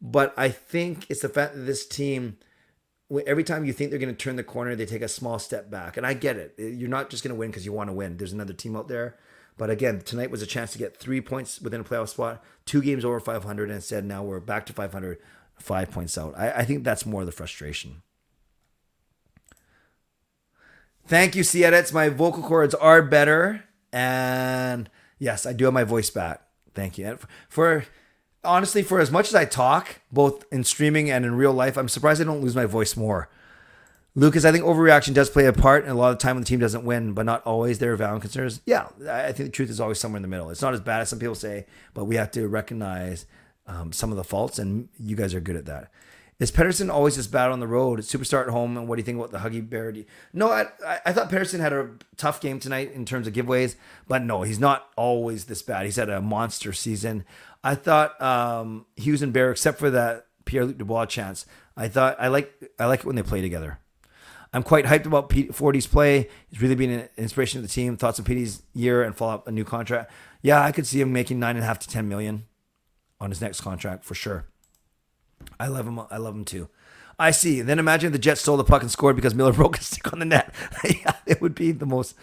But 0.00 0.34
I 0.36 0.48
think 0.50 1.06
it's 1.08 1.22
the 1.22 1.28
fact 1.28 1.54
that 1.54 1.62
this 1.62 1.86
team, 1.86 2.38
every 3.26 3.44
time 3.44 3.64
you 3.64 3.72
think 3.72 3.90
they're 3.90 3.98
going 3.98 4.14
to 4.14 4.24
turn 4.24 4.36
the 4.36 4.44
corner, 4.44 4.76
they 4.76 4.86
take 4.86 5.02
a 5.02 5.08
small 5.08 5.38
step 5.38 5.70
back. 5.70 5.96
And 5.96 6.06
I 6.06 6.14
get 6.14 6.36
it. 6.36 6.54
Eh, 6.58 6.68
you're 6.68 6.88
not 6.88 7.10
just 7.10 7.24
going 7.24 7.34
to 7.34 7.38
win 7.38 7.50
because 7.50 7.64
you 7.64 7.72
want 7.72 7.88
to 7.88 7.94
win. 7.94 8.16
There's 8.16 8.32
another 8.32 8.52
team 8.52 8.76
out 8.76 8.88
there. 8.88 9.16
But 9.58 9.70
again, 9.70 10.00
tonight 10.00 10.30
was 10.30 10.42
a 10.42 10.46
chance 10.46 10.72
to 10.72 10.78
get 10.78 10.98
three 10.98 11.20
points 11.20 11.60
within 11.60 11.80
a 11.80 11.84
playoff 11.84 12.10
spot, 12.10 12.44
two 12.66 12.82
games 12.82 13.04
over 13.04 13.18
500, 13.18 13.64
and 13.64 13.76
instead 13.76 14.04
now 14.04 14.22
we're 14.22 14.40
back 14.40 14.66
to 14.66 14.74
500, 14.74 15.18
five 15.58 15.90
points 15.90 16.18
out. 16.18 16.34
I, 16.36 16.50
I 16.50 16.64
think 16.64 16.84
that's 16.84 17.06
more 17.06 17.22
of 17.22 17.26
the 17.26 17.32
frustration. 17.32 18.02
Thank 21.06 21.36
you, 21.36 21.42
C 21.42 21.64
edits. 21.64 21.92
My 21.92 22.08
vocal 22.08 22.42
cords 22.42 22.74
are 22.74 23.00
better, 23.00 23.64
and 23.92 24.90
yes, 25.18 25.46
I 25.46 25.52
do 25.52 25.64
have 25.64 25.74
my 25.74 25.84
voice 25.84 26.10
back. 26.10 26.42
Thank 26.74 26.98
you. 26.98 27.06
And 27.06 27.18
for 27.48 27.86
honestly, 28.46 28.82
for 28.82 29.00
as 29.00 29.10
much 29.10 29.28
as 29.28 29.34
I 29.34 29.44
talk, 29.44 30.00
both 30.10 30.44
in 30.50 30.64
streaming 30.64 31.10
and 31.10 31.24
in 31.24 31.34
real 31.34 31.52
life, 31.52 31.76
I'm 31.76 31.88
surprised 31.88 32.20
I 32.20 32.24
don't 32.24 32.40
lose 32.40 32.56
my 32.56 32.66
voice 32.66 32.96
more. 32.96 33.28
Lucas, 34.14 34.46
I 34.46 34.52
think 34.52 34.64
overreaction 34.64 35.12
does 35.12 35.28
play 35.28 35.44
a 35.44 35.52
part, 35.52 35.82
and 35.82 35.92
a 35.92 35.94
lot 35.94 36.10
of 36.10 36.18
the 36.18 36.22
time 36.22 36.36
when 36.36 36.42
the 36.42 36.48
team 36.48 36.58
doesn't 36.58 36.84
win, 36.84 37.12
but 37.12 37.26
not 37.26 37.44
always. 37.44 37.78
There 37.78 37.92
are 37.92 37.96
valid 37.96 38.22
concerns. 38.22 38.62
Yeah, 38.64 38.88
I 39.10 39.32
think 39.32 39.48
the 39.48 39.52
truth 39.52 39.68
is 39.68 39.78
always 39.78 40.00
somewhere 40.00 40.16
in 40.16 40.22
the 40.22 40.28
middle. 40.28 40.48
It's 40.48 40.62
not 40.62 40.72
as 40.72 40.80
bad 40.80 41.02
as 41.02 41.10
some 41.10 41.18
people 41.18 41.34
say, 41.34 41.66
but 41.92 42.06
we 42.06 42.16
have 42.16 42.30
to 42.30 42.48
recognize 42.48 43.26
um, 43.66 43.92
some 43.92 44.10
of 44.10 44.16
the 44.16 44.24
faults, 44.24 44.58
and 44.58 44.88
you 44.98 45.16
guys 45.16 45.34
are 45.34 45.40
good 45.40 45.56
at 45.56 45.66
that. 45.66 45.90
Is 46.38 46.52
Pettersson 46.52 46.90
always 46.90 47.16
this 47.16 47.26
bad 47.26 47.50
on 47.50 47.60
the 47.60 47.66
road? 47.66 48.00
Superstar 48.00 48.42
at 48.42 48.50
home, 48.50 48.76
and 48.76 48.86
what 48.86 48.96
do 48.96 49.00
you 49.00 49.04
think 49.04 49.18
about 49.18 49.32
the 49.32 49.38
Huggy 49.38 49.66
Bear? 49.66 49.92
No, 50.34 50.50
I, 50.50 50.66
I 51.04 51.12
thought 51.12 51.30
Pettersson 51.30 51.60
had 51.60 51.72
a 51.72 51.90
tough 52.18 52.42
game 52.42 52.60
tonight 52.60 52.92
in 52.92 53.06
terms 53.06 53.26
of 53.26 53.32
giveaways, 53.32 53.76
but 54.06 54.22
no, 54.22 54.42
he's 54.42 54.58
not 54.58 54.90
always 54.96 55.46
this 55.46 55.62
bad. 55.62 55.86
He's 55.86 55.96
had 55.96 56.10
a 56.10 56.20
monster 56.20 56.74
season. 56.74 57.24
I 57.66 57.74
thought 57.74 58.22
um, 58.22 58.86
Hughes 58.94 59.22
and 59.22 59.32
Bear, 59.32 59.50
except 59.50 59.80
for 59.80 59.90
that 59.90 60.26
Pierre 60.44 60.64
Luc 60.64 60.78
Dubois 60.78 61.06
chance, 61.06 61.46
I 61.76 61.88
thought 61.88 62.16
I 62.20 62.28
like 62.28 62.54
I 62.78 62.86
like 62.86 63.00
it 63.00 63.06
when 63.06 63.16
they 63.16 63.24
play 63.24 63.42
together. 63.42 63.80
I'm 64.52 64.62
quite 64.62 64.84
hyped 64.84 65.04
about 65.04 65.28
Pete 65.28 65.52
Forty's 65.52 65.88
play. 65.88 66.30
He's 66.48 66.62
really 66.62 66.76
been 66.76 66.90
an 66.90 67.08
inspiration 67.16 67.60
to 67.60 67.66
the 67.66 67.72
team. 67.72 67.96
Thoughts 67.96 68.20
on 68.20 68.24
Petey's 68.24 68.62
year 68.72 69.02
and 69.02 69.16
follow 69.16 69.34
up 69.34 69.48
a 69.48 69.50
new 69.50 69.64
contract. 69.64 70.12
Yeah, 70.42 70.62
I 70.62 70.70
could 70.70 70.86
see 70.86 71.00
him 71.00 71.12
making 71.12 71.40
nine 71.40 71.56
and 71.56 71.64
a 71.64 71.66
half 71.66 71.80
to 71.80 71.88
ten 71.88 72.08
million 72.08 72.44
on 73.20 73.30
his 73.30 73.40
next 73.40 73.62
contract 73.62 74.04
for 74.04 74.14
sure. 74.14 74.46
I 75.58 75.66
love 75.66 75.88
him. 75.88 75.98
I 76.08 76.18
love 76.18 76.36
him 76.36 76.44
too. 76.44 76.68
I 77.18 77.32
see. 77.32 77.62
Then 77.62 77.80
imagine 77.80 78.12
the 78.12 78.18
Jets 78.18 78.42
stole 78.42 78.56
the 78.56 78.62
puck 78.62 78.82
and 78.82 78.92
scored 78.92 79.16
because 79.16 79.34
Miller 79.34 79.52
broke 79.60 79.76
a 79.78 79.82
stick 79.82 80.12
on 80.12 80.20
the 80.20 80.24
net. 80.24 80.54
yeah, 80.84 81.16
it 81.26 81.40
would 81.42 81.56
be 81.56 81.72
the 81.72 81.84
most. 81.84 82.14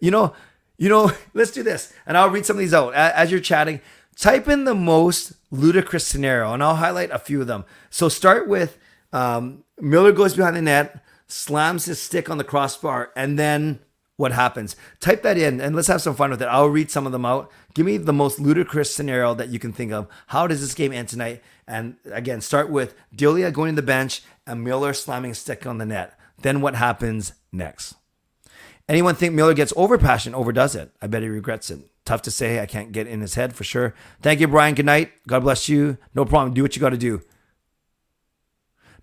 You 0.00 0.10
know, 0.10 0.34
you 0.78 0.88
know. 0.88 1.12
Let's 1.32 1.52
do 1.52 1.62
this, 1.62 1.92
and 2.06 2.18
I'll 2.18 2.30
read 2.30 2.44
some 2.44 2.56
of 2.56 2.60
these 2.60 2.74
out 2.74 2.92
as 2.92 3.30
you're 3.30 3.38
chatting. 3.38 3.80
Type 4.16 4.48
in 4.48 4.64
the 4.64 4.74
most 4.74 5.32
ludicrous 5.50 6.06
scenario, 6.06 6.52
and 6.52 6.62
I'll 6.62 6.76
highlight 6.76 7.10
a 7.10 7.18
few 7.18 7.40
of 7.40 7.46
them. 7.46 7.64
So 7.88 8.08
start 8.08 8.48
with 8.48 8.78
um, 9.12 9.64
Miller 9.80 10.12
goes 10.12 10.34
behind 10.34 10.56
the 10.56 10.62
net, 10.62 11.02
slams 11.26 11.86
his 11.86 12.00
stick 12.00 12.28
on 12.28 12.38
the 12.38 12.44
crossbar, 12.44 13.10
and 13.16 13.38
then 13.38 13.80
what 14.20 14.32
happens. 14.32 14.76
Type 15.00 15.22
that 15.22 15.38
in 15.38 15.60
and 15.60 15.74
let's 15.74 15.88
have 15.88 16.02
some 16.02 16.14
fun 16.14 16.30
with 16.30 16.42
it. 16.42 16.46
I'll 16.46 16.68
read 16.68 16.90
some 16.90 17.06
of 17.06 17.12
them 17.12 17.24
out. 17.24 17.50
Give 17.74 17.86
me 17.86 17.96
the 17.96 18.12
most 18.12 18.38
ludicrous 18.38 18.94
scenario 18.94 19.34
that 19.34 19.48
you 19.48 19.58
can 19.58 19.72
think 19.72 19.92
of. 19.92 20.06
How 20.26 20.46
does 20.46 20.60
this 20.60 20.74
game 20.74 20.92
end 20.92 21.08
tonight? 21.08 21.42
And 21.66 21.96
again, 22.12 22.42
start 22.42 22.68
with 22.68 22.94
Delia 23.14 23.50
going 23.50 23.74
to 23.74 23.80
the 23.80 23.86
bench 23.86 24.22
and 24.46 24.62
Miller 24.62 24.92
slamming 24.92 25.30
a 25.30 25.34
stick 25.34 25.66
on 25.66 25.78
the 25.78 25.86
net. 25.86 26.18
Then 26.42 26.60
what 26.60 26.74
happens 26.74 27.32
next? 27.50 27.94
Anyone 28.88 29.14
think 29.14 29.34
Miller 29.34 29.54
gets 29.54 29.72
over 29.74 29.96
passionate, 29.96 30.36
overdoes 30.36 30.74
it? 30.74 30.92
I 31.00 31.06
bet 31.06 31.22
he 31.22 31.28
regrets 31.28 31.70
it. 31.70 31.80
Tough 32.10 32.22
to 32.22 32.30
say. 32.32 32.58
I 32.58 32.66
can't 32.66 32.90
get 32.90 33.06
in 33.06 33.20
his 33.20 33.36
head 33.36 33.54
for 33.54 33.62
sure. 33.62 33.94
Thank 34.20 34.40
you, 34.40 34.48
Brian. 34.48 34.74
Good 34.74 34.84
night. 34.84 35.12
God 35.28 35.44
bless 35.44 35.68
you. 35.68 35.96
No 36.12 36.24
problem. 36.24 36.52
Do 36.52 36.62
what 36.62 36.74
you 36.74 36.80
got 36.80 36.90
to 36.90 36.96
do. 36.96 37.22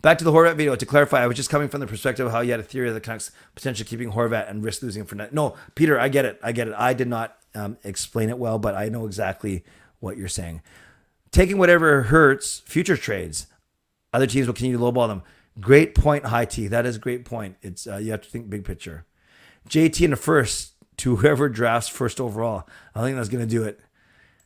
Back 0.01 0.17
to 0.17 0.25
the 0.25 0.31
Horvat 0.33 0.57
video. 0.57 0.75
To 0.75 0.85
clarify, 0.85 1.23
I 1.23 1.27
was 1.27 1.37
just 1.37 1.49
coming 1.49 1.69
from 1.69 1.79
the 1.79 1.87
perspective 1.87 2.25
of 2.25 2.33
how 2.33 2.41
you 2.41 2.51
had 2.51 2.59
a 2.59 2.63
theory 2.63 2.89
of 2.89 2.93
the 2.93 2.99
Canucks 2.99 3.31
potentially 3.55 3.87
keeping 3.87 4.11
Horvat 4.11 4.49
and 4.49 4.61
risk 4.61 4.81
losing 4.81 5.05
for. 5.05 5.15
No, 5.15 5.55
Peter, 5.73 5.97
I 5.97 6.09
get 6.09 6.25
it. 6.25 6.37
I 6.43 6.51
get 6.51 6.67
it. 6.67 6.73
I 6.77 6.91
did 6.91 7.07
not 7.07 7.37
um, 7.55 7.77
explain 7.85 8.27
it 8.27 8.37
well, 8.37 8.59
but 8.59 8.75
I 8.75 8.89
know 8.89 9.05
exactly 9.05 9.63
what 10.01 10.17
you're 10.17 10.27
saying. 10.27 10.61
Taking 11.31 11.57
whatever 11.57 12.01
hurts 12.01 12.59
future 12.59 12.97
trades. 12.97 13.47
Other 14.11 14.27
teams 14.27 14.47
will 14.47 14.53
continue 14.53 14.77
to 14.77 14.83
lowball 14.83 15.07
them. 15.07 15.23
Great 15.61 15.95
point, 15.95 16.25
high 16.25 16.43
T. 16.43 16.67
That 16.67 16.85
is 16.85 16.97
a 16.97 16.99
great 16.99 17.23
point. 17.23 17.55
It's 17.61 17.87
uh, 17.87 17.99
you 17.99 18.11
have 18.11 18.23
to 18.23 18.29
think 18.29 18.49
big 18.49 18.65
picture. 18.65 19.05
JT 19.69 20.03
in 20.03 20.11
the 20.11 20.17
first 20.17 20.73
to 20.97 21.17
whoever 21.17 21.49
drafts 21.49 21.89
first 21.89 22.19
overall. 22.19 22.67
I 22.95 23.01
think 23.01 23.17
that's 23.17 23.29
going 23.29 23.47
to 23.47 23.49
do 23.49 23.63
it. 23.63 23.79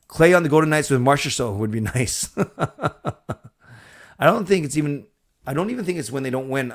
Clay 0.07 0.33
on 0.33 0.43
the 0.43 0.49
Golden 0.49 0.69
Knights 0.69 0.89
with 0.89 1.01
Marchessault 1.01 1.57
would 1.57 1.71
be 1.71 1.79
nice. 1.95 2.29
I 2.37 4.25
don't 4.25 4.45
think 4.45 4.65
it's 4.65 4.77
even. 4.77 5.07
I 5.47 5.53
don't 5.53 5.71
even 5.71 5.85
think 5.85 5.97
it's 5.97 6.11
when 6.11 6.23
they 6.23 6.29
don't 6.29 6.49
win. 6.49 6.73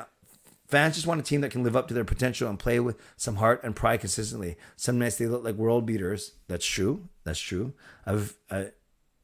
Fans 0.67 0.95
just 0.95 1.07
want 1.07 1.21
a 1.21 1.23
team 1.23 1.39
that 1.41 1.51
can 1.51 1.63
live 1.63 1.77
up 1.77 1.87
to 1.87 1.93
their 1.93 2.03
potential 2.03 2.49
and 2.49 2.59
play 2.59 2.81
with 2.81 2.99
some 3.15 3.37
heart 3.37 3.61
and 3.63 3.73
pride 3.73 4.01
consistently. 4.01 4.57
Some 4.75 4.99
nights 4.99 5.15
they 5.15 5.27
look 5.27 5.43
like 5.43 5.55
world 5.55 5.85
beaters. 5.85 6.33
That's 6.49 6.65
true. 6.65 7.07
That's 7.23 7.39
true. 7.39 7.73
I've 8.05 8.35
I, 8.51 8.71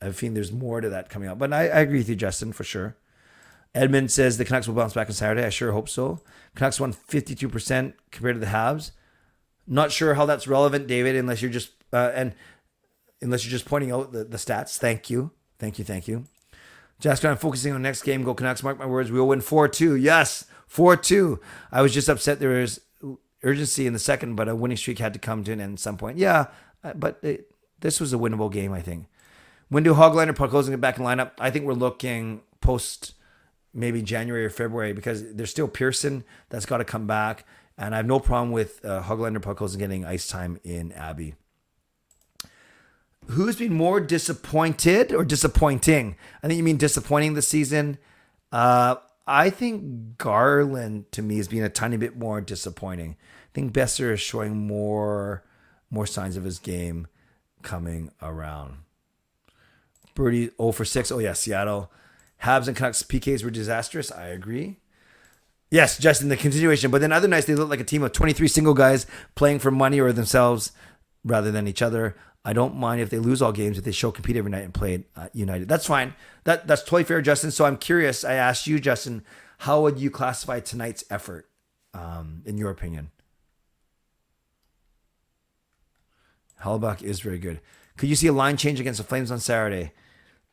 I've 0.01 0.15
seen 0.15 0.33
there's 0.33 0.53
more 0.53 0.79
to 0.79 0.89
that 0.89 1.09
coming 1.09 1.27
up, 1.27 1.39
but 1.39 1.51
I, 1.51 1.63
I 1.63 1.79
agree 1.81 1.97
with 1.97 2.07
you, 2.09 2.15
Justin, 2.15 2.53
for 2.53 2.63
sure. 2.63 2.95
Edmund 3.75 4.11
says 4.11 4.37
the 4.37 4.45
Canucks 4.45 4.67
will 4.67 4.75
bounce 4.75 4.93
back 4.93 5.07
on 5.07 5.13
Saturday. 5.13 5.45
I 5.45 5.49
sure 5.49 5.71
hope 5.71 5.89
so. 5.89 6.21
Canucks 6.55 6.79
won 6.79 6.93
52% 6.93 7.93
compared 8.11 8.35
to 8.35 8.39
the 8.39 8.45
Habs. 8.45 8.91
Not 9.67 9.91
sure 9.91 10.13
how 10.15 10.25
that's 10.25 10.47
relevant, 10.47 10.87
David, 10.87 11.15
unless 11.15 11.41
you're 11.41 11.51
just 11.51 11.71
uh, 11.91 12.11
and 12.13 12.35
unless 13.21 13.45
you're 13.45 13.51
just 13.51 13.65
pointing 13.65 13.91
out 13.91 14.11
the, 14.11 14.23
the 14.23 14.37
stats. 14.37 14.77
Thank 14.77 15.09
you, 15.09 15.31
thank 15.59 15.79
you, 15.79 15.85
thank 15.85 16.07
you. 16.07 16.25
Jasper, 16.99 17.27
I'm 17.27 17.37
focusing 17.37 17.73
on 17.73 17.81
the 17.81 17.87
next 17.87 18.03
game. 18.03 18.23
Go 18.23 18.33
Canucks. 18.33 18.63
Mark 18.63 18.79
my 18.79 18.85
words. 18.85 19.11
We 19.11 19.19
will 19.19 19.27
win 19.27 19.41
4 19.41 19.67
2. 19.67 19.95
Yes, 19.95 20.45
4 20.67 20.97
2. 20.97 21.39
I 21.71 21.81
was 21.81 21.93
just 21.93 22.09
upset 22.09 22.39
there 22.39 22.61
was 22.61 22.79
urgency 23.43 23.87
in 23.87 23.93
the 23.93 23.99
second, 23.99 24.35
but 24.35 24.47
a 24.47 24.55
winning 24.55 24.77
streak 24.77 24.99
had 24.99 25.13
to 25.13 25.19
come 25.19 25.43
to 25.43 25.51
an 25.51 25.59
end 25.59 25.73
at 25.73 25.79
some 25.79 25.97
point. 25.97 26.17
Yeah, 26.17 26.47
uh, 26.83 26.93
but 26.93 27.19
it, 27.21 27.51
this 27.79 27.99
was 27.99 28.13
a 28.13 28.17
winnable 28.17 28.51
game, 28.51 28.73
I 28.73 28.81
think. 28.81 29.07
When 29.69 29.83
do 29.83 29.93
Hoglander, 29.93 30.35
Podkolzin 30.35 30.69
get 30.69 30.81
back 30.81 30.97
in 30.97 31.03
lineup? 31.03 31.31
I 31.39 31.49
think 31.49 31.65
we're 31.65 31.73
looking 31.73 32.41
post 32.61 33.13
maybe 33.73 34.01
January 34.01 34.45
or 34.45 34.49
February 34.49 34.93
because 34.93 35.33
there's 35.33 35.49
still 35.49 35.67
Pearson 35.67 36.23
that's 36.49 36.65
got 36.65 36.77
to 36.77 36.85
come 36.85 37.07
back. 37.07 37.45
And 37.77 37.93
I 37.93 37.97
have 37.97 38.05
no 38.05 38.19
problem 38.19 38.51
with 38.51 38.83
uh, 38.85 39.01
Hoglander, 39.03 39.39
Podkolzin 39.39 39.79
getting 39.79 40.05
ice 40.05 40.27
time 40.27 40.59
in 40.63 40.91
Abbey. 40.91 41.35
Who's 43.27 43.55
been 43.55 43.73
more 43.73 43.99
disappointed 43.99 45.13
or 45.13 45.23
disappointing? 45.23 46.15
I 46.43 46.47
think 46.47 46.57
you 46.57 46.63
mean 46.63 46.77
disappointing 46.77 47.33
this 47.33 47.47
season. 47.47 47.97
Uh, 48.51 48.95
I 49.25 49.49
think 49.49 50.17
Garland 50.17 51.11
to 51.13 51.21
me 51.21 51.37
has 51.37 51.47
been 51.47 51.63
a 51.63 51.69
tiny 51.69 51.97
bit 51.97 52.17
more 52.17 52.41
disappointing. 52.41 53.11
I 53.11 53.49
think 53.53 53.73
Boeser 53.73 54.11
is 54.13 54.19
showing 54.19 54.67
more 54.67 55.43
more 55.89 56.07
signs 56.07 56.35
of 56.35 56.43
his 56.43 56.59
game 56.59 57.07
coming 57.61 58.11
around. 58.21 58.77
Birdie 60.15 60.51
0 60.57 60.71
for 60.71 60.85
6. 60.85 61.11
Oh 61.11 61.19
yeah, 61.19 61.33
Seattle. 61.33 61.91
Habs 62.43 62.67
and 62.67 62.75
Canucks 62.75 63.03
PKs 63.03 63.43
were 63.43 63.49
disastrous. 63.49 64.11
I 64.11 64.27
agree. 64.27 64.79
Yes, 65.73 65.97
just 65.97 66.21
in 66.21 66.29
the 66.29 66.37
continuation. 66.37 66.91
But 66.91 67.01
then 67.01 67.11
other 67.11 67.27
nights 67.27 67.47
they 67.47 67.55
look 67.55 67.67
like 67.67 67.79
a 67.79 67.83
team 67.83 68.03
of 68.03 68.11
23 68.11 68.47
single 68.47 68.75
guys 68.75 69.07
playing 69.33 69.57
for 69.57 69.71
money 69.71 69.99
or 69.99 70.13
themselves 70.13 70.71
rather 71.25 71.51
than 71.51 71.67
each 71.67 71.81
other. 71.81 72.15
I 72.45 72.53
don't 72.53 72.75
mind 72.75 73.01
if 73.01 73.09
they 73.09 73.17
lose 73.17 73.41
all 73.41 73.51
games 73.51 73.79
if 73.79 73.83
they 73.83 73.91
show 73.91 74.11
compete 74.11 74.37
every 74.37 74.51
night 74.51 74.65
and 74.65 74.71
play 74.71 75.05
uh, 75.15 75.29
united. 75.33 75.67
That's 75.67 75.87
fine. 75.87 76.13
That 76.43 76.67
that's 76.67 76.83
totally 76.83 77.05
fair, 77.05 77.23
Justin. 77.23 77.49
So 77.49 77.65
I'm 77.65 77.77
curious. 77.77 78.23
I 78.23 78.35
asked 78.35 78.67
you, 78.67 78.79
Justin, 78.79 79.23
how 79.57 79.81
would 79.81 79.97
you 79.97 80.11
classify 80.11 80.59
tonight's 80.59 81.05
effort, 81.09 81.49
um, 81.95 82.43
in 82.45 82.59
your 82.59 82.69
opinion? 82.69 83.09
Hellebuyck 86.61 87.01
is 87.01 87.19
very 87.19 87.39
good. 87.39 87.59
Could 87.97 88.09
you 88.09 88.15
see 88.15 88.27
a 88.27 88.33
line 88.33 88.57
change 88.57 88.79
against 88.79 88.99
the 88.99 89.03
Flames 89.03 89.31
on 89.31 89.39
Saturday? 89.39 89.91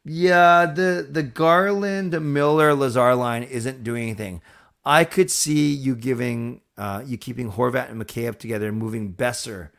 Yeah, 0.03 0.65
the 0.65 1.07
the 1.11 1.23
Garland 1.23 2.19
Miller 2.33 2.73
Lazar 2.73 3.15
line 3.15 3.43
isn't 3.43 3.85
doing 3.85 4.05
anything. 4.05 4.41
I 4.85 5.05
could 5.05 5.31
see 5.31 5.73
you 5.73 5.95
giving 5.95 6.63
uh, 6.77 7.03
you 7.05 7.19
keeping 7.19 7.53
Horvat 7.53 7.91
and 7.91 8.03
Mikheyev 8.03 8.39
together 8.39 8.69
and 8.69 8.79
moving 8.79 9.13
Boeser 9.13 9.71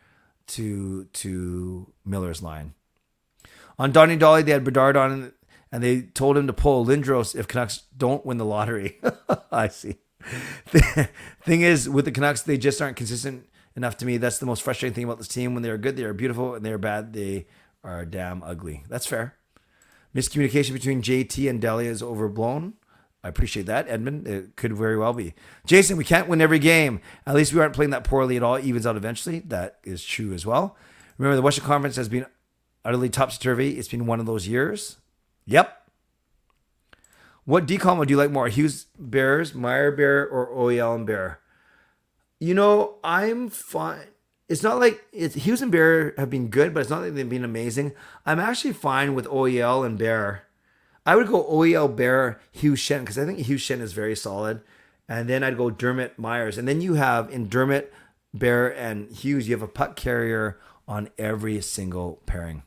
to 0.47 1.05
to 1.05 1.91
Miller's 2.05 2.41
line. 2.41 2.73
On 3.79 3.91
Donnie 3.91 4.17
Dhali, 4.17 4.45
they 4.45 4.51
had 4.51 4.63
Bedard 4.63 4.95
on, 4.95 5.31
and 5.71 5.83
they 5.83 6.01
told 6.01 6.37
him 6.37 6.45
to 6.45 6.53
pull 6.53 6.85
Lindros 6.85 7.35
if 7.35 7.47
Canucks 7.47 7.83
don't 7.97 8.25
win 8.25 8.37
the 8.37 8.45
lottery. 8.45 8.99
I 9.51 9.69
see. 9.69 9.95
The 10.71 11.09
thing 11.43 11.61
is, 11.61 11.89
with 11.89 12.05
the 12.05 12.11
Canucks, 12.11 12.43
they 12.43 12.57
just 12.57 12.79
aren't 12.81 12.97
consistent 12.97 13.47
enough 13.75 13.97
to 13.97 14.05
me. 14.05 14.17
That's 14.17 14.37
the 14.37 14.45
most 14.45 14.61
frustrating 14.61 14.93
thing 14.93 15.05
about 15.05 15.17
this 15.17 15.27
team. 15.27 15.55
When 15.55 15.63
they 15.63 15.69
are 15.71 15.79
good, 15.79 15.97
they 15.97 16.03
are 16.03 16.13
beautiful, 16.13 16.53
and 16.53 16.63
they 16.63 16.71
are 16.71 16.77
bad, 16.77 17.13
they 17.13 17.47
are 17.83 18.05
damn 18.05 18.43
ugly. 18.43 18.83
That's 18.87 19.07
fair. 19.07 19.35
Miscommunication 20.13 20.73
between 20.73 21.01
JT 21.01 21.49
and 21.49 21.61
Delia 21.61 21.89
is 21.89 22.03
overblown. 22.03 22.73
I 23.24 23.30
appreciate 23.30 23.67
that, 23.67 23.88
Edmund. 23.88 24.28
It 24.28 24.55
could 24.55 24.74
very 24.74 24.97
well 24.97 25.13
be. 25.13 25.34
Jason, 25.65 25.95
we 25.95 26.03
can't 26.03 26.28
win 26.28 26.41
every 26.41 26.59
game. 26.59 27.01
At 27.28 27.36
least 27.36 27.53
we 27.53 27.59
aren't 27.59 27.76
playing 27.76 27.91
that 27.91 28.03
poorly 28.03 28.36
at 28.36 28.43
all. 28.43 28.57
Evens 28.57 28.88
out 28.88 28.95
eventually. 28.95 29.39
That 29.39 29.80
is 29.84 30.03
true 30.03 30.34
as 30.34 30.45
well. 30.45 30.76
Remember, 31.17 31.36
the 31.36 31.43
Western 31.43 31.65
Conference 31.65 31.97
has 31.97 32.09
been 32.09 32.26
utterly 32.84 33.09
topsy 33.09 33.38
turvy. 33.39 33.78
It's 33.78 33.88
been 33.88 34.07
one 34.07 34.19
of 34.19 34.26
those 34.26 34.47
years. 34.47 34.97
Yep. 35.45 35.78
What 37.45 37.67
decom 37.67 37.97
would 37.97 38.09
you 38.09 38.17
like 38.17 38.32
more? 38.32 38.47
Hughes 38.47 38.88
Bears, 38.97 39.53
Meier 39.53 39.91
Bear, 39.91 40.28
or 40.28 40.47
OEL 40.49 40.95
and 40.95 41.05
Bear? 41.05 41.39
You 42.39 42.55
know, 42.55 42.95
I'm 43.03 43.49
fine. 43.49 44.07
It's 44.49 44.63
not 44.63 44.80
like 44.80 45.05
it's, 45.13 45.36
Hughes 45.36 45.61
and 45.61 45.72
Bear 45.72 46.13
have 46.17 46.30
been 46.30 46.49
good, 46.49 46.74
but 46.74 46.82
it's 46.82 46.89
not 46.89 47.01
like 47.01 47.13
they've 47.13 47.28
been 47.28 47.45
amazing. 47.45 47.93
I'm 48.26 48.39
actually 48.39 48.74
fine 48.74 49.13
with 49.13 49.28
OEL 49.28 49.86
and 49.86 49.97
Bear. 49.97 50.43
I 51.05 51.15
would 51.15 51.27
go 51.27 51.43
OEL 51.43 51.95
Bear 51.95 52.39
Hughes 52.51 52.79
Schenn 52.79 53.01
because 53.01 53.17
I 53.17 53.25
think 53.25 53.39
Hughes 53.39 53.61
Schenn 53.61 53.81
is 53.81 53.93
very 53.93 54.15
solid. 54.15 54.61
And 55.09 55.27
then 55.27 55.43
I'd 55.43 55.57
go 55.57 55.69
Dermott 55.69 56.17
Myers. 56.17 56.57
And 56.57 56.67
then 56.67 56.79
you 56.79 56.93
have 56.93 57.29
in 57.31 57.49
Dermott, 57.49 57.91
Bear, 58.33 58.73
and 58.77 59.11
Hughes, 59.11 59.47
you 59.47 59.55
have 59.55 59.61
a 59.61 59.67
puck 59.67 59.95
carrier 59.95 60.59
on 60.87 61.09
every 61.17 61.59
single 61.61 62.21
pairing. 62.25 62.63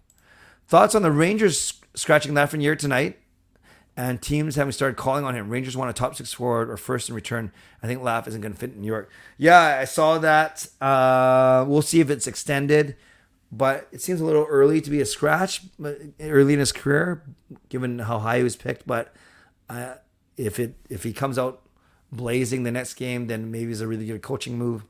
Thoughts 0.66 0.94
on 0.94 1.02
the 1.02 1.10
Rangers 1.10 1.80
scratching 1.94 2.32
Lafreniere 2.32 2.78
tonight? 2.78 3.18
And 3.96 4.20
teams 4.20 4.56
having 4.56 4.72
started 4.72 4.96
calling 4.96 5.24
on 5.24 5.36
him. 5.36 5.48
Rangers 5.48 5.76
want 5.76 5.88
a 5.88 5.92
top 5.92 6.16
six 6.16 6.32
forward 6.32 6.68
or 6.68 6.76
first 6.76 7.08
in 7.08 7.14
return. 7.14 7.52
I 7.80 7.86
think 7.86 8.02
Laugh 8.02 8.26
isn't 8.26 8.40
going 8.40 8.52
to 8.52 8.58
fit 8.58 8.72
in 8.72 8.80
New 8.80 8.88
York. 8.88 9.08
Yeah, 9.38 9.78
I 9.80 9.84
saw 9.84 10.18
that. 10.18 10.66
Uh, 10.80 11.64
we'll 11.68 11.80
see 11.80 12.00
if 12.00 12.10
it's 12.10 12.26
extended 12.26 12.96
but 13.56 13.88
it 13.92 14.02
seems 14.02 14.20
a 14.20 14.24
little 14.24 14.46
early 14.48 14.80
to 14.80 14.90
be 14.90 15.00
a 15.00 15.06
scratch 15.06 15.62
early 16.20 16.54
in 16.54 16.58
his 16.58 16.72
career, 16.72 17.22
given 17.68 18.00
how 18.00 18.18
high 18.18 18.38
he 18.38 18.42
was 18.42 18.56
picked. 18.56 18.86
But 18.86 19.14
uh, 19.68 19.94
if 20.36 20.58
it 20.58 20.74
if 20.90 21.04
he 21.04 21.12
comes 21.12 21.38
out 21.38 21.62
blazing 22.10 22.64
the 22.64 22.72
next 22.72 22.94
game, 22.94 23.28
then 23.28 23.50
maybe 23.50 23.70
it's 23.70 23.80
a 23.80 23.86
really 23.86 24.06
good 24.06 24.22
coaching 24.22 24.58
move. 24.58 24.84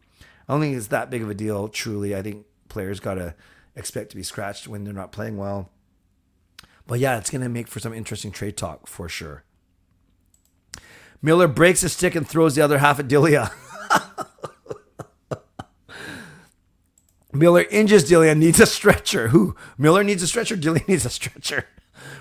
I 0.49 0.53
don't 0.53 0.61
think 0.61 0.77
it's 0.77 0.89
that 0.89 1.11
big 1.11 1.23
of 1.23 1.29
a 1.29 1.35
deal. 1.35 1.69
Truly, 1.69 2.17
I 2.17 2.23
think 2.23 2.47
players 2.69 3.01
got 3.01 3.15
to 3.15 3.35
expect 3.77 4.11
to 4.11 4.17
be 4.17 4.23
scratched 4.23 4.67
when 4.67 4.85
they're 4.85 4.95
not 4.95 5.12
playing 5.12 5.37
well. 5.37 5.71
But 6.87 7.01
yeah, 7.01 7.19
it's 7.19 7.31
to 7.31 7.49
make 7.49 7.69
for 7.69 7.81
some 7.81 7.95
interesting 7.95 8.31
trade 8.31 8.57
talk 8.57 8.87
for 8.87 9.09
sure. 9.09 9.45
Miller 11.23 11.49
breaks 11.49 11.83
a 11.83 11.89
stick 11.89 12.15
and 12.15 12.29
throws 12.29 12.55
the 12.55 12.62
other 12.62 12.79
half 12.79 12.99
at 12.99 13.09
Delia. 13.09 13.51
Miller 17.35 17.62
injures 17.70 18.09
Dillian, 18.09 18.39
needs 18.39 18.61
a 18.61 18.66
stretcher. 18.66 19.28
Who? 19.28 19.57
Miller 19.76 20.05
needs 20.05 20.22
a 20.22 20.26
stretcher, 20.26 20.57
Dillian 20.57 20.87
needs 20.89 21.05
a 21.05 21.11
stretcher. 21.11 21.66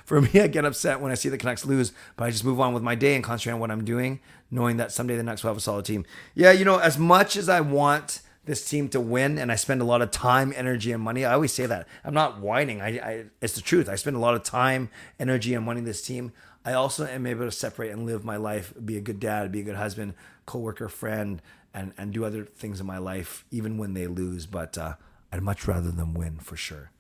For 0.05 0.21
me, 0.21 0.39
I 0.39 0.47
get 0.47 0.65
upset 0.65 0.99
when 0.99 1.11
I 1.11 1.15
see 1.15 1.29
the 1.29 1.37
Canucks 1.37 1.65
lose, 1.65 1.93
but 2.15 2.25
I 2.25 2.31
just 2.31 2.43
move 2.43 2.59
on 2.59 2.73
with 2.73 2.83
my 2.83 2.95
day 2.95 3.15
and 3.15 3.23
concentrate 3.23 3.53
on 3.53 3.59
what 3.59 3.71
I'm 3.71 3.85
doing, 3.85 4.19
knowing 4.51 4.77
that 4.77 4.91
someday 4.91 5.15
the 5.15 5.21
Canucks 5.21 5.43
will 5.43 5.49
have 5.49 5.57
a 5.57 5.61
solid 5.61 5.85
team. 5.85 6.05
Yeah, 6.33 6.51
you 6.51 6.65
know, 6.65 6.79
as 6.79 6.97
much 6.97 7.35
as 7.35 7.47
I 7.47 7.61
want 7.61 8.21
this 8.45 8.67
team 8.67 8.89
to 8.89 8.99
win 8.99 9.37
and 9.37 9.51
I 9.51 9.55
spend 9.55 9.81
a 9.81 9.85
lot 9.85 10.01
of 10.01 10.11
time, 10.11 10.53
energy, 10.55 10.91
and 10.91 11.01
money, 11.01 11.25
I 11.25 11.33
always 11.33 11.53
say 11.53 11.65
that. 11.65 11.87
I'm 12.03 12.13
not 12.13 12.39
whining. 12.39 12.81
I, 12.81 12.87
I 12.97 13.25
it's 13.41 13.53
the 13.53 13.61
truth. 13.61 13.87
I 13.87 13.95
spend 13.95 14.15
a 14.15 14.19
lot 14.19 14.35
of 14.35 14.43
time, 14.43 14.89
energy, 15.19 15.53
and 15.53 15.65
money 15.65 15.81
this 15.81 16.01
team. 16.01 16.33
I 16.65 16.73
also 16.73 17.05
am 17.05 17.25
able 17.25 17.45
to 17.45 17.51
separate 17.51 17.91
and 17.91 18.05
live 18.05 18.23
my 18.23 18.37
life, 18.37 18.73
be 18.83 18.97
a 18.97 19.01
good 19.01 19.19
dad, 19.19 19.51
be 19.51 19.59
a 19.59 19.63
good 19.63 19.75
husband, 19.75 20.13
co-worker, 20.45 20.87
friend, 20.87 21.41
and 21.73 21.93
and 21.97 22.13
do 22.13 22.25
other 22.25 22.45
things 22.45 22.79
in 22.79 22.85
my 22.85 22.97
life, 22.97 23.45
even 23.51 23.77
when 23.77 23.93
they 23.93 24.07
lose. 24.07 24.45
But 24.45 24.77
uh, 24.77 24.95
I'd 25.31 25.43
much 25.43 25.67
rather 25.67 25.91
them 25.91 26.13
win 26.13 26.37
for 26.39 26.55
sure. 26.55 26.91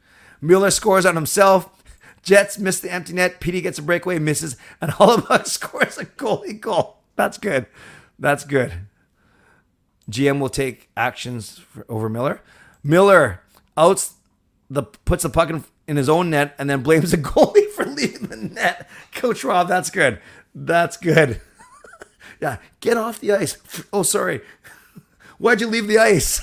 Mueller 0.41 0.71
scores 0.71 1.05
on 1.05 1.15
himself. 1.15 1.69
Jets 2.21 2.57
miss 2.57 2.79
the 2.79 2.91
empty 2.91 3.13
net. 3.13 3.39
Petey 3.39 3.61
gets 3.61 3.79
a 3.79 3.81
breakaway, 3.81 4.17
misses, 4.17 4.55
and 4.81 4.91
Hellebuyck 4.93 5.45
scores 5.45 5.97
a 5.97 6.05
goalie 6.05 6.59
goal. 6.59 6.97
That's 7.15 7.37
good. 7.37 7.67
That's 8.17 8.45
good. 8.45 8.73
GM 10.09 10.39
will 10.39 10.49
take 10.49 10.89
actions 10.97 11.59
for, 11.59 11.85
over 11.87 12.09
Miller. 12.09 12.41
Miller 12.83 13.41
outs 13.77 14.15
the 14.69 14.83
puts 14.83 15.23
the 15.23 15.29
puck 15.29 15.49
in, 15.49 15.63
in 15.87 15.97
his 15.97 16.09
own 16.09 16.29
net 16.29 16.55
and 16.57 16.69
then 16.69 16.81
blames 16.81 17.11
the 17.11 17.17
goalie 17.19 17.69
for 17.71 17.85
leaving 17.85 18.27
the 18.27 18.37
net. 18.37 18.89
Coach 19.13 19.43
Rob, 19.43 19.67
that's 19.67 19.89
good. 19.89 20.19
That's 20.55 20.97
good. 20.97 21.41
Yeah, 22.43 22.57
get 22.81 22.97
off 22.97 23.21
the 23.21 23.31
ice. 23.31 23.57
Oh, 23.93 24.03
sorry. 24.03 24.41
Why'd 25.37 25.61
you 25.61 25.67
leave 25.67 25.87
the 25.87 25.97
ice? 25.97 26.41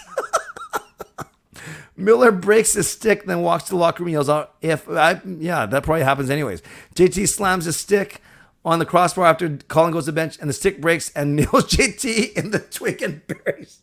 Miller 1.96 2.32
breaks 2.32 2.72
his 2.72 2.88
stick, 2.88 3.26
then 3.26 3.42
walks 3.42 3.64
to 3.64 3.70
the 3.72 3.76
locker 3.76 4.02
room 4.02 4.14
yells 4.14 4.30
out, 4.30 4.54
if 4.62 4.88
I, 4.88 5.20
yeah, 5.26 5.66
that 5.66 5.82
probably 5.82 6.04
happens 6.04 6.30
anyways. 6.30 6.62
JT 6.94 7.28
slams 7.28 7.66
his 7.66 7.76
stick 7.76 8.22
on 8.64 8.78
the 8.78 8.86
crossbar 8.86 9.26
after 9.26 9.58
Collin 9.68 9.92
goes 9.92 10.06
to 10.06 10.12
the 10.12 10.14
bench 10.14 10.38
and 10.40 10.48
the 10.48 10.54
stick 10.54 10.80
breaks 10.80 11.10
and 11.10 11.36
nails 11.36 11.66
JT 11.66 12.32
in 12.32 12.50
the 12.50 12.60
twig 12.60 13.02
and 13.02 13.20
buries. 13.26 13.80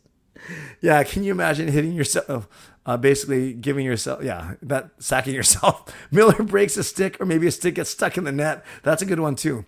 yeah, 0.82 1.04
can 1.04 1.24
you 1.24 1.32
imagine 1.32 1.68
hitting 1.68 1.94
yourself? 1.94 2.50
Uh, 2.84 2.98
basically 2.98 3.54
giving 3.54 3.86
yourself, 3.86 4.24
yeah, 4.24 4.56
that 4.64 4.90
sacking 4.98 5.36
yourself. 5.36 5.94
Miller 6.10 6.42
breaks 6.42 6.78
a 6.78 6.84
stick, 6.84 7.22
or 7.22 7.28
maybe 7.28 7.46
a 7.46 7.52
stick 7.52 7.76
gets 7.76 7.92
stuck 7.92 8.18
in 8.18 8.24
the 8.24 8.32
net. 8.32 8.66
That's 8.82 9.04
a 9.04 9.06
good 9.06 9.20
one 9.20 9.36
too. 9.36 9.66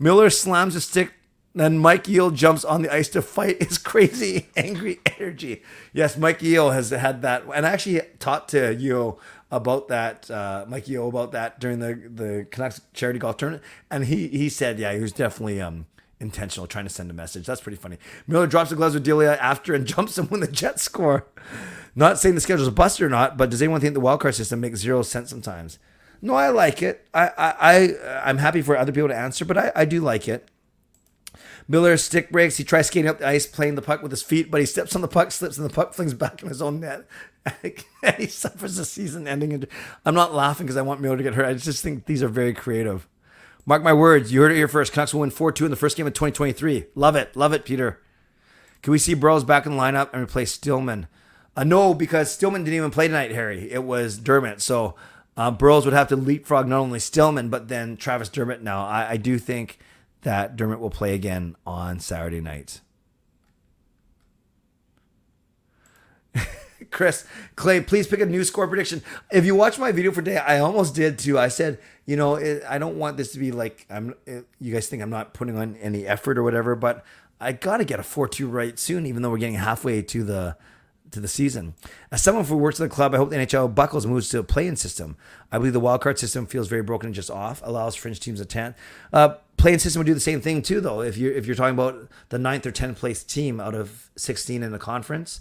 Miller 0.00 0.30
slams 0.30 0.74
a 0.74 0.80
stick 0.80 1.12
then 1.54 1.78
Mike 1.78 2.08
Yeo 2.08 2.30
jumps 2.30 2.64
on 2.64 2.82
the 2.82 2.92
ice 2.92 3.08
to 3.10 3.22
fight 3.22 3.62
his 3.62 3.78
crazy, 3.90 4.48
angry 4.56 5.00
energy. 5.18 5.62
Yes, 5.92 6.16
Mike 6.16 6.42
Yeo 6.42 6.70
has 6.70 6.90
had 6.90 7.22
that, 7.22 7.44
and 7.54 7.66
I 7.66 7.70
actually 7.70 8.00
talked 8.18 8.50
to 8.50 8.74
Yeo 8.74 9.18
about 9.50 9.88
that, 9.88 10.30
uh, 10.30 10.64
Mike 10.66 10.88
Yeo 10.88 11.08
about 11.08 11.32
that 11.32 11.60
during 11.60 11.80
the 11.80 11.94
the 11.94 12.46
Canucks 12.50 12.80
charity 12.94 13.18
golf 13.18 13.36
tournament, 13.36 13.62
and 13.90 14.06
he 14.06 14.28
he 14.28 14.48
said, 14.48 14.78
yeah, 14.78 14.94
he 14.94 15.00
was 15.00 15.12
definitely 15.12 15.60
um 15.60 15.86
intentional, 16.22 16.66
trying 16.66 16.86
to 16.86 16.90
send 16.90 17.10
a 17.10 17.14
message. 17.14 17.46
That's 17.46 17.60
pretty 17.60 17.76
funny. 17.76 17.98
Miller 18.26 18.46
drops 18.46 18.70
the 18.70 18.76
gloves 18.76 18.94
with 18.94 19.04
Delia 19.04 19.36
after 19.36 19.74
and 19.74 19.86
jumps 19.94 20.16
him 20.16 20.26
when 20.28 20.40
the 20.40 20.46
Jets 20.46 20.82
score. 20.82 21.26
Not 21.94 22.18
saying 22.18 22.34
the 22.34 22.40
schedule's 22.40 22.68
a 22.68 22.72
bust 22.72 23.02
or 23.02 23.10
not, 23.10 23.36
but 23.36 23.50
does 23.50 23.60
anyone 23.60 23.82
think 23.82 23.92
the 23.92 24.00
wildcard 24.00 24.34
system 24.34 24.60
makes 24.60 24.80
zero 24.80 25.02
sense 25.02 25.28
sometimes? 25.28 25.78
No, 26.22 26.34
I 26.34 26.48
like 26.48 26.80
it. 26.80 27.06
I 27.12 27.26
I, 27.36 27.54
I 27.60 28.20
I'm 28.24 28.38
happy 28.38 28.62
for 28.62 28.76
other 28.76 28.92
people 28.92 29.08
to 29.08 29.16
answer, 29.16 29.44
but 29.44 29.58
I, 29.58 29.72
I 29.74 29.84
do 29.84 30.00
like 30.00 30.28
it. 30.28 30.48
Miller 31.68 31.96
stick 31.96 32.30
breaks. 32.30 32.56
He 32.56 32.64
tries 32.64 32.88
skating 32.88 33.08
up 33.08 33.18
the 33.18 33.26
ice, 33.26 33.46
playing 33.46 33.74
the 33.74 33.82
puck 33.82 34.02
with 34.02 34.10
his 34.10 34.22
feet, 34.22 34.50
but 34.50 34.60
he 34.60 34.66
steps 34.66 34.94
on 34.94 35.02
the 35.02 35.08
puck, 35.08 35.30
slips, 35.30 35.56
and 35.56 35.68
the 35.68 35.72
puck 35.72 35.94
flings 35.94 36.14
back 36.14 36.42
in 36.42 36.48
his 36.48 36.62
own 36.62 36.80
net. 36.80 37.06
and 37.64 38.16
he 38.18 38.26
suffers 38.26 38.78
a 38.78 38.84
season 38.84 39.26
ending. 39.26 39.64
I'm 40.04 40.14
not 40.14 40.34
laughing 40.34 40.66
because 40.66 40.76
I 40.76 40.82
want 40.82 41.00
Miller 41.00 41.16
to 41.16 41.22
get 41.22 41.34
hurt. 41.34 41.46
I 41.46 41.54
just 41.54 41.82
think 41.82 42.06
these 42.06 42.22
are 42.22 42.28
very 42.28 42.54
creative. 42.54 43.08
Mark 43.64 43.82
my 43.82 43.92
words. 43.92 44.32
You 44.32 44.42
heard 44.42 44.52
it 44.52 44.56
here 44.56 44.68
first. 44.68 44.92
Canucks 44.92 45.14
will 45.14 45.20
win 45.20 45.30
4 45.30 45.52
2 45.52 45.64
in 45.64 45.70
the 45.70 45.76
first 45.76 45.96
game 45.96 46.06
of 46.06 46.14
2023. 46.14 46.86
Love 46.94 47.16
it. 47.16 47.36
Love 47.36 47.52
it, 47.52 47.64
Peter. 47.64 48.00
Can 48.82 48.90
we 48.90 48.98
see 48.98 49.14
Burroughs 49.14 49.44
back 49.44 49.66
in 49.66 49.72
the 49.72 49.78
lineup 49.78 50.12
and 50.12 50.22
replace 50.22 50.52
Stillman? 50.52 51.06
Uh, 51.56 51.64
no, 51.64 51.94
because 51.94 52.32
Stillman 52.32 52.64
didn't 52.64 52.76
even 52.76 52.90
play 52.90 53.06
tonight, 53.06 53.30
Harry. 53.30 53.70
It 53.70 53.84
was 53.84 54.18
Dermott. 54.18 54.60
So 54.60 54.96
uh, 55.36 55.52
Burroughs 55.52 55.84
would 55.84 55.94
have 55.94 56.08
to 56.08 56.16
leapfrog 56.16 56.66
not 56.66 56.80
only 56.80 56.98
Stillman, 56.98 57.50
but 57.50 57.68
then 57.68 57.96
Travis 57.96 58.28
Dermott 58.28 58.62
now. 58.62 58.84
I, 58.84 59.10
I 59.10 59.16
do 59.16 59.38
think 59.38 59.78
that 60.22 60.56
Dermott 60.56 60.80
will 60.80 60.90
play 60.90 61.14
again 61.14 61.56
on 61.66 62.00
Saturday 62.00 62.40
night. 62.40 62.80
Chris 66.90 67.24
Clay, 67.56 67.80
please 67.80 68.06
pick 68.06 68.20
a 68.20 68.26
new 68.26 68.44
score 68.44 68.66
prediction. 68.66 69.02
If 69.30 69.44
you 69.44 69.54
watch 69.54 69.78
my 69.78 69.92
video 69.92 70.10
for 70.12 70.22
today, 70.22 70.38
I 70.38 70.58
almost 70.58 70.94
did 70.94 71.18
too. 71.18 71.38
I 71.38 71.48
said, 71.48 71.78
you 72.06 72.16
know, 72.16 72.36
it, 72.36 72.62
I 72.68 72.78
don't 72.78 72.98
want 72.98 73.16
this 73.16 73.32
to 73.32 73.38
be 73.38 73.52
like 73.52 73.86
I'm. 73.90 74.14
It, 74.26 74.46
you 74.60 74.72
guys 74.72 74.88
think 74.88 75.02
I'm 75.02 75.10
not 75.10 75.34
putting 75.34 75.56
on 75.56 75.76
any 75.76 76.06
effort 76.06 76.38
or 76.38 76.42
whatever, 76.42 76.74
but 76.74 77.04
I 77.40 77.52
got 77.52 77.78
to 77.78 77.84
get 77.84 78.00
a 78.00 78.02
four-two 78.02 78.48
right 78.48 78.78
soon. 78.78 79.06
Even 79.06 79.22
though 79.22 79.30
we're 79.30 79.38
getting 79.38 79.54
halfway 79.56 80.02
to 80.02 80.24
the 80.24 80.56
to 81.12 81.20
the 81.20 81.28
season. 81.28 81.74
As 82.10 82.22
someone 82.22 82.44
who 82.44 82.56
works 82.56 82.80
at 82.80 82.88
the 82.88 82.94
club, 82.94 83.14
I 83.14 83.18
hope 83.18 83.30
the 83.30 83.36
NHL 83.36 83.74
buckles 83.74 84.06
moves 84.06 84.28
to 84.30 84.38
a 84.38 84.42
play-in 84.42 84.76
system. 84.76 85.16
I 85.50 85.58
believe 85.58 85.74
the 85.74 85.80
wildcard 85.80 86.18
system 86.18 86.46
feels 86.46 86.68
very 86.68 86.82
broken 86.82 87.08
and 87.08 87.14
just 87.14 87.30
off, 87.30 87.60
allows 87.64 87.94
fringe 87.94 88.18
teams 88.18 88.40
a 88.40 88.46
ten. 88.46 88.74
Uh, 89.12 89.34
play-in 89.62 89.78
system 89.78 90.00
would 90.00 90.06
do 90.06 90.14
the 90.14 90.20
same 90.20 90.40
thing 90.40 90.60
too, 90.60 90.80
though. 90.80 91.00
If 91.00 91.16
you're 91.16 91.32
if 91.32 91.46
you're 91.46 91.54
talking 91.54 91.74
about 91.74 92.08
the 92.30 92.38
ninth 92.38 92.66
or 92.66 92.72
tenth 92.72 92.98
place 92.98 93.22
team 93.22 93.60
out 93.60 93.74
of 93.74 94.10
sixteen 94.16 94.62
in 94.62 94.72
the 94.72 94.78
conference, 94.78 95.40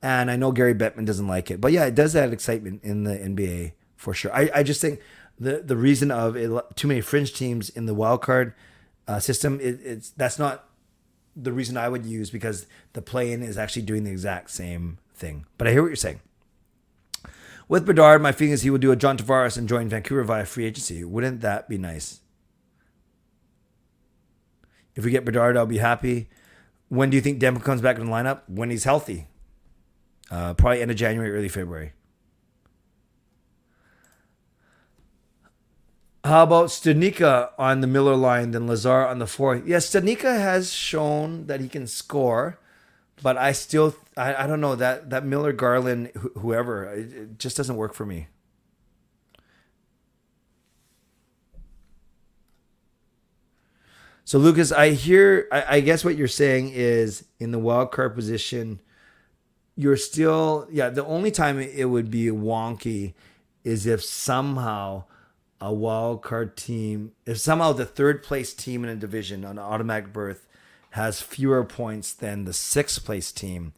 and 0.00 0.30
I 0.30 0.36
know 0.36 0.52
Gary 0.52 0.74
Bettman 0.74 1.04
doesn't 1.04 1.26
like 1.26 1.50
it, 1.50 1.60
but 1.60 1.72
yeah, 1.72 1.84
it 1.84 1.96
does 1.96 2.14
add 2.14 2.32
excitement 2.32 2.84
in 2.84 3.02
the 3.02 3.16
NBA 3.16 3.72
for 3.96 4.14
sure. 4.14 4.32
I, 4.32 4.50
I 4.54 4.62
just 4.62 4.80
think 4.80 5.00
the 5.38 5.62
the 5.64 5.76
reason 5.76 6.12
of 6.12 6.36
it, 6.36 6.50
too 6.76 6.86
many 6.86 7.00
fringe 7.00 7.34
teams 7.34 7.68
in 7.68 7.86
the 7.86 7.94
wildcard 7.94 8.54
uh, 9.08 9.18
system, 9.18 9.58
it, 9.60 9.80
it's 9.82 10.10
that's 10.10 10.38
not 10.38 10.68
the 11.34 11.52
reason 11.52 11.76
I 11.76 11.88
would 11.88 12.06
use 12.06 12.30
because 12.30 12.66
the 12.92 13.02
play-in 13.02 13.42
is 13.42 13.58
actually 13.58 13.82
doing 13.82 14.04
the 14.04 14.12
exact 14.12 14.50
same 14.50 14.98
thing. 15.12 15.44
But 15.58 15.66
I 15.66 15.72
hear 15.72 15.82
what 15.82 15.88
you're 15.88 15.96
saying. 15.96 16.20
With 17.68 17.84
Bedard, 17.84 18.22
my 18.22 18.30
feeling 18.30 18.52
is 18.52 18.62
he 18.62 18.70
would 18.70 18.80
do 18.80 18.92
a 18.92 18.96
John 18.96 19.18
Tavares 19.18 19.58
and 19.58 19.68
join 19.68 19.88
Vancouver 19.88 20.22
via 20.22 20.46
free 20.46 20.66
agency. 20.66 21.02
Wouldn't 21.02 21.40
that 21.40 21.68
be 21.68 21.78
nice? 21.78 22.20
If 24.96 25.04
we 25.04 25.12
get 25.12 25.24
Bedard, 25.24 25.56
I'll 25.56 25.66
be 25.66 25.78
happy. 25.78 26.28
When 26.88 27.10
do 27.10 27.16
you 27.16 27.20
think 27.20 27.40
Demko 27.40 27.62
comes 27.62 27.80
back 27.80 27.98
in 27.98 28.06
the 28.06 28.10
lineup? 28.10 28.40
When 28.48 28.70
he's 28.70 28.84
healthy. 28.84 29.28
Uh, 30.30 30.54
probably 30.54 30.82
end 30.82 30.90
of 30.90 30.96
January, 30.96 31.30
early 31.30 31.48
February. 31.48 31.92
How 36.24 36.42
about 36.42 36.70
Studnicka 36.70 37.50
on 37.56 37.82
the 37.82 37.86
Miller 37.86 38.16
line, 38.16 38.50
then 38.50 38.66
Lazar 38.66 39.06
on 39.06 39.20
the 39.20 39.28
fourth? 39.28 39.64
Yes, 39.64 39.88
Studnicka 39.88 40.40
has 40.40 40.72
shown 40.72 41.46
that 41.46 41.60
he 41.60 41.68
can 41.68 41.86
score 41.86 42.58
but 43.22 43.36
I 43.36 43.52
still 43.52 43.94
I, 44.16 44.44
I 44.44 44.46
don't 44.46 44.60
know 44.60 44.76
that 44.76 45.10
that 45.10 45.24
Miller 45.24 45.52
Garland 45.52 46.10
wh- 46.14 46.38
whoever 46.40 46.84
it, 46.84 47.12
it 47.12 47.38
just 47.38 47.56
doesn't 47.56 47.76
work 47.76 47.94
for 47.94 48.06
me. 48.06 48.28
So 54.26 54.40
Lucas, 54.40 54.72
I 54.72 54.90
hear 54.90 55.46
I, 55.52 55.76
I 55.76 55.80
guess 55.80 56.04
what 56.04 56.16
you're 56.16 56.26
saying 56.26 56.72
is 56.74 57.24
in 57.38 57.52
the 57.52 57.60
wild 57.60 57.92
card 57.92 58.16
position, 58.16 58.80
you're 59.76 59.96
still 59.96 60.66
yeah. 60.68 60.90
The 60.90 61.06
only 61.06 61.30
time 61.30 61.60
it 61.60 61.88
would 61.88 62.10
be 62.10 62.26
wonky 62.26 63.14
is 63.62 63.86
if 63.86 64.02
somehow 64.02 65.04
a 65.60 65.72
wild 65.72 66.22
card 66.22 66.56
team, 66.56 67.12
if 67.24 67.38
somehow 67.38 67.72
the 67.72 67.86
third 67.86 68.24
place 68.24 68.52
team 68.52 68.82
in 68.82 68.90
a 68.90 68.96
division 68.96 69.44
on 69.44 69.60
automatic 69.60 70.12
berth 70.12 70.48
has 70.90 71.20
fewer 71.22 71.62
points 71.62 72.12
than 72.12 72.46
the 72.46 72.52
sixth 72.52 73.04
place 73.04 73.30
team 73.30 73.74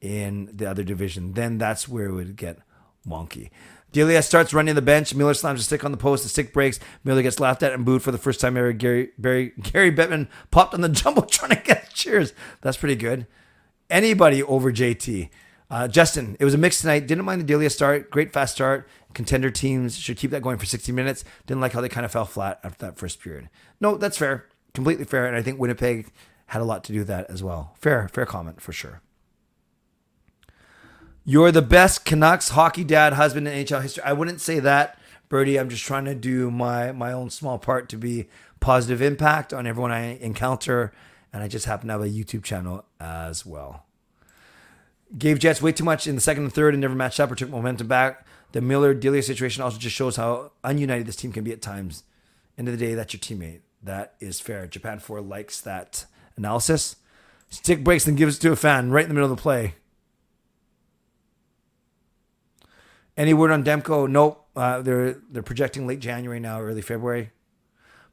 in 0.00 0.50
the 0.52 0.68
other 0.68 0.82
division, 0.82 1.34
then 1.34 1.58
that's 1.58 1.88
where 1.88 2.06
it 2.06 2.12
would 2.12 2.34
get 2.34 2.58
wonky. 3.06 3.50
Delia 3.92 4.22
starts 4.22 4.54
running 4.54 4.74
the 4.74 4.82
bench. 4.82 5.14
Miller 5.14 5.34
slams 5.34 5.60
a 5.60 5.64
stick 5.64 5.84
on 5.84 5.92
the 5.92 5.98
post. 5.98 6.22
The 6.22 6.28
stick 6.28 6.52
breaks. 6.52 6.80
Miller 7.04 7.22
gets 7.22 7.38
laughed 7.38 7.62
at 7.62 7.72
and 7.72 7.84
booed 7.84 8.02
for 8.02 8.10
the 8.10 8.18
first 8.18 8.40
time 8.40 8.56
ever. 8.56 8.72
Gary 8.72 9.10
Barry, 9.18 9.52
Gary 9.62 9.92
Bettman 9.92 10.28
popped 10.50 10.74
on 10.74 10.80
the 10.80 10.88
jumbotron 10.90 11.50
to 11.50 11.56
get 11.56 11.92
cheers. 11.92 12.32
That's 12.62 12.76
pretty 12.76 12.96
good. 12.96 13.26
Anybody 13.90 14.42
over 14.42 14.72
JT. 14.72 15.28
Uh, 15.70 15.88
Justin, 15.88 16.36
it 16.38 16.44
was 16.44 16.52
a 16.52 16.58
mix 16.58 16.80
tonight. 16.80 17.06
Didn't 17.06 17.24
mind 17.24 17.40
the 17.40 17.46
Delia 17.46 17.70
start. 17.70 18.10
Great 18.10 18.32
fast 18.32 18.54
start. 18.54 18.88
Contender 19.14 19.50
teams 19.50 19.96
should 19.96 20.16
keep 20.16 20.30
that 20.30 20.42
going 20.42 20.58
for 20.58 20.66
60 20.66 20.92
minutes. 20.92 21.24
Didn't 21.46 21.60
like 21.60 21.72
how 21.72 21.80
they 21.80 21.88
kind 21.88 22.04
of 22.04 22.12
fell 22.12 22.24
flat 22.24 22.60
after 22.62 22.86
that 22.86 22.98
first 22.98 23.20
period. 23.20 23.48
No, 23.80 23.96
that's 23.96 24.18
fair. 24.18 24.46
Completely 24.74 25.04
fair. 25.04 25.26
And 25.26 25.36
I 25.36 25.42
think 25.42 25.58
Winnipeg 25.58 26.10
had 26.46 26.60
a 26.60 26.64
lot 26.64 26.84
to 26.84 26.92
do 26.92 27.00
with 27.00 27.08
that 27.08 27.30
as 27.30 27.42
well. 27.42 27.74
Fair, 27.78 28.08
fair 28.08 28.26
comment 28.26 28.60
for 28.60 28.72
sure. 28.72 29.00
You're 31.24 31.52
the 31.52 31.62
best 31.62 32.04
Canucks 32.04 32.50
hockey 32.50 32.82
dad 32.82 33.12
husband 33.12 33.46
in 33.46 33.64
NHL 33.64 33.82
history. 33.82 34.02
I 34.02 34.12
wouldn't 34.12 34.40
say 34.40 34.58
that, 34.58 34.98
Birdie. 35.28 35.58
I'm 35.58 35.68
just 35.68 35.84
trying 35.84 36.04
to 36.06 36.16
do 36.16 36.50
my 36.50 36.90
my 36.90 37.12
own 37.12 37.30
small 37.30 37.58
part 37.58 37.88
to 37.90 37.96
be 37.96 38.28
positive 38.58 39.00
impact 39.00 39.52
on 39.52 39.66
everyone 39.66 39.92
I 39.92 40.18
encounter, 40.18 40.92
and 41.32 41.42
I 41.42 41.48
just 41.48 41.66
happen 41.66 41.86
to 41.86 41.92
have 41.92 42.02
a 42.02 42.08
YouTube 42.08 42.42
channel 42.42 42.84
as 42.98 43.46
well. 43.46 43.86
Gave 45.16 45.38
Jets 45.38 45.62
way 45.62 45.70
too 45.70 45.84
much 45.84 46.08
in 46.08 46.16
the 46.16 46.20
second 46.20 46.44
and 46.44 46.52
third 46.52 46.74
and 46.74 46.80
never 46.80 46.94
matched 46.94 47.20
up 47.20 47.30
or 47.30 47.36
took 47.36 47.50
momentum 47.50 47.86
back. 47.86 48.26
The 48.50 48.60
Miller 48.60 48.92
Delia 48.92 49.22
situation 49.22 49.62
also 49.62 49.78
just 49.78 49.94
shows 49.94 50.16
how 50.16 50.52
ununited 50.64 51.06
this 51.06 51.16
team 51.16 51.32
can 51.32 51.44
be 51.44 51.52
at 51.52 51.62
times. 51.62 52.02
End 52.58 52.66
of 52.66 52.76
the 52.76 52.84
day, 52.84 52.94
that's 52.94 53.12
your 53.12 53.20
teammate. 53.20 53.60
That 53.82 54.14
is 54.20 54.40
fair. 54.40 54.66
Japan 54.66 54.98
Force 54.98 55.24
likes 55.24 55.60
that 55.60 56.06
analysis. 56.36 56.96
Stick 57.48 57.84
breaks 57.84 58.06
and 58.06 58.16
gives 58.16 58.38
it 58.38 58.40
to 58.40 58.52
a 58.52 58.56
fan 58.56 58.90
right 58.90 59.04
in 59.04 59.08
the 59.08 59.14
middle 59.14 59.30
of 59.30 59.36
the 59.36 59.42
play. 59.42 59.74
Any 63.16 63.34
word 63.34 63.50
on 63.50 63.64
Demko? 63.64 64.08
Nope. 64.08 64.46
Uh, 64.54 64.82
they're 64.82 65.12
they're 65.30 65.42
projecting 65.42 65.86
late 65.86 66.00
January 66.00 66.40
now, 66.40 66.60
early 66.60 66.82
February. 66.82 67.30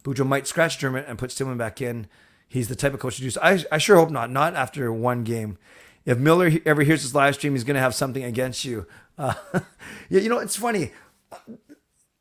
Boudreau 0.03 0.25
might 0.25 0.47
scratch 0.47 0.79
Dermott 0.79 1.05
and 1.07 1.17
put 1.17 1.31
Stillman 1.31 1.57
back 1.57 1.81
in. 1.81 2.07
He's 2.47 2.67
the 2.67 2.75
type 2.75 2.93
of 2.93 2.99
coach 2.99 3.17
to 3.17 3.21
do 3.21 3.29
so. 3.29 3.41
I, 3.43 3.63
I 3.71 3.77
sure 3.77 3.97
hope 3.97 4.09
not. 4.09 4.31
Not 4.31 4.55
after 4.55 4.91
one 4.91 5.23
game. 5.23 5.57
If 6.05 6.17
Miller 6.17 6.51
ever 6.65 6.81
hears 6.81 7.03
this 7.03 7.13
live 7.13 7.35
stream, 7.35 7.53
he's 7.53 7.63
going 7.63 7.75
to 7.75 7.81
have 7.81 7.93
something 7.93 8.23
against 8.23 8.65
you. 8.65 8.87
Uh, 9.17 9.33
you 10.09 10.27
know, 10.29 10.39
it's 10.39 10.55
funny. 10.55 10.91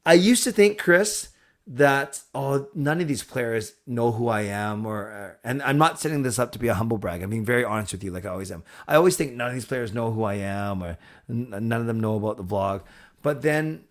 I 0.04 0.14
used 0.14 0.44
to 0.44 0.52
think, 0.52 0.78
Chris, 0.78 1.28
that 1.70 2.22
oh 2.34 2.66
none 2.74 2.98
of 2.98 3.06
these 3.06 3.22
players 3.22 3.74
know 3.86 4.10
who 4.10 4.28
I 4.28 4.40
am 4.42 4.86
or 4.86 5.38
and 5.44 5.62
I'm 5.62 5.76
not 5.76 6.00
setting 6.00 6.22
this 6.22 6.38
up 6.38 6.50
to 6.52 6.58
be 6.58 6.68
a 6.68 6.74
humble 6.74 6.96
brag. 6.96 7.22
I'm 7.22 7.28
being 7.28 7.44
very 7.44 7.62
honest 7.62 7.92
with 7.92 8.02
you 8.02 8.10
like 8.10 8.24
I 8.24 8.30
always 8.30 8.50
am. 8.50 8.64
I 8.86 8.96
always 8.96 9.16
think 9.16 9.34
none 9.34 9.48
of 9.48 9.54
these 9.54 9.66
players 9.66 9.92
know 9.92 10.10
who 10.10 10.24
I 10.24 10.34
am 10.34 10.82
or 10.82 10.96
none 11.28 11.72
of 11.72 11.86
them 11.86 12.00
know 12.00 12.16
about 12.16 12.38
the 12.38 12.44
vlog. 12.44 12.82
But 13.22 13.42
then 13.42 13.84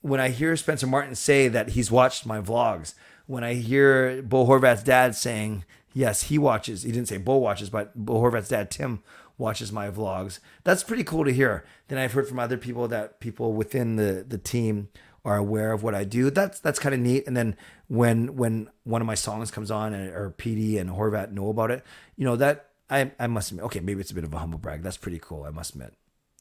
when 0.00 0.20
I 0.20 0.28
hear 0.28 0.56
Spencer 0.56 0.86
Martin 0.86 1.16
say 1.16 1.48
that 1.48 1.70
he's 1.70 1.90
watched 1.90 2.24
my 2.24 2.40
vlogs, 2.40 2.94
when 3.26 3.42
I 3.42 3.54
hear 3.54 4.22
Bo 4.22 4.46
Horvat's 4.46 4.84
dad 4.84 5.16
saying 5.16 5.64
yes, 5.92 6.24
he 6.24 6.38
watches. 6.38 6.82
He 6.82 6.92
didn't 6.92 7.08
say 7.08 7.16
Bo 7.16 7.36
watches, 7.36 7.70
but 7.70 7.94
Bo 7.96 8.14
Horvat's 8.14 8.48
dad 8.48 8.70
Tim 8.70 9.02
watches 9.38 9.72
my 9.72 9.90
vlogs. 9.90 10.38
That's 10.62 10.84
pretty 10.84 11.04
cool 11.04 11.24
to 11.24 11.32
hear. 11.32 11.64
Then 11.88 11.98
I've 11.98 12.12
heard 12.12 12.28
from 12.28 12.38
other 12.38 12.58
people 12.58 12.86
that 12.88 13.18
people 13.18 13.54
within 13.54 13.96
the 13.96 14.24
the 14.28 14.38
team 14.38 14.88
are 15.24 15.36
aware 15.36 15.72
of 15.72 15.82
what 15.82 15.94
I 15.94 16.04
do. 16.04 16.30
That's 16.30 16.60
that's 16.60 16.78
kind 16.78 16.94
of 16.94 17.00
neat. 17.00 17.26
And 17.26 17.36
then 17.36 17.56
when 17.88 18.36
when 18.36 18.68
one 18.84 19.00
of 19.00 19.06
my 19.06 19.14
songs 19.14 19.50
comes 19.50 19.70
on 19.70 19.94
and, 19.94 20.10
or 20.10 20.34
PD 20.36 20.78
and 20.78 20.90
Horvat 20.90 21.32
know 21.32 21.48
about 21.48 21.70
it, 21.70 21.82
you 22.16 22.24
know 22.24 22.36
that 22.36 22.70
I, 22.90 23.10
I 23.18 23.26
must 23.26 23.50
admit, 23.50 23.64
okay, 23.66 23.80
maybe 23.80 24.00
it's 24.00 24.10
a 24.10 24.14
bit 24.14 24.24
of 24.24 24.34
a 24.34 24.38
humble 24.38 24.58
brag. 24.58 24.82
That's 24.82 24.96
pretty 24.96 25.18
cool. 25.18 25.44
I 25.44 25.50
must 25.50 25.74
admit. 25.74 25.94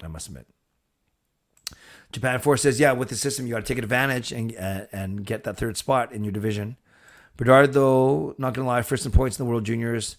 I 0.04 0.08
must 0.08 0.28
admit. 0.28 0.48
Japan 2.12 2.40
Force 2.40 2.62
says, 2.62 2.80
yeah, 2.80 2.92
with 2.92 3.10
the 3.10 3.16
system, 3.16 3.48
you 3.48 3.54
got 3.54 3.66
to 3.66 3.74
take 3.74 3.82
advantage 3.82 4.32
and 4.32 4.56
uh, 4.58 4.82
and 4.92 5.26
get 5.26 5.44
that 5.46 5.58
third 5.58 5.78
spot 5.78 6.12
in 6.12 6.24
your 6.24 6.34
division. 6.34 6.78
Bedard, 7.38 7.74
though, 7.74 8.36
not 8.38 8.54
gonna 8.54 8.68
lie, 8.68 8.82
first 8.84 9.06
in 9.06 9.12
points 9.12 9.40
in 9.40 9.46
the 9.46 9.50
World 9.50 9.66
Juniors, 9.66 10.18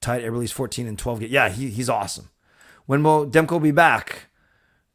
tied 0.00 0.22
Eberle's 0.22 0.52
14 0.52 0.86
and 0.86 0.98
12. 0.98 1.22
Yeah, 1.24 1.50
he, 1.50 1.68
he's 1.68 1.90
awesome. 1.90 2.30
When 2.86 3.02
will 3.02 3.26
Demko 3.26 3.62
be 3.62 3.70
back? 3.70 4.28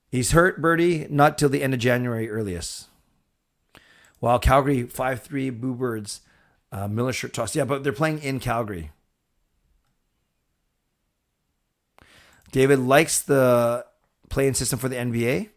He's 0.10 0.32
hurt, 0.32 0.62
Birdie, 0.62 1.08
not 1.10 1.38
till 1.38 1.50
the 1.50 1.64
end 1.64 1.74
of 1.74 1.80
January 1.80 2.30
earliest. 2.30 2.88
While 4.20 4.40
Calgary 4.40 4.84
5 4.84 5.22
3 5.22 5.50
Boo 5.52 5.76
Birds, 5.76 6.22
uh, 6.72 6.88
Miller 6.88 7.14
shirt 7.14 7.34
toss. 7.34 7.56
Yeah, 7.56 7.66
but 7.66 7.84
they're 7.84 7.94
playing 7.94 8.20
in 8.24 8.40
Calgary. 8.40 8.92
David 12.52 12.80
likes 12.80 13.22
the 13.22 13.86
playing 14.30 14.54
system 14.54 14.80
for 14.80 14.90
the 14.90 14.96
NBA. 14.96 15.50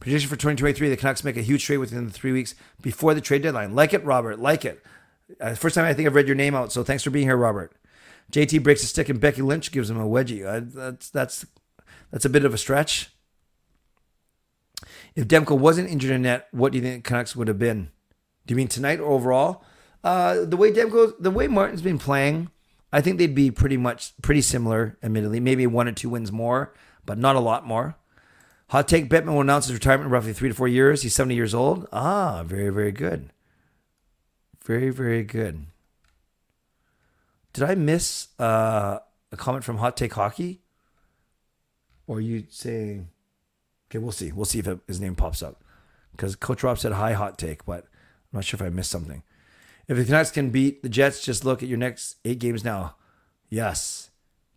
Prediction 0.00 0.28
for 0.28 0.36
2023 0.36 0.88
the 0.88 0.96
Canucks 0.96 1.24
make 1.24 1.36
a 1.36 1.42
huge 1.42 1.64
trade 1.64 1.78
within 1.78 2.06
the 2.06 2.12
three 2.12 2.32
weeks 2.32 2.54
before 2.80 3.14
the 3.14 3.20
trade 3.20 3.42
deadline. 3.42 3.74
Like 3.74 3.92
it, 3.92 4.04
Robert. 4.04 4.38
Like 4.38 4.64
it. 4.64 4.84
Uh, 5.40 5.54
first 5.54 5.74
time 5.74 5.84
I 5.84 5.92
think 5.92 6.06
I've 6.06 6.14
read 6.14 6.28
your 6.28 6.36
name 6.36 6.54
out, 6.54 6.72
so 6.72 6.82
thanks 6.82 7.02
for 7.02 7.10
being 7.10 7.26
here, 7.26 7.36
Robert. 7.36 7.72
JT 8.32 8.62
breaks 8.62 8.82
a 8.82 8.86
stick 8.86 9.08
and 9.08 9.20
Becky 9.20 9.42
Lynch 9.42 9.72
gives 9.72 9.90
him 9.90 9.98
a 9.98 10.06
wedgie. 10.06 10.46
Uh, 10.46 10.60
that's 10.64 11.10
that's 11.10 11.46
that's 12.10 12.24
a 12.24 12.30
bit 12.30 12.44
of 12.44 12.54
a 12.54 12.58
stretch. 12.58 13.10
If 15.14 15.26
Demko 15.26 15.58
wasn't 15.58 15.90
injured 15.90 16.12
in 16.12 16.22
net, 16.22 16.48
what 16.52 16.72
do 16.72 16.78
you 16.78 16.84
think 16.84 17.04
Canucks 17.04 17.34
would 17.34 17.48
have 17.48 17.58
been? 17.58 17.90
Do 18.46 18.52
you 18.52 18.56
mean 18.56 18.68
tonight 18.68 19.00
or 19.00 19.10
overall? 19.10 19.64
Uh, 20.04 20.44
the 20.44 20.56
way 20.56 20.70
Demko, 20.72 21.12
the 21.18 21.30
way 21.30 21.48
Martin's 21.48 21.82
been 21.82 21.98
playing, 21.98 22.50
I 22.92 23.00
think 23.00 23.18
they'd 23.18 23.34
be 23.34 23.50
pretty 23.50 23.76
much 23.76 24.12
pretty 24.22 24.40
similar. 24.42 24.96
Admittedly, 25.02 25.40
maybe 25.40 25.66
one 25.66 25.88
or 25.88 25.92
two 25.92 26.08
wins 26.08 26.32
more, 26.32 26.72
but 27.04 27.18
not 27.18 27.36
a 27.36 27.40
lot 27.40 27.66
more. 27.66 27.96
Hot 28.68 28.86
take: 28.86 29.10
Bettman 29.10 29.32
will 29.32 29.40
announce 29.40 29.66
his 29.66 29.74
retirement 29.74 30.06
in 30.06 30.12
roughly 30.12 30.32
three 30.32 30.48
to 30.48 30.54
four 30.54 30.68
years. 30.68 31.02
He's 31.02 31.14
seventy 31.14 31.34
years 31.34 31.54
old. 31.54 31.88
Ah, 31.92 32.42
very 32.44 32.70
very 32.70 32.92
good. 32.92 33.30
Very 34.64 34.90
very 34.90 35.24
good. 35.24 35.66
Did 37.52 37.64
I 37.64 37.74
miss 37.74 38.28
uh, 38.38 39.00
a 39.32 39.36
comment 39.36 39.64
from 39.64 39.78
Hot 39.78 39.96
Take 39.96 40.14
Hockey? 40.14 40.62
Or 42.08 42.20
you 42.20 42.44
saying? 42.48 43.10
Okay, 43.88 43.98
we'll 43.98 44.10
see. 44.10 44.32
We'll 44.32 44.46
see 44.46 44.58
if 44.58 44.68
his 44.88 45.00
name 45.00 45.14
pops 45.14 45.42
up. 45.42 45.62
Because 46.10 46.34
Coach 46.34 46.64
Rob 46.64 46.78
said 46.78 46.92
high 46.92 47.12
Hot 47.12 47.38
Take, 47.38 47.64
but 47.64 47.84
I'm 47.84 48.38
not 48.38 48.44
sure 48.44 48.56
if 48.56 48.62
I 48.62 48.70
missed 48.70 48.90
something. 48.90 49.22
If 49.86 49.96
the 49.96 50.04
Canucks 50.04 50.32
can 50.32 50.50
beat 50.50 50.82
the 50.82 50.88
Jets, 50.88 51.24
just 51.24 51.44
look 51.44 51.62
at 51.62 51.68
your 51.68 51.78
next 51.78 52.16
eight 52.24 52.40
games 52.40 52.64
now. 52.64 52.96
Yes, 53.48 54.10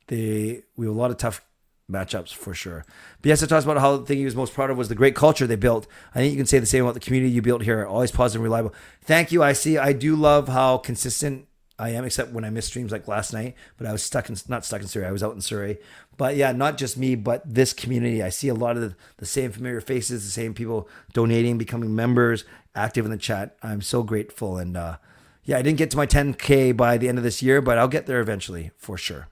they 0.08 0.64
we 0.76 0.88
have 0.88 0.95
a 0.95 0.99
lot 0.99 1.12
of 1.12 1.18
tough 1.18 1.45
matchups 1.89 2.34
for 2.34 2.54
sure. 2.54 2.86
It 3.24 3.36
talks 3.38 3.66
about 3.66 3.78
how 3.78 3.97
the 3.97 4.06
thing 4.06 4.18
he 4.18 4.26
was 4.26 4.36
most 4.36 4.54
proud 4.54 4.70
of 4.70 4.78
was 4.78 4.89
the 4.89 4.95
great 4.95 5.16
culture 5.16 5.45
they 5.45 5.56
built. 5.56 5.88
I 6.16 6.20
think 6.20 6.32
you 6.32 6.38
can 6.38 6.45
say 6.45 6.60
the 6.60 6.66
same 6.66 6.84
about 6.84 6.95
the 6.95 6.99
community 6.99 7.32
you 7.32 7.41
built 7.41 7.64
here. 7.64 7.86
Always 7.86 8.12
positive 8.12 8.39
and 8.39 8.43
reliable. 8.43 8.74
Thank 9.04 9.32
you. 9.32 9.43
I 9.43 9.54
see. 9.54 9.78
I 9.78 9.93
do 9.93 10.16
love 10.16 10.47
how 10.47 10.78
consistent 10.78 11.47
I 11.82 11.90
am, 11.90 12.06
except 12.06 12.32
when 12.32 12.46
I 12.46 12.52
miss 12.52 12.68
streams 12.68 12.92
like 12.92 13.08
last 13.08 13.34
night. 13.34 13.56
But 13.78 13.88
I 13.88 13.92
was 13.92 14.04
stuck 14.04 14.30
in 14.30 14.36
not 14.48 14.64
stuck 14.64 14.82
in 14.82 14.88
Surrey. 14.88 15.08
I 15.08 15.12
was 15.12 15.24
out 15.24 15.34
in 15.34 15.42
Surrey. 15.42 15.80
But 16.16 16.36
yeah, 16.36 16.52
not 16.52 16.78
just 16.78 16.96
me, 16.96 17.16
but 17.16 17.42
this 17.44 17.74
community. 17.74 18.22
I 18.22 18.30
see 18.30 18.50
a 18.50 18.54
lot 18.54 18.76
of 18.78 18.84
the, 18.84 18.96
the 19.18 19.26
same 19.26 19.52
familiar 19.52 19.82
faces, 19.82 20.24
the 20.24 20.30
same 20.30 20.54
people 20.54 20.88
donating, 21.12 21.58
becoming 21.58 21.96
members, 21.96 22.46
active 22.76 23.04
in 23.04 23.10
the 23.10 23.18
chat. 23.18 23.58
I'm 23.64 23.82
so 23.82 24.04
grateful. 24.04 24.58
And 24.58 24.78
uh, 24.78 24.98
yeah, 25.44 25.58
I 25.58 25.64
didn't 25.64 25.80
get 25.80 25.90
to 25.92 25.98
my 25.98 26.06
10k 26.06 26.78
by 26.78 27.00
the 27.00 27.10
end 27.10 27.18
of 27.18 27.24
this 27.24 27.42
year, 27.42 27.62
but 27.62 27.80
I'll 27.80 27.88
get 27.88 28.06
there 28.06 28.22
eventually 28.22 28.70
for 28.78 28.96
sure. 28.96 29.30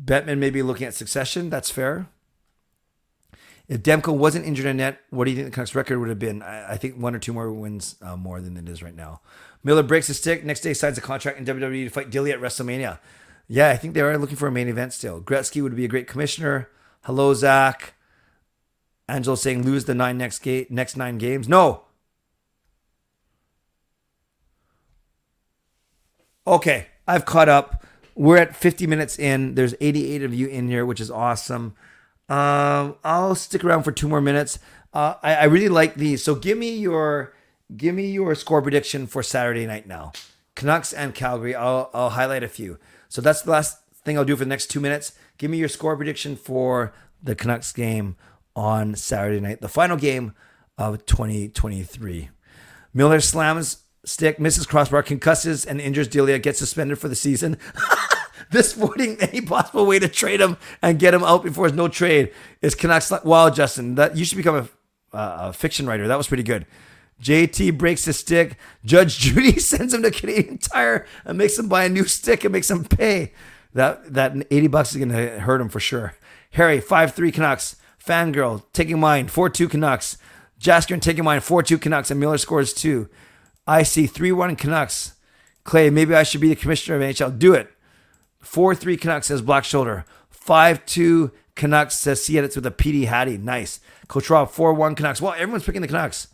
Bettman 0.00 0.38
may 0.38 0.50
be 0.50 0.62
looking 0.62 0.86
at 0.86 0.94
succession. 0.94 1.50
That's 1.50 1.70
fair. 1.70 2.06
If 3.66 3.82
Demko 3.82 4.16
wasn't 4.16 4.46
injured 4.46 4.66
in 4.66 4.76
net, 4.76 5.00
what 5.10 5.24
do 5.24 5.32
you 5.32 5.36
think 5.36 5.48
the 5.48 5.52
Canucks 5.52 5.74
record 5.74 5.98
would 5.98 6.08
have 6.08 6.18
been? 6.18 6.42
I, 6.42 6.74
I 6.74 6.76
think 6.76 6.94
one 6.94 7.14
or 7.14 7.18
two 7.18 7.32
more 7.32 7.52
wins 7.52 7.96
uh, 8.00 8.16
more 8.16 8.40
than 8.40 8.56
it 8.56 8.68
is 8.68 8.84
right 8.84 8.94
now. 8.94 9.20
Miller 9.62 9.82
breaks 9.82 10.06
his 10.06 10.18
stick. 10.18 10.44
Next 10.44 10.60
day 10.60 10.74
signs 10.74 10.98
a 10.98 11.00
contract 11.00 11.38
in 11.38 11.44
WWE 11.44 11.84
to 11.84 11.90
fight 11.90 12.10
Dilly 12.10 12.32
at 12.32 12.40
WrestleMania. 12.40 12.98
Yeah, 13.48 13.70
I 13.70 13.76
think 13.76 13.94
they 13.94 14.00
are 14.00 14.18
looking 14.18 14.36
for 14.36 14.46
a 14.46 14.52
main 14.52 14.68
event 14.68 14.92
still. 14.92 15.20
Gretzky 15.20 15.62
would 15.62 15.74
be 15.74 15.84
a 15.84 15.88
great 15.88 16.06
commissioner. 16.06 16.68
Hello, 17.02 17.32
Zach. 17.34 17.94
Angelo 19.08 19.36
saying 19.36 19.64
lose 19.64 19.86
the 19.86 19.94
nine 19.94 20.18
next 20.18 20.40
game, 20.40 20.66
next 20.68 20.96
nine 20.96 21.16
games. 21.16 21.48
No. 21.48 21.84
Okay, 26.46 26.86
I've 27.06 27.24
caught 27.24 27.48
up. 27.48 27.84
We're 28.14 28.36
at 28.36 28.56
50 28.56 28.86
minutes 28.86 29.18
in. 29.18 29.54
There's 29.54 29.74
88 29.80 30.22
of 30.22 30.34
you 30.34 30.46
in 30.46 30.68
here, 30.68 30.84
which 30.84 31.00
is 31.00 31.10
awesome. 31.10 31.74
Um, 32.28 32.96
I'll 33.04 33.34
stick 33.34 33.64
around 33.64 33.84
for 33.84 33.92
two 33.92 34.08
more 34.08 34.20
minutes. 34.20 34.58
Uh, 34.92 35.14
I, 35.22 35.34
I 35.36 35.44
really 35.44 35.68
like 35.68 35.94
these. 35.94 36.22
So 36.22 36.34
give 36.34 36.58
me 36.58 36.76
your 36.76 37.34
give 37.76 37.94
me 37.94 38.10
your 38.10 38.34
score 38.34 38.62
prediction 38.62 39.06
for 39.06 39.22
Saturday 39.22 39.66
night 39.66 39.86
now. 39.86 40.12
Canucks 40.54 40.92
and 40.92 41.14
Calgary. 41.14 41.54
I'll 41.54 41.90
I'll 41.94 42.10
highlight 42.10 42.42
a 42.42 42.48
few. 42.48 42.78
So 43.08 43.20
that's 43.20 43.42
the 43.42 43.50
last 43.50 43.78
thing 44.04 44.18
I'll 44.18 44.24
do 44.24 44.36
for 44.36 44.44
the 44.44 44.48
next 44.48 44.66
two 44.66 44.80
minutes. 44.80 45.12
Give 45.36 45.50
me 45.50 45.58
your 45.58 45.68
score 45.68 45.96
prediction 45.96 46.36
for 46.36 46.92
the 47.22 47.34
Canucks 47.34 47.72
game 47.72 48.16
on 48.56 48.94
Saturday 48.96 49.40
night, 49.40 49.60
the 49.60 49.68
final 49.68 49.96
game 49.96 50.34
of 50.76 51.06
2023. 51.06 52.30
Miller 52.92 53.20
slams 53.20 53.84
stick, 54.04 54.40
misses 54.40 54.66
crossbar, 54.66 55.02
concusses, 55.02 55.66
and 55.66 55.80
injures 55.80 56.08
Delia, 56.08 56.38
gets 56.38 56.58
suspended 56.58 56.98
for 56.98 57.08
the 57.08 57.14
season. 57.14 57.56
this 58.50 58.74
avoiding 58.74 59.20
any 59.20 59.40
possible 59.40 59.86
way 59.86 59.98
to 59.98 60.08
trade 60.08 60.40
him 60.40 60.56
and 60.82 60.98
get 60.98 61.14
him 61.14 61.22
out 61.22 61.42
before 61.44 61.66
his 61.66 61.74
no 61.74 61.88
trade 61.88 62.32
is 62.62 62.74
Canucks. 62.74 63.12
Wow, 63.24 63.50
Justin, 63.50 63.94
that 63.96 64.16
you 64.16 64.24
should 64.24 64.36
become 64.36 64.56
a, 64.56 65.16
uh, 65.16 65.36
a 65.48 65.52
fiction 65.52 65.86
writer. 65.86 66.08
That 66.08 66.18
was 66.18 66.28
pretty 66.28 66.42
good. 66.42 66.66
JT 67.22 67.78
breaks 67.78 68.04
the 68.04 68.12
stick. 68.12 68.56
Judge 68.84 69.18
Judy 69.18 69.58
sends 69.58 69.94
him 69.94 70.02
to 70.02 70.10
Canadian 70.10 70.58
Tire 70.58 71.06
and 71.24 71.38
makes 71.38 71.58
him 71.58 71.68
buy 71.68 71.84
a 71.84 71.88
new 71.88 72.04
stick 72.04 72.44
and 72.44 72.52
makes 72.52 72.70
him 72.70 72.84
pay. 72.84 73.32
That 73.74 74.14
that 74.14 74.34
80 74.50 74.66
bucks 74.68 74.94
is 74.94 75.02
to 75.02 75.40
hurt 75.40 75.60
him 75.60 75.68
for 75.68 75.80
sure. 75.80 76.14
Harry, 76.52 76.80
5-3 76.80 77.32
Canucks. 77.32 77.76
Fangirl, 78.04 78.62
taking 78.72 78.98
mine, 78.98 79.28
4-2 79.28 79.70
Canucks. 79.70 80.16
Jasker 80.58 81.00
taking 81.00 81.24
mine, 81.24 81.40
4-2 81.40 81.80
Canucks. 81.80 82.10
And 82.10 82.18
Miller 82.18 82.38
scores 82.38 82.72
two. 82.72 83.08
I 83.66 83.82
see 83.82 84.06
3-1 84.08 84.56
Canucks. 84.56 85.14
Clay, 85.64 85.90
maybe 85.90 86.14
I 86.14 86.22
should 86.22 86.40
be 86.40 86.48
the 86.48 86.56
commissioner 86.56 86.96
of 86.96 87.02
NHL. 87.02 87.38
Do 87.38 87.52
it. 87.52 87.70
4-3 88.42 88.98
Canucks 88.98 89.26
says 89.26 89.42
Black 89.42 89.64
Shoulder. 89.64 90.06
5-2 90.34 91.32
Canucks 91.54 91.96
says 91.96 92.24
see 92.24 92.38
edits 92.38 92.56
with 92.56 92.64
a 92.64 92.70
PD 92.70 93.04
Hattie. 93.06 93.36
Nice. 93.36 93.80
Coach 94.06 94.30
Rob, 94.30 94.50
4-1 94.50 94.96
Canucks. 94.96 95.20
Well, 95.20 95.34
everyone's 95.34 95.64
picking 95.64 95.82
the 95.82 95.88
Canucks. 95.88 96.28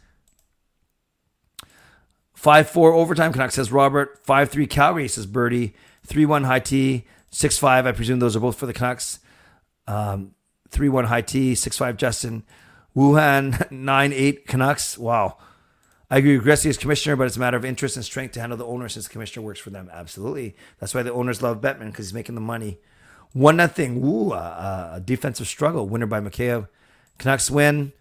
5 2.44 2.68
4 2.68 2.92
overtime 2.92 3.32
Canucks 3.32 3.54
says 3.54 3.72
Robert. 3.72 4.22
5 4.26 4.50
3 4.50 4.66
Calgary 4.66 5.08
says 5.08 5.24
Birdie. 5.24 5.72
3 6.06 6.26
1 6.26 6.44
high 6.44 6.58
T. 6.58 7.06
6 7.30 7.56
5. 7.56 7.86
I 7.86 7.92
presume 7.92 8.18
those 8.18 8.36
are 8.36 8.40
both 8.40 8.58
for 8.58 8.66
the 8.66 8.74
Canucks. 8.74 9.18
Um, 9.86 10.34
3 10.68 10.90
1 10.90 11.06
high 11.06 11.22
T. 11.22 11.54
6 11.54 11.78
5 11.78 11.96
Justin. 11.96 12.44
Wuhan 12.94 13.70
9 13.72 14.12
8 14.12 14.46
Canucks. 14.46 14.98
Wow. 14.98 15.38
I 16.10 16.18
agree 16.18 16.36
with 16.36 16.46
Gretzky 16.46 16.66
as 16.66 16.76
commissioner, 16.76 17.16
but 17.16 17.26
it's 17.26 17.38
a 17.38 17.40
matter 17.40 17.56
of 17.56 17.64
interest 17.64 17.96
and 17.96 18.04
strength 18.04 18.32
to 18.32 18.40
handle 18.40 18.58
the 18.58 18.66
owner 18.66 18.90
since 18.90 19.06
the 19.06 19.12
commissioner 19.12 19.46
works 19.46 19.60
for 19.60 19.70
them. 19.70 19.88
Absolutely. 19.90 20.54
That's 20.80 20.94
why 20.94 21.02
the 21.02 21.14
owners 21.14 21.40
love 21.40 21.62
Bettman 21.62 21.92
because 21.92 22.08
he's 22.08 22.14
making 22.14 22.34
the 22.34 22.42
money. 22.42 22.76
One 23.32 23.56
nothing. 23.56 24.04
Ooh, 24.04 24.34
a 24.34 25.00
defensive 25.02 25.46
struggle. 25.46 25.88
Winner 25.88 26.04
by 26.04 26.20
Mikheyev. 26.20 26.68
Canucks 27.16 27.50
win. 27.50 27.94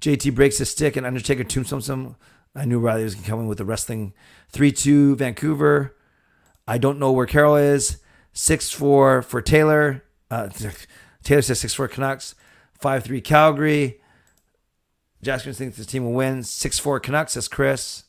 JT 0.00 0.34
breaks 0.34 0.56
his 0.56 0.70
stick 0.70 0.96
and 0.96 1.04
Undertaker 1.04 1.44
tombstones 1.44 1.90
him. 1.90 2.16
I 2.54 2.64
knew 2.64 2.78
Riley 2.78 3.04
was 3.04 3.14
coming 3.14 3.46
with 3.46 3.58
the 3.58 3.64
wrestling. 3.64 4.12
3 4.50 4.72
2 4.72 5.16
Vancouver. 5.16 5.96
I 6.66 6.78
don't 6.78 6.98
know 6.98 7.12
where 7.12 7.26
Carol 7.26 7.56
is. 7.56 7.98
6 8.34 8.70
4 8.70 9.22
for 9.22 9.40
Taylor. 9.40 10.04
Uh, 10.30 10.48
Taylor 11.22 11.42
says 11.42 11.60
6 11.60 11.74
4 11.74 11.88
Canucks. 11.88 12.34
5 12.78 13.04
3 13.04 13.20
Calgary. 13.20 14.00
Jaskins 15.24 15.56
thinks 15.56 15.76
the 15.76 15.84
team 15.84 16.04
will 16.04 16.12
win. 16.12 16.42
6 16.42 16.78
4 16.78 17.00
Canucks, 17.00 17.32
says 17.32 17.48
Chris. 17.48 18.04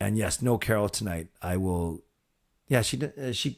And 0.00 0.18
yes, 0.18 0.42
no 0.42 0.58
Carol 0.58 0.88
tonight. 0.88 1.28
I 1.40 1.56
will. 1.56 2.02
Yeah, 2.68 2.82
she 2.82 3.00
uh, 3.02 3.32
she 3.32 3.56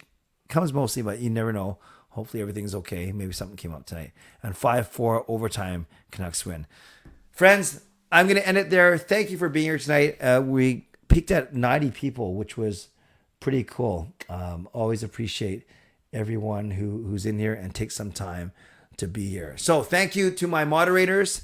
comes 0.49 0.73
mostly, 0.73 1.03
but 1.03 1.19
you 1.19 1.31
never 1.31 1.53
know. 1.53 1.79
Hopefully 2.11 2.41
everything's 2.41 2.75
okay. 2.75 3.11
Maybe 3.11 3.33
something 3.33 3.57
came 3.57 3.75
up 3.75 3.87
tonight. 3.87 4.13
And 4.43 4.57
5 4.57 4.89
4 4.89 5.25
overtime, 5.29 5.87
Canucks 6.11 6.47
win. 6.47 6.67
Friends, 7.31 7.83
I'm 8.11 8.27
going 8.27 8.37
to 8.37 8.47
end 8.47 8.59
it 8.59 8.71
there. 8.71 8.97
Thank 8.99 9.31
you 9.31 9.39
for 9.39 9.49
being 9.49 9.67
here 9.67 9.79
tonight. 9.79 10.19
Uh, 10.21 10.43
we 10.45 10.87
peaked 11.09 11.31
at 11.31 11.55
90 11.55 11.91
people, 11.91 12.35
which 12.35 12.57
was 12.57 12.89
pretty 13.41 13.65
cool. 13.65 14.13
Um, 14.29 14.69
always 14.73 15.03
appreciate 15.03 15.67
everyone 16.13 16.73
who, 16.73 17.03
who's 17.05 17.27
in 17.27 17.39
here 17.39 17.55
and 17.55 17.75
takes 17.75 17.95
some 17.95 18.13
time 18.13 18.53
to 18.97 19.07
be 19.07 19.29
here. 19.29 19.55
So 19.57 19.83
thank 19.83 20.17
you 20.17 20.31
to 20.31 20.47
my 20.47 20.65
moderators. 20.65 21.43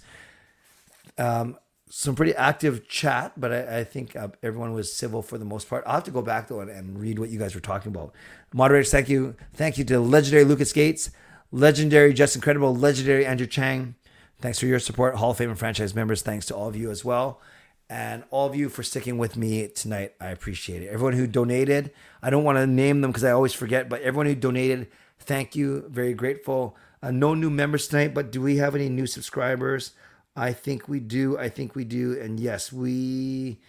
Um, 1.18 1.58
some 1.90 2.14
pretty 2.14 2.34
active 2.34 2.88
chat, 2.88 3.38
but 3.38 3.52
I, 3.52 3.80
I 3.80 3.84
think 3.84 4.16
uh, 4.16 4.28
everyone 4.42 4.72
was 4.72 4.90
civil 4.90 5.20
for 5.20 5.36
the 5.36 5.44
most 5.44 5.68
part. 5.68 5.84
I'll 5.86 5.96
have 5.96 6.04
to 6.04 6.10
go 6.10 6.22
back 6.22 6.48
though 6.48 6.60
and, 6.60 6.70
and 6.70 6.98
read 6.98 7.18
what 7.18 7.28
you 7.28 7.38
guys 7.38 7.54
were 7.54 7.60
talking 7.60 7.94
about. 7.94 8.14
Moderators, 8.54 8.90
thank 8.90 9.10
you. 9.10 9.36
Thank 9.52 9.76
you 9.76 9.84
to 9.84 10.00
legendary 10.00 10.44
Lucas 10.44 10.72
Gates, 10.72 11.10
legendary 11.50 12.14
Justin 12.14 12.40
Credible, 12.40 12.74
legendary 12.74 13.26
Andrew 13.26 13.46
Chang. 13.46 13.94
Thanks 14.42 14.58
for 14.58 14.66
your 14.66 14.80
support. 14.80 15.14
Hall 15.14 15.30
of 15.30 15.36
Fame 15.36 15.50
and 15.50 15.58
franchise 15.58 15.94
members, 15.94 16.20
thanks 16.20 16.46
to 16.46 16.56
all 16.56 16.66
of 16.66 16.74
you 16.74 16.90
as 16.90 17.04
well. 17.04 17.40
And 17.88 18.24
all 18.32 18.48
of 18.48 18.56
you 18.56 18.68
for 18.68 18.82
sticking 18.82 19.16
with 19.16 19.36
me 19.36 19.68
tonight. 19.68 20.14
I 20.20 20.30
appreciate 20.30 20.82
it. 20.82 20.88
Everyone 20.88 21.12
who 21.12 21.28
donated, 21.28 21.92
I 22.20 22.30
don't 22.30 22.42
want 22.42 22.58
to 22.58 22.66
name 22.66 23.02
them 23.02 23.12
because 23.12 23.22
I 23.22 23.30
always 23.30 23.52
forget, 23.52 23.88
but 23.88 24.02
everyone 24.02 24.26
who 24.26 24.34
donated, 24.34 24.88
thank 25.20 25.54
you. 25.54 25.84
Very 25.88 26.12
grateful. 26.12 26.76
Uh, 27.00 27.12
no 27.12 27.34
new 27.34 27.50
members 27.50 27.86
tonight, 27.86 28.14
but 28.14 28.32
do 28.32 28.42
we 28.42 28.56
have 28.56 28.74
any 28.74 28.88
new 28.88 29.06
subscribers? 29.06 29.92
I 30.34 30.52
think 30.52 30.88
we 30.88 30.98
do. 30.98 31.38
I 31.38 31.48
think 31.48 31.76
we 31.76 31.84
do. 31.84 32.18
And 32.20 32.40
yes, 32.40 32.72
we 32.72 33.60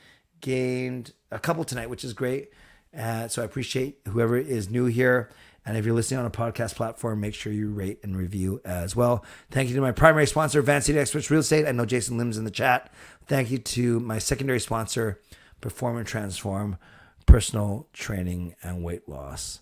gained 0.42 1.14
a 1.30 1.38
couple 1.38 1.64
tonight, 1.66 1.92
which 1.92 2.04
is 2.04 2.14
great. 2.14 2.50
Uh, 2.98 3.28
so 3.28 3.44
I 3.44 3.46
appreciate 3.46 4.00
whoever 4.08 4.38
is 4.38 4.72
new 4.72 4.86
here. 4.86 5.30
And 5.66 5.78
if 5.78 5.86
you're 5.86 5.96
listening 5.96 6.20
on 6.20 6.26
a 6.26 6.32
podcast 6.32 6.76
platform, 6.76 7.22
make 7.22 7.34
sure 7.34 7.54
you 7.54 7.70
rate 7.70 8.00
and 8.04 8.18
review 8.18 8.62
as 8.66 8.96
well. 8.96 9.24
Thank 9.50 9.70
you 9.70 9.76
to 9.76 9.82
my 9.82 9.94
primary 9.94 10.28
sponsor, 10.28 10.62
Van 10.62 10.82
City 10.82 11.00
Experts 11.00 11.32
Real 11.32 11.40
Estate. 11.40 11.66
I 11.66 11.72
know 11.72 11.86
Jason 11.86 12.18
Lim's 12.18 12.38
in 12.38 12.44
the 12.44 12.52
chat. 12.52 12.92
Thank 13.28 13.50
you 13.50 13.58
to 13.58 14.00
my 14.02 14.20
secondary 14.20 14.60
sponsor, 14.60 15.22
Perform 15.62 15.98
and 15.98 16.06
Transform 16.06 16.78
Personal 17.26 17.88
Training 17.94 18.56
and 18.62 18.84
Weight 18.84 19.08
Loss. 19.08 19.62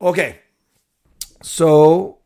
Okay. 0.00 0.40
So 1.40 2.18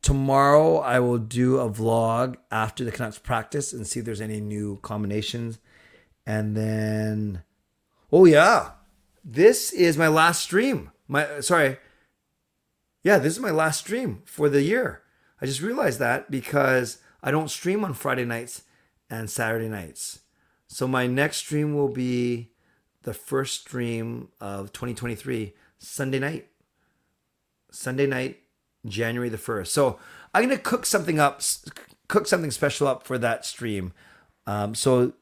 tomorrow 0.00 0.78
I 0.78 1.00
will 1.00 1.18
do 1.18 1.58
a 1.58 1.68
vlog 1.68 2.36
after 2.50 2.84
the 2.84 2.92
Canucks 2.92 3.18
practice 3.18 3.74
and 3.74 3.86
see 3.86 4.00
if 4.00 4.06
there's 4.06 4.22
any 4.22 4.40
new 4.40 4.78
combinations. 4.80 5.58
And 6.26 6.56
then, 6.56 7.42
oh 8.10 8.24
yeah, 8.24 8.70
this 9.22 9.72
is 9.72 9.98
my 9.98 10.08
last 10.08 10.42
stream. 10.42 10.90
My 11.06 11.40
sorry, 11.40 11.78
yeah, 13.02 13.18
this 13.18 13.34
is 13.34 13.40
my 13.40 13.50
last 13.50 13.80
stream 13.80 14.22
for 14.24 14.48
the 14.48 14.62
year. 14.62 15.02
I 15.40 15.46
just 15.46 15.60
realized 15.60 15.98
that 15.98 16.30
because 16.30 16.98
I 17.22 17.30
don't 17.30 17.50
stream 17.50 17.84
on 17.84 17.94
Friday 17.94 18.24
nights 18.24 18.62
and 19.10 19.28
Saturday 19.28 19.68
nights. 19.68 20.20
So 20.66 20.88
my 20.88 21.06
next 21.06 21.38
stream 21.38 21.74
will 21.74 21.88
be 21.88 22.52
the 23.02 23.14
first 23.14 23.60
stream 23.60 24.28
of 24.40 24.72
2023, 24.72 25.52
Sunday 25.78 26.18
night. 26.18 26.48
Sunday 27.70 28.06
night, 28.06 28.40
January 28.86 29.28
the 29.28 29.36
1st. 29.36 29.66
So 29.68 29.98
I'm 30.32 30.48
to 30.48 30.58
cook 30.58 30.86
something 30.86 31.18
up, 31.18 31.42
cook 32.08 32.26
something 32.26 32.50
special 32.50 32.86
up 32.86 33.06
for 33.06 33.18
that 33.18 33.44
stream. 33.44 33.92
Um, 34.46 34.74
so, 34.74 35.12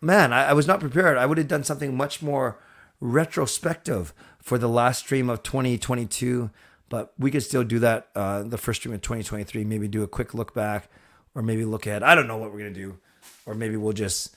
man, 0.00 0.32
I, 0.32 0.50
I 0.50 0.52
was 0.52 0.66
not 0.66 0.80
prepared. 0.80 1.16
I 1.16 1.26
would 1.26 1.38
have 1.38 1.48
done 1.48 1.64
something 1.64 1.96
much 1.96 2.22
more 2.22 2.58
retrospective 3.00 4.12
for 4.48 4.56
the 4.56 4.68
last 4.68 5.00
stream 5.00 5.28
of 5.28 5.42
2022, 5.42 6.48
but 6.88 7.12
we 7.18 7.30
could 7.30 7.42
still 7.42 7.64
do 7.64 7.78
that 7.80 8.08
uh, 8.16 8.42
the 8.42 8.56
first 8.56 8.80
stream 8.80 8.94
of 8.94 9.02
2023. 9.02 9.62
Maybe 9.62 9.88
do 9.88 10.02
a 10.02 10.08
quick 10.08 10.32
look 10.32 10.54
back, 10.54 10.88
or 11.34 11.42
maybe 11.42 11.66
look 11.66 11.86
ahead. 11.86 12.02
I 12.02 12.14
don't 12.14 12.26
know 12.26 12.38
what 12.38 12.50
we're 12.50 12.60
gonna 12.60 12.70
do, 12.70 12.96
or 13.44 13.54
maybe 13.54 13.76
we'll 13.76 13.92
just 13.92 14.34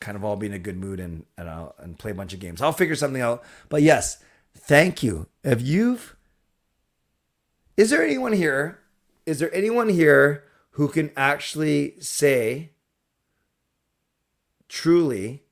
kind 0.00 0.16
of 0.16 0.24
all 0.24 0.36
be 0.36 0.46
in 0.46 0.54
a 0.54 0.58
good 0.58 0.78
mood 0.78 1.00
and 1.00 1.26
and, 1.36 1.50
I'll, 1.50 1.74
and 1.78 1.98
play 1.98 2.12
a 2.12 2.14
bunch 2.14 2.32
of 2.32 2.40
games. 2.40 2.62
I'll 2.62 2.72
figure 2.72 2.96
something 2.96 3.20
out. 3.20 3.44
But 3.68 3.82
yes, 3.82 4.24
thank 4.56 5.02
you. 5.02 5.28
If 5.44 5.60
you've, 5.60 6.16
is 7.76 7.90
there 7.90 8.02
anyone 8.02 8.32
here? 8.32 8.78
Is 9.26 9.38
there 9.38 9.54
anyone 9.54 9.90
here 9.90 10.44
who 10.72 10.88
can 10.88 11.10
actually 11.14 12.00
say 12.00 12.70
truly 14.66 15.42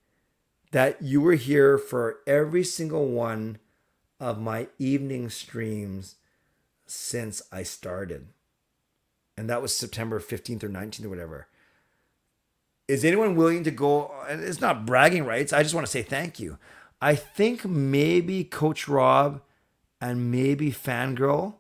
that 0.71 1.03
you 1.03 1.21
were 1.21 1.35
here 1.35 1.77
for 1.77 2.21
every 2.27 2.65
single 2.65 3.07
one 3.07 3.59
of 4.21 4.39
my 4.39 4.69
evening 4.79 5.31
streams 5.31 6.17
since 6.87 7.43
I 7.51 7.63
started. 7.63 8.29
And 9.37 9.49
that 9.49 9.63
was 9.63 9.75
September 9.75 10.21
15th 10.21 10.63
or 10.63 10.69
19th 10.69 11.05
or 11.07 11.09
whatever. 11.09 11.49
Is 12.87 13.05
anyone 13.05 13.37
willing 13.37 13.65
to 13.65 13.71
go? 13.71 14.13
And 14.29 14.43
it's 14.43 14.61
not 14.61 14.85
bragging 14.85 15.25
rights. 15.25 15.53
I 15.53 15.63
just 15.63 15.75
want 15.75 15.87
to 15.87 15.91
say 15.91 16.03
thank 16.03 16.39
you. 16.39 16.59
I 17.01 17.15
think 17.15 17.65
maybe 17.65 18.45
Coach 18.45 18.87
Rob 18.87 19.41
and 20.01 20.31
maybe 20.31 20.71
Fangirl, 20.71 21.55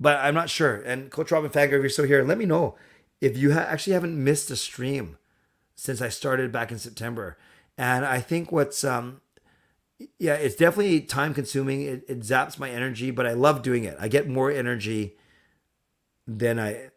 but 0.00 0.16
I'm 0.16 0.34
not 0.34 0.50
sure. 0.50 0.76
And 0.76 1.10
Coach 1.10 1.30
Rob 1.30 1.44
and 1.44 1.52
Fangirl, 1.52 1.74
if 1.74 1.82
you're 1.82 1.88
still 1.88 2.06
here, 2.06 2.24
let 2.24 2.38
me 2.38 2.46
know 2.46 2.74
if 3.20 3.36
you 3.36 3.52
ha- 3.52 3.60
actually 3.60 3.92
haven't 3.92 4.22
missed 4.22 4.50
a 4.50 4.56
stream 4.56 5.18
since 5.74 6.00
I 6.00 6.08
started 6.08 6.50
back 6.50 6.72
in 6.72 6.78
September. 6.78 7.36
And 7.78 8.04
I 8.04 8.20
think 8.20 8.50
what's 8.50 8.82
um 8.82 9.20
yeah, 10.18 10.34
it's 10.34 10.56
definitely 10.56 11.00
time 11.00 11.32
consuming. 11.32 11.82
It, 11.82 12.04
it 12.08 12.20
zaps 12.20 12.58
my 12.58 12.70
energy, 12.70 13.10
but 13.10 13.26
I 13.26 13.32
love 13.32 13.62
doing 13.62 13.84
it. 13.84 13.96
I 13.98 14.08
get 14.08 14.28
more 14.28 14.50
energy 14.50 15.16
than 16.26 16.58
I 16.58 16.90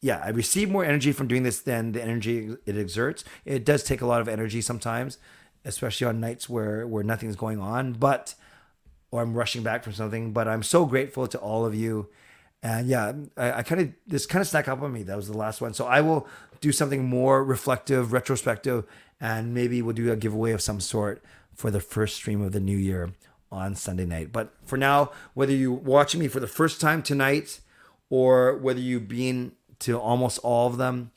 yeah, 0.00 0.22
I 0.24 0.28
receive 0.28 0.70
more 0.70 0.84
energy 0.84 1.12
from 1.12 1.26
doing 1.26 1.42
this 1.42 1.60
than 1.60 1.92
the 1.92 2.02
energy 2.02 2.56
it 2.64 2.76
exerts. 2.76 3.24
It 3.44 3.64
does 3.64 3.82
take 3.82 4.00
a 4.00 4.06
lot 4.06 4.20
of 4.20 4.28
energy 4.28 4.60
sometimes, 4.60 5.18
especially 5.64 6.06
on 6.06 6.20
nights 6.20 6.48
where 6.48 6.86
where 6.86 7.02
nothing's 7.02 7.36
going 7.36 7.60
on, 7.60 7.94
but 7.94 8.34
or 9.10 9.22
I'm 9.22 9.34
rushing 9.34 9.62
back 9.62 9.82
from 9.84 9.94
something. 9.94 10.32
But 10.32 10.48
I'm 10.48 10.62
so 10.62 10.86
grateful 10.86 11.26
to 11.28 11.38
all 11.38 11.66
of 11.66 11.74
you. 11.74 12.08
And 12.62 12.88
yeah, 12.88 13.12
I, 13.36 13.52
I 13.58 13.62
kind 13.62 13.80
of 13.80 13.92
this 14.06 14.26
kind 14.26 14.40
of 14.40 14.48
snuck 14.48 14.68
up 14.68 14.82
on 14.82 14.92
me. 14.92 15.02
That 15.02 15.16
was 15.16 15.28
the 15.28 15.36
last 15.36 15.60
one. 15.60 15.74
So 15.74 15.86
I 15.86 16.00
will 16.00 16.26
do 16.60 16.72
something 16.72 17.04
more 17.04 17.44
reflective, 17.44 18.12
retrospective, 18.12 18.84
and 19.20 19.54
maybe 19.54 19.82
we'll 19.82 19.94
do 19.94 20.10
a 20.12 20.16
giveaway 20.16 20.52
of 20.52 20.60
some 20.62 20.80
sort 20.80 21.22
for 21.56 21.70
the 21.70 21.80
first 21.80 22.16
stream 22.16 22.40
of 22.42 22.52
the 22.52 22.60
new 22.60 22.76
year 22.76 23.10
on 23.50 23.74
Sunday 23.74 24.04
night. 24.04 24.32
But 24.32 24.52
for 24.64 24.76
now, 24.76 25.10
whether 25.34 25.52
you're 25.52 25.72
watching 25.72 26.20
me 26.20 26.28
for 26.28 26.40
the 26.40 26.46
first 26.46 26.80
time 26.80 27.02
tonight 27.02 27.60
or 28.10 28.56
whether 28.56 28.80
you've 28.80 29.08
been 29.08 29.52
to 29.80 29.98
almost 29.98 30.38
all 30.38 30.68
of 30.68 30.76
them, 30.76 31.10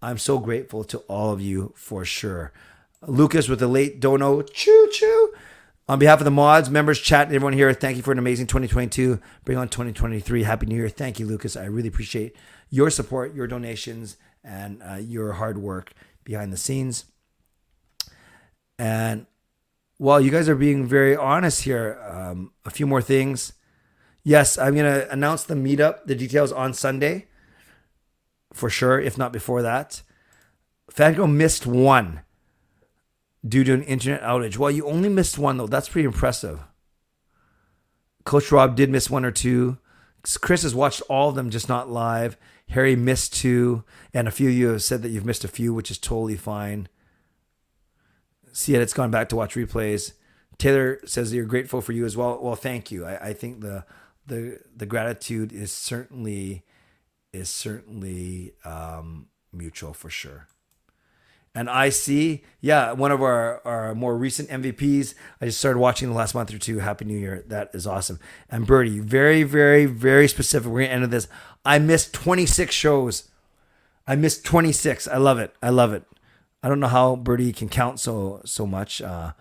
I'm 0.00 0.18
so 0.18 0.38
grateful 0.38 0.84
to 0.84 0.98
all 1.00 1.32
of 1.32 1.40
you 1.40 1.74
for 1.76 2.04
sure. 2.04 2.52
Lucas 3.06 3.48
with 3.48 3.58
the 3.58 3.68
late 3.68 4.00
dono, 4.00 4.42
choo 4.42 4.88
choo. 4.92 5.32
On 5.88 5.98
behalf 5.98 6.20
of 6.20 6.24
the 6.24 6.30
mods, 6.30 6.70
members, 6.70 7.00
chat, 7.00 7.26
and 7.26 7.34
everyone 7.34 7.52
here, 7.52 7.72
thank 7.72 7.96
you 7.96 8.02
for 8.02 8.12
an 8.12 8.18
amazing 8.18 8.46
2022. 8.46 9.20
Bring 9.44 9.58
on 9.58 9.68
2023. 9.68 10.44
Happy 10.44 10.66
New 10.66 10.76
Year. 10.76 10.88
Thank 10.88 11.18
you, 11.18 11.26
Lucas. 11.26 11.56
I 11.56 11.64
really 11.64 11.88
appreciate 11.88 12.36
your 12.70 12.88
support, 12.88 13.34
your 13.34 13.48
donations, 13.48 14.16
and 14.44 14.80
uh, 14.82 14.94
your 14.94 15.32
hard 15.32 15.58
work 15.58 15.92
behind 16.24 16.52
the 16.52 16.56
scenes. 16.56 17.04
And 18.78 19.26
while 20.02 20.20
you 20.20 20.32
guys 20.32 20.48
are 20.48 20.56
being 20.56 20.84
very 20.84 21.14
honest 21.14 21.62
here, 21.62 21.96
um, 22.10 22.50
a 22.64 22.70
few 22.70 22.88
more 22.88 23.00
things. 23.00 23.52
Yes, 24.24 24.58
I'm 24.58 24.74
going 24.74 24.92
to 24.92 25.08
announce 25.12 25.44
the 25.44 25.54
meetup, 25.54 26.06
the 26.06 26.16
details 26.16 26.50
on 26.50 26.74
Sunday 26.74 27.28
for 28.52 28.68
sure, 28.68 28.98
if 28.98 29.16
not 29.16 29.32
before 29.32 29.62
that. 29.62 30.02
Fangirl 30.92 31.32
missed 31.32 31.68
one 31.68 32.22
due 33.46 33.62
to 33.62 33.74
an 33.74 33.84
internet 33.84 34.22
outage. 34.22 34.56
Well, 34.56 34.72
you 34.72 34.88
only 34.88 35.08
missed 35.08 35.38
one, 35.38 35.56
though. 35.56 35.68
That's 35.68 35.88
pretty 35.88 36.06
impressive. 36.06 36.64
Coach 38.24 38.50
Rob 38.50 38.74
did 38.74 38.90
miss 38.90 39.08
one 39.08 39.24
or 39.24 39.30
two. 39.30 39.78
Chris 40.40 40.64
has 40.64 40.74
watched 40.74 41.02
all 41.02 41.28
of 41.28 41.36
them, 41.36 41.48
just 41.48 41.68
not 41.68 41.88
live. 41.88 42.36
Harry 42.70 42.96
missed 42.96 43.34
two, 43.34 43.84
and 44.12 44.26
a 44.26 44.32
few 44.32 44.48
of 44.48 44.54
you 44.54 44.68
have 44.70 44.82
said 44.82 45.02
that 45.02 45.10
you've 45.10 45.24
missed 45.24 45.44
a 45.44 45.48
few, 45.48 45.72
which 45.72 45.92
is 45.92 45.98
totally 45.98 46.36
fine. 46.36 46.88
See 48.52 48.74
it, 48.74 48.82
it's 48.82 48.92
gone 48.92 49.10
back 49.10 49.28
to 49.30 49.36
watch 49.36 49.54
replays. 49.54 50.12
Taylor 50.58 51.00
says 51.04 51.32
you're 51.32 51.44
grateful 51.44 51.80
for 51.80 51.92
you 51.92 52.04
as 52.04 52.16
well. 52.16 52.38
Well, 52.40 52.54
thank 52.54 52.90
you. 52.90 53.04
I, 53.04 53.28
I 53.28 53.32
think 53.32 53.60
the 53.60 53.84
the 54.26 54.60
the 54.76 54.86
gratitude 54.86 55.52
is 55.52 55.72
certainly 55.72 56.64
is 57.32 57.48
certainly 57.48 58.52
um, 58.64 59.28
mutual 59.52 59.94
for 59.94 60.10
sure. 60.10 60.48
And 61.54 61.68
I 61.68 61.90
see, 61.90 62.44
yeah, 62.62 62.92
one 62.92 63.10
of 63.12 63.22
our, 63.22 63.60
our 63.66 63.94
more 63.94 64.16
recent 64.16 64.48
MVPs. 64.48 65.14
I 65.40 65.46
just 65.46 65.58
started 65.58 65.78
watching 65.78 66.08
the 66.08 66.14
last 66.14 66.34
month 66.34 66.52
or 66.52 66.58
two. 66.58 66.78
Happy 66.78 67.04
New 67.04 67.18
Year. 67.18 67.44
That 67.46 67.70
is 67.74 67.86
awesome. 67.86 68.18
And 68.48 68.66
Birdie, 68.66 69.00
very, 69.00 69.42
very, 69.42 69.84
very 69.84 70.28
specific. 70.28 70.70
We're 70.70 70.80
going 70.80 70.88
to 70.88 71.04
end 71.04 71.12
this. 71.12 71.28
I 71.62 71.78
missed 71.78 72.14
26 72.14 72.74
shows. 72.74 73.28
I 74.06 74.16
missed 74.16 74.46
26. 74.46 75.06
I 75.08 75.18
love 75.18 75.38
it. 75.38 75.54
I 75.62 75.68
love 75.68 75.92
it. 75.92 76.04
I 76.62 76.68
don't 76.68 76.80
know 76.80 76.86
how 76.86 77.16
Birdie 77.16 77.52
can 77.52 77.68
count 77.68 77.98
so 77.98 78.40
so 78.44 78.66
much, 78.66 79.02
uh, 79.02 79.32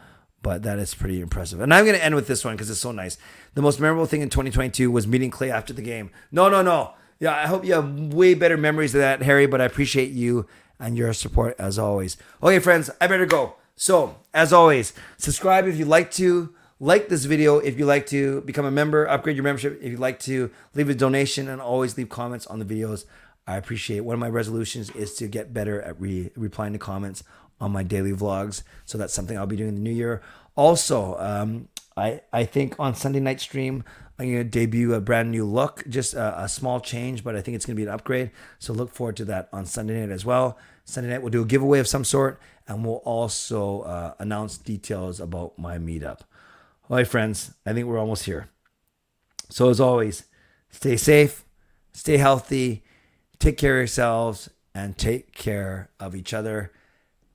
but 0.42 0.64
that 0.64 0.80
is 0.80 0.94
pretty 0.96 1.22
impressive. 1.22 1.60
And 1.62 1.74
I'm 1.74 1.86
going 1.86 1.98
to 1.98 2.04
end 2.04 2.16
with 2.16 2.28
this 2.28 2.44
one 2.44 2.56
because 2.56 2.70
it's 2.70 2.80
so 2.80 2.92
nice. 2.92 3.18
The 3.54 3.62
most 3.62 3.80
memorable 3.80 4.08
thing 4.08 4.22
in 4.22 4.30
2022 4.30 4.90
was 4.90 5.06
meeting 5.06 5.30
Clay 5.30 5.52
after 5.52 5.74
the 5.74 5.84
game. 5.84 6.10
No, 6.32 6.50
no, 6.50 6.62
no. 6.62 6.94
Yeah, 7.20 7.36
I 7.36 7.46
hope 7.46 7.64
you 7.64 7.74
have 7.74 8.14
way 8.14 8.34
better 8.34 8.58
memories 8.58 8.96
of 8.96 9.02
that, 9.02 9.22
Harry. 9.22 9.46
But 9.46 9.62
I 9.62 9.66
appreciate 9.66 10.10
you 10.12 10.48
and 10.80 10.98
your 10.98 11.14
support 11.14 11.56
as 11.60 11.78
always. 11.78 12.18
Okay, 12.42 12.60
friends, 12.60 12.90
I 13.00 13.08
better 13.08 13.28
go. 13.28 13.56
So, 13.76 14.18
as 14.34 14.52
always, 14.52 14.94
subscribe 15.18 15.68
if 15.68 15.78
you'd 15.78 15.88
like 15.88 16.12
to. 16.12 16.54
Like 16.80 17.10
this 17.10 17.26
video 17.26 17.60
if 17.60 17.78
you 17.78 17.86
like 17.86 18.08
to 18.08 18.42
become 18.42 18.66
a 18.66 18.72
member, 18.72 19.06
upgrade 19.08 19.36
your 19.36 19.44
membership 19.44 19.78
if 19.84 19.92
you'd 19.92 20.00
like 20.00 20.20
to, 20.22 20.50
leave 20.74 20.90
a 20.90 20.96
donation, 20.96 21.48
and 21.48 21.62
always 21.62 21.96
leave 21.96 22.10
comments 22.10 22.48
on 22.48 22.58
the 22.58 22.66
videos. 22.66 23.06
I 23.48 23.58
appreciate. 23.58 24.02
One 24.02 24.14
of 24.14 24.20
my 24.20 24.30
resolutions 24.30 24.90
is 24.92 25.16
to 25.16 25.28
get 25.28 25.54
better 25.54 25.82
at 25.82 26.00
re- 26.00 26.32
replying 26.36 26.74
to 26.74 26.80
comments 26.80 27.24
on 27.60 27.72
my 27.72 27.84
daily 27.84 28.14
vlogs. 28.14 28.64
So 28.86 28.98
that's 28.98 29.14
something 29.14 29.38
I'll 29.38 29.46
be 29.48 29.56
doing 29.56 29.70
in 29.70 29.76
the 29.76 29.82
new 29.82 29.92
year. 29.92 30.22
Also, 30.56 31.18
um, 31.18 31.68
I 31.96 32.22
I 32.32 32.46
think 32.46 32.80
on 32.80 32.96
Sunday 32.96 33.20
night 33.20 33.40
stream 33.40 33.84
I'm 34.22 34.32
going 34.32 34.38
to 34.38 34.44
debut 34.44 34.94
a 34.94 35.02
brand 35.02 35.32
new 35.32 35.46
look, 35.46 35.84
just 35.90 36.14
a, 36.14 36.44
a, 36.44 36.48
small 36.48 36.80
change, 36.80 37.24
but 37.24 37.36
I 37.36 37.42
think 37.42 37.56
it's 37.56 37.66
going 37.66 37.76
to 37.76 37.82
be 37.82 37.88
an 37.88 37.94
upgrade. 37.94 38.30
So 38.60 38.72
look 38.72 38.92
forward 38.94 39.16
to 39.18 39.26
that 39.26 39.50
on 39.52 39.66
Sunday 39.66 40.00
night 40.00 40.14
as 40.14 40.24
well. 40.24 40.60
Sunday 40.86 41.10
night 41.10 41.24
we'll 41.24 41.32
do 41.32 41.42
a 41.42 41.46
giveaway 41.46 41.80
of 41.80 41.88
some 41.88 42.04
sort, 42.04 42.40
and 42.68 42.86
we'll 42.86 42.98
also 42.98 43.82
uh, 43.82 44.14
announce 44.20 44.60
details 44.60 45.20
about 45.20 45.58
my 45.58 45.80
meetup. 45.80 46.20
All 46.88 46.98
right, 46.98 47.08
friends, 47.08 47.56
I 47.66 47.74
think 47.74 47.88
we're 47.88 47.98
almost 47.98 48.26
here. 48.26 48.50
So 49.50 49.70
as 49.70 49.80
always, 49.80 50.26
stay 50.70 50.98
safe, 50.98 51.44
stay 51.92 52.18
healthy, 52.18 52.84
take 53.42 53.58
care 53.58 53.76
of 53.76 53.80
yourselves, 53.80 54.50
and 54.74 54.98
take 54.98 55.34
care 55.34 55.90
of 56.00 56.16
each 56.16 56.34
other. 56.34 56.72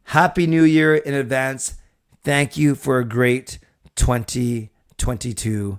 Happy 0.04 0.46
New 0.46 0.62
Year 0.62 0.94
in 0.94 1.14
advance. 1.14 1.74
Thank 2.22 2.56
you 2.56 2.74
for 2.74 2.98
a 2.98 3.04
great 3.04 3.58
2022. 3.96 5.78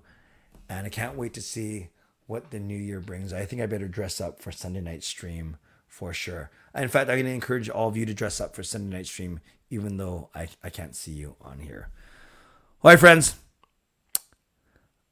And 0.69 0.85
I 0.85 0.89
can't 0.89 1.17
wait 1.17 1.33
to 1.33 1.41
see 1.41 1.89
what 2.27 2.51
the 2.51 2.59
new 2.59 2.77
year 2.77 2.99
brings. 2.99 3.31
I 3.31 3.45
think 3.45 3.61
I 3.61 3.65
better 3.65 3.87
dress 3.87 4.19
up 4.19 4.41
for 4.41 4.51
Sunday 4.51 4.81
night 4.81 5.03
stream 5.03 5.57
for 5.87 6.13
sure. 6.13 6.51
In 6.75 6.89
fact, 6.89 7.09
I'm 7.09 7.15
going 7.15 7.25
to 7.25 7.31
encourage 7.31 7.69
all 7.69 7.87
of 7.87 7.97
you 7.97 8.05
to 8.05 8.13
dress 8.13 8.41
up 8.41 8.53
for 8.53 8.63
Sunday 8.63 8.97
night 8.97 9.07
stream, 9.07 9.39
even 9.69 9.97
though 9.97 10.29
I, 10.35 10.49
I 10.63 10.69
can't 10.69 10.95
see 10.95 11.13
you 11.13 11.37
on 11.41 11.59
here. 11.59 11.89
All 12.83 12.91
right, 12.91 12.99
friends. 12.99 13.35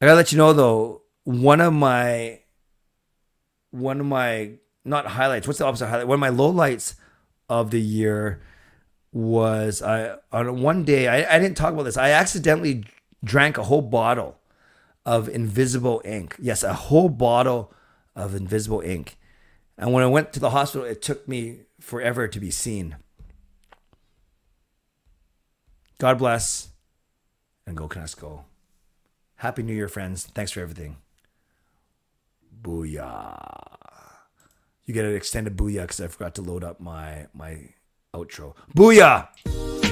I 0.02 0.08
gotta 0.08 0.18
let 0.18 0.32
you 0.34 0.38
know 0.38 0.52
though, 0.52 1.04
one 1.24 1.62
of 1.62 1.74
my 1.74 2.42
one 3.72 4.00
of 4.02 4.06
my 4.06 4.52
not 4.86 5.08
highlights. 5.08 5.48
What's 5.48 5.60
the 5.60 5.66
opposite 5.66 5.88
highlight? 5.88 6.08
One 6.08 6.16
of 6.16 6.20
my 6.20 6.30
lowlights 6.30 6.96
of 7.50 7.72
the 7.72 7.82
year 7.82 8.42
was 9.12 9.82
I 9.82 10.18
on 10.32 10.62
one 10.62 10.84
day 10.84 11.08
I, 11.08 11.36
I 11.36 11.40
didn't 11.40 11.58
talk 11.58 11.74
about 11.74 11.84
this. 11.84 11.98
I 11.98 12.12
accidentally 12.12 12.86
drank 13.24 13.58
a 13.58 13.64
whole 13.64 13.82
bottle 13.82 14.40
of 15.06 15.30
invisible 15.30 16.02
ink. 16.06 16.36
Yes, 16.40 16.64
a 16.64 16.74
whole 16.74 17.10
bottle 17.10 17.74
of 18.16 18.36
invisible 18.36 18.82
ink. 18.82 19.18
And 19.78 19.92
when 19.92 20.04
I 20.04 20.08
went 20.08 20.34
to 20.34 20.40
the 20.40 20.52
hospital, 20.52 20.86
it 20.86 21.02
took 21.02 21.28
me 21.28 21.62
forever 21.80 22.28
to 22.28 22.40
be 22.40 22.52
seen. 22.52 22.98
God 25.98 26.18
bless 26.18 26.70
and 27.66 27.76
go 27.76 27.88
Canucks 27.88 28.16
go. 28.16 28.46
Happy 29.38 29.64
New 29.64 29.74
Year, 29.74 29.88
friends. 29.88 30.26
Thanks 30.26 30.52
for 30.52 30.62
everything. 30.62 30.98
Booyah. 32.62 33.85
You 34.86 34.94
get 34.94 35.06
an 35.06 35.16
extended 35.16 35.58
booyah 35.58 35.82
because 35.82 36.00
I 36.00 36.08
forgot 36.08 36.36
to 36.36 36.42
load 36.42 36.64
up 36.64 36.80
my 36.80 37.28
my 37.34 37.58
outro. 38.14 38.54
Booyah! 38.76 39.85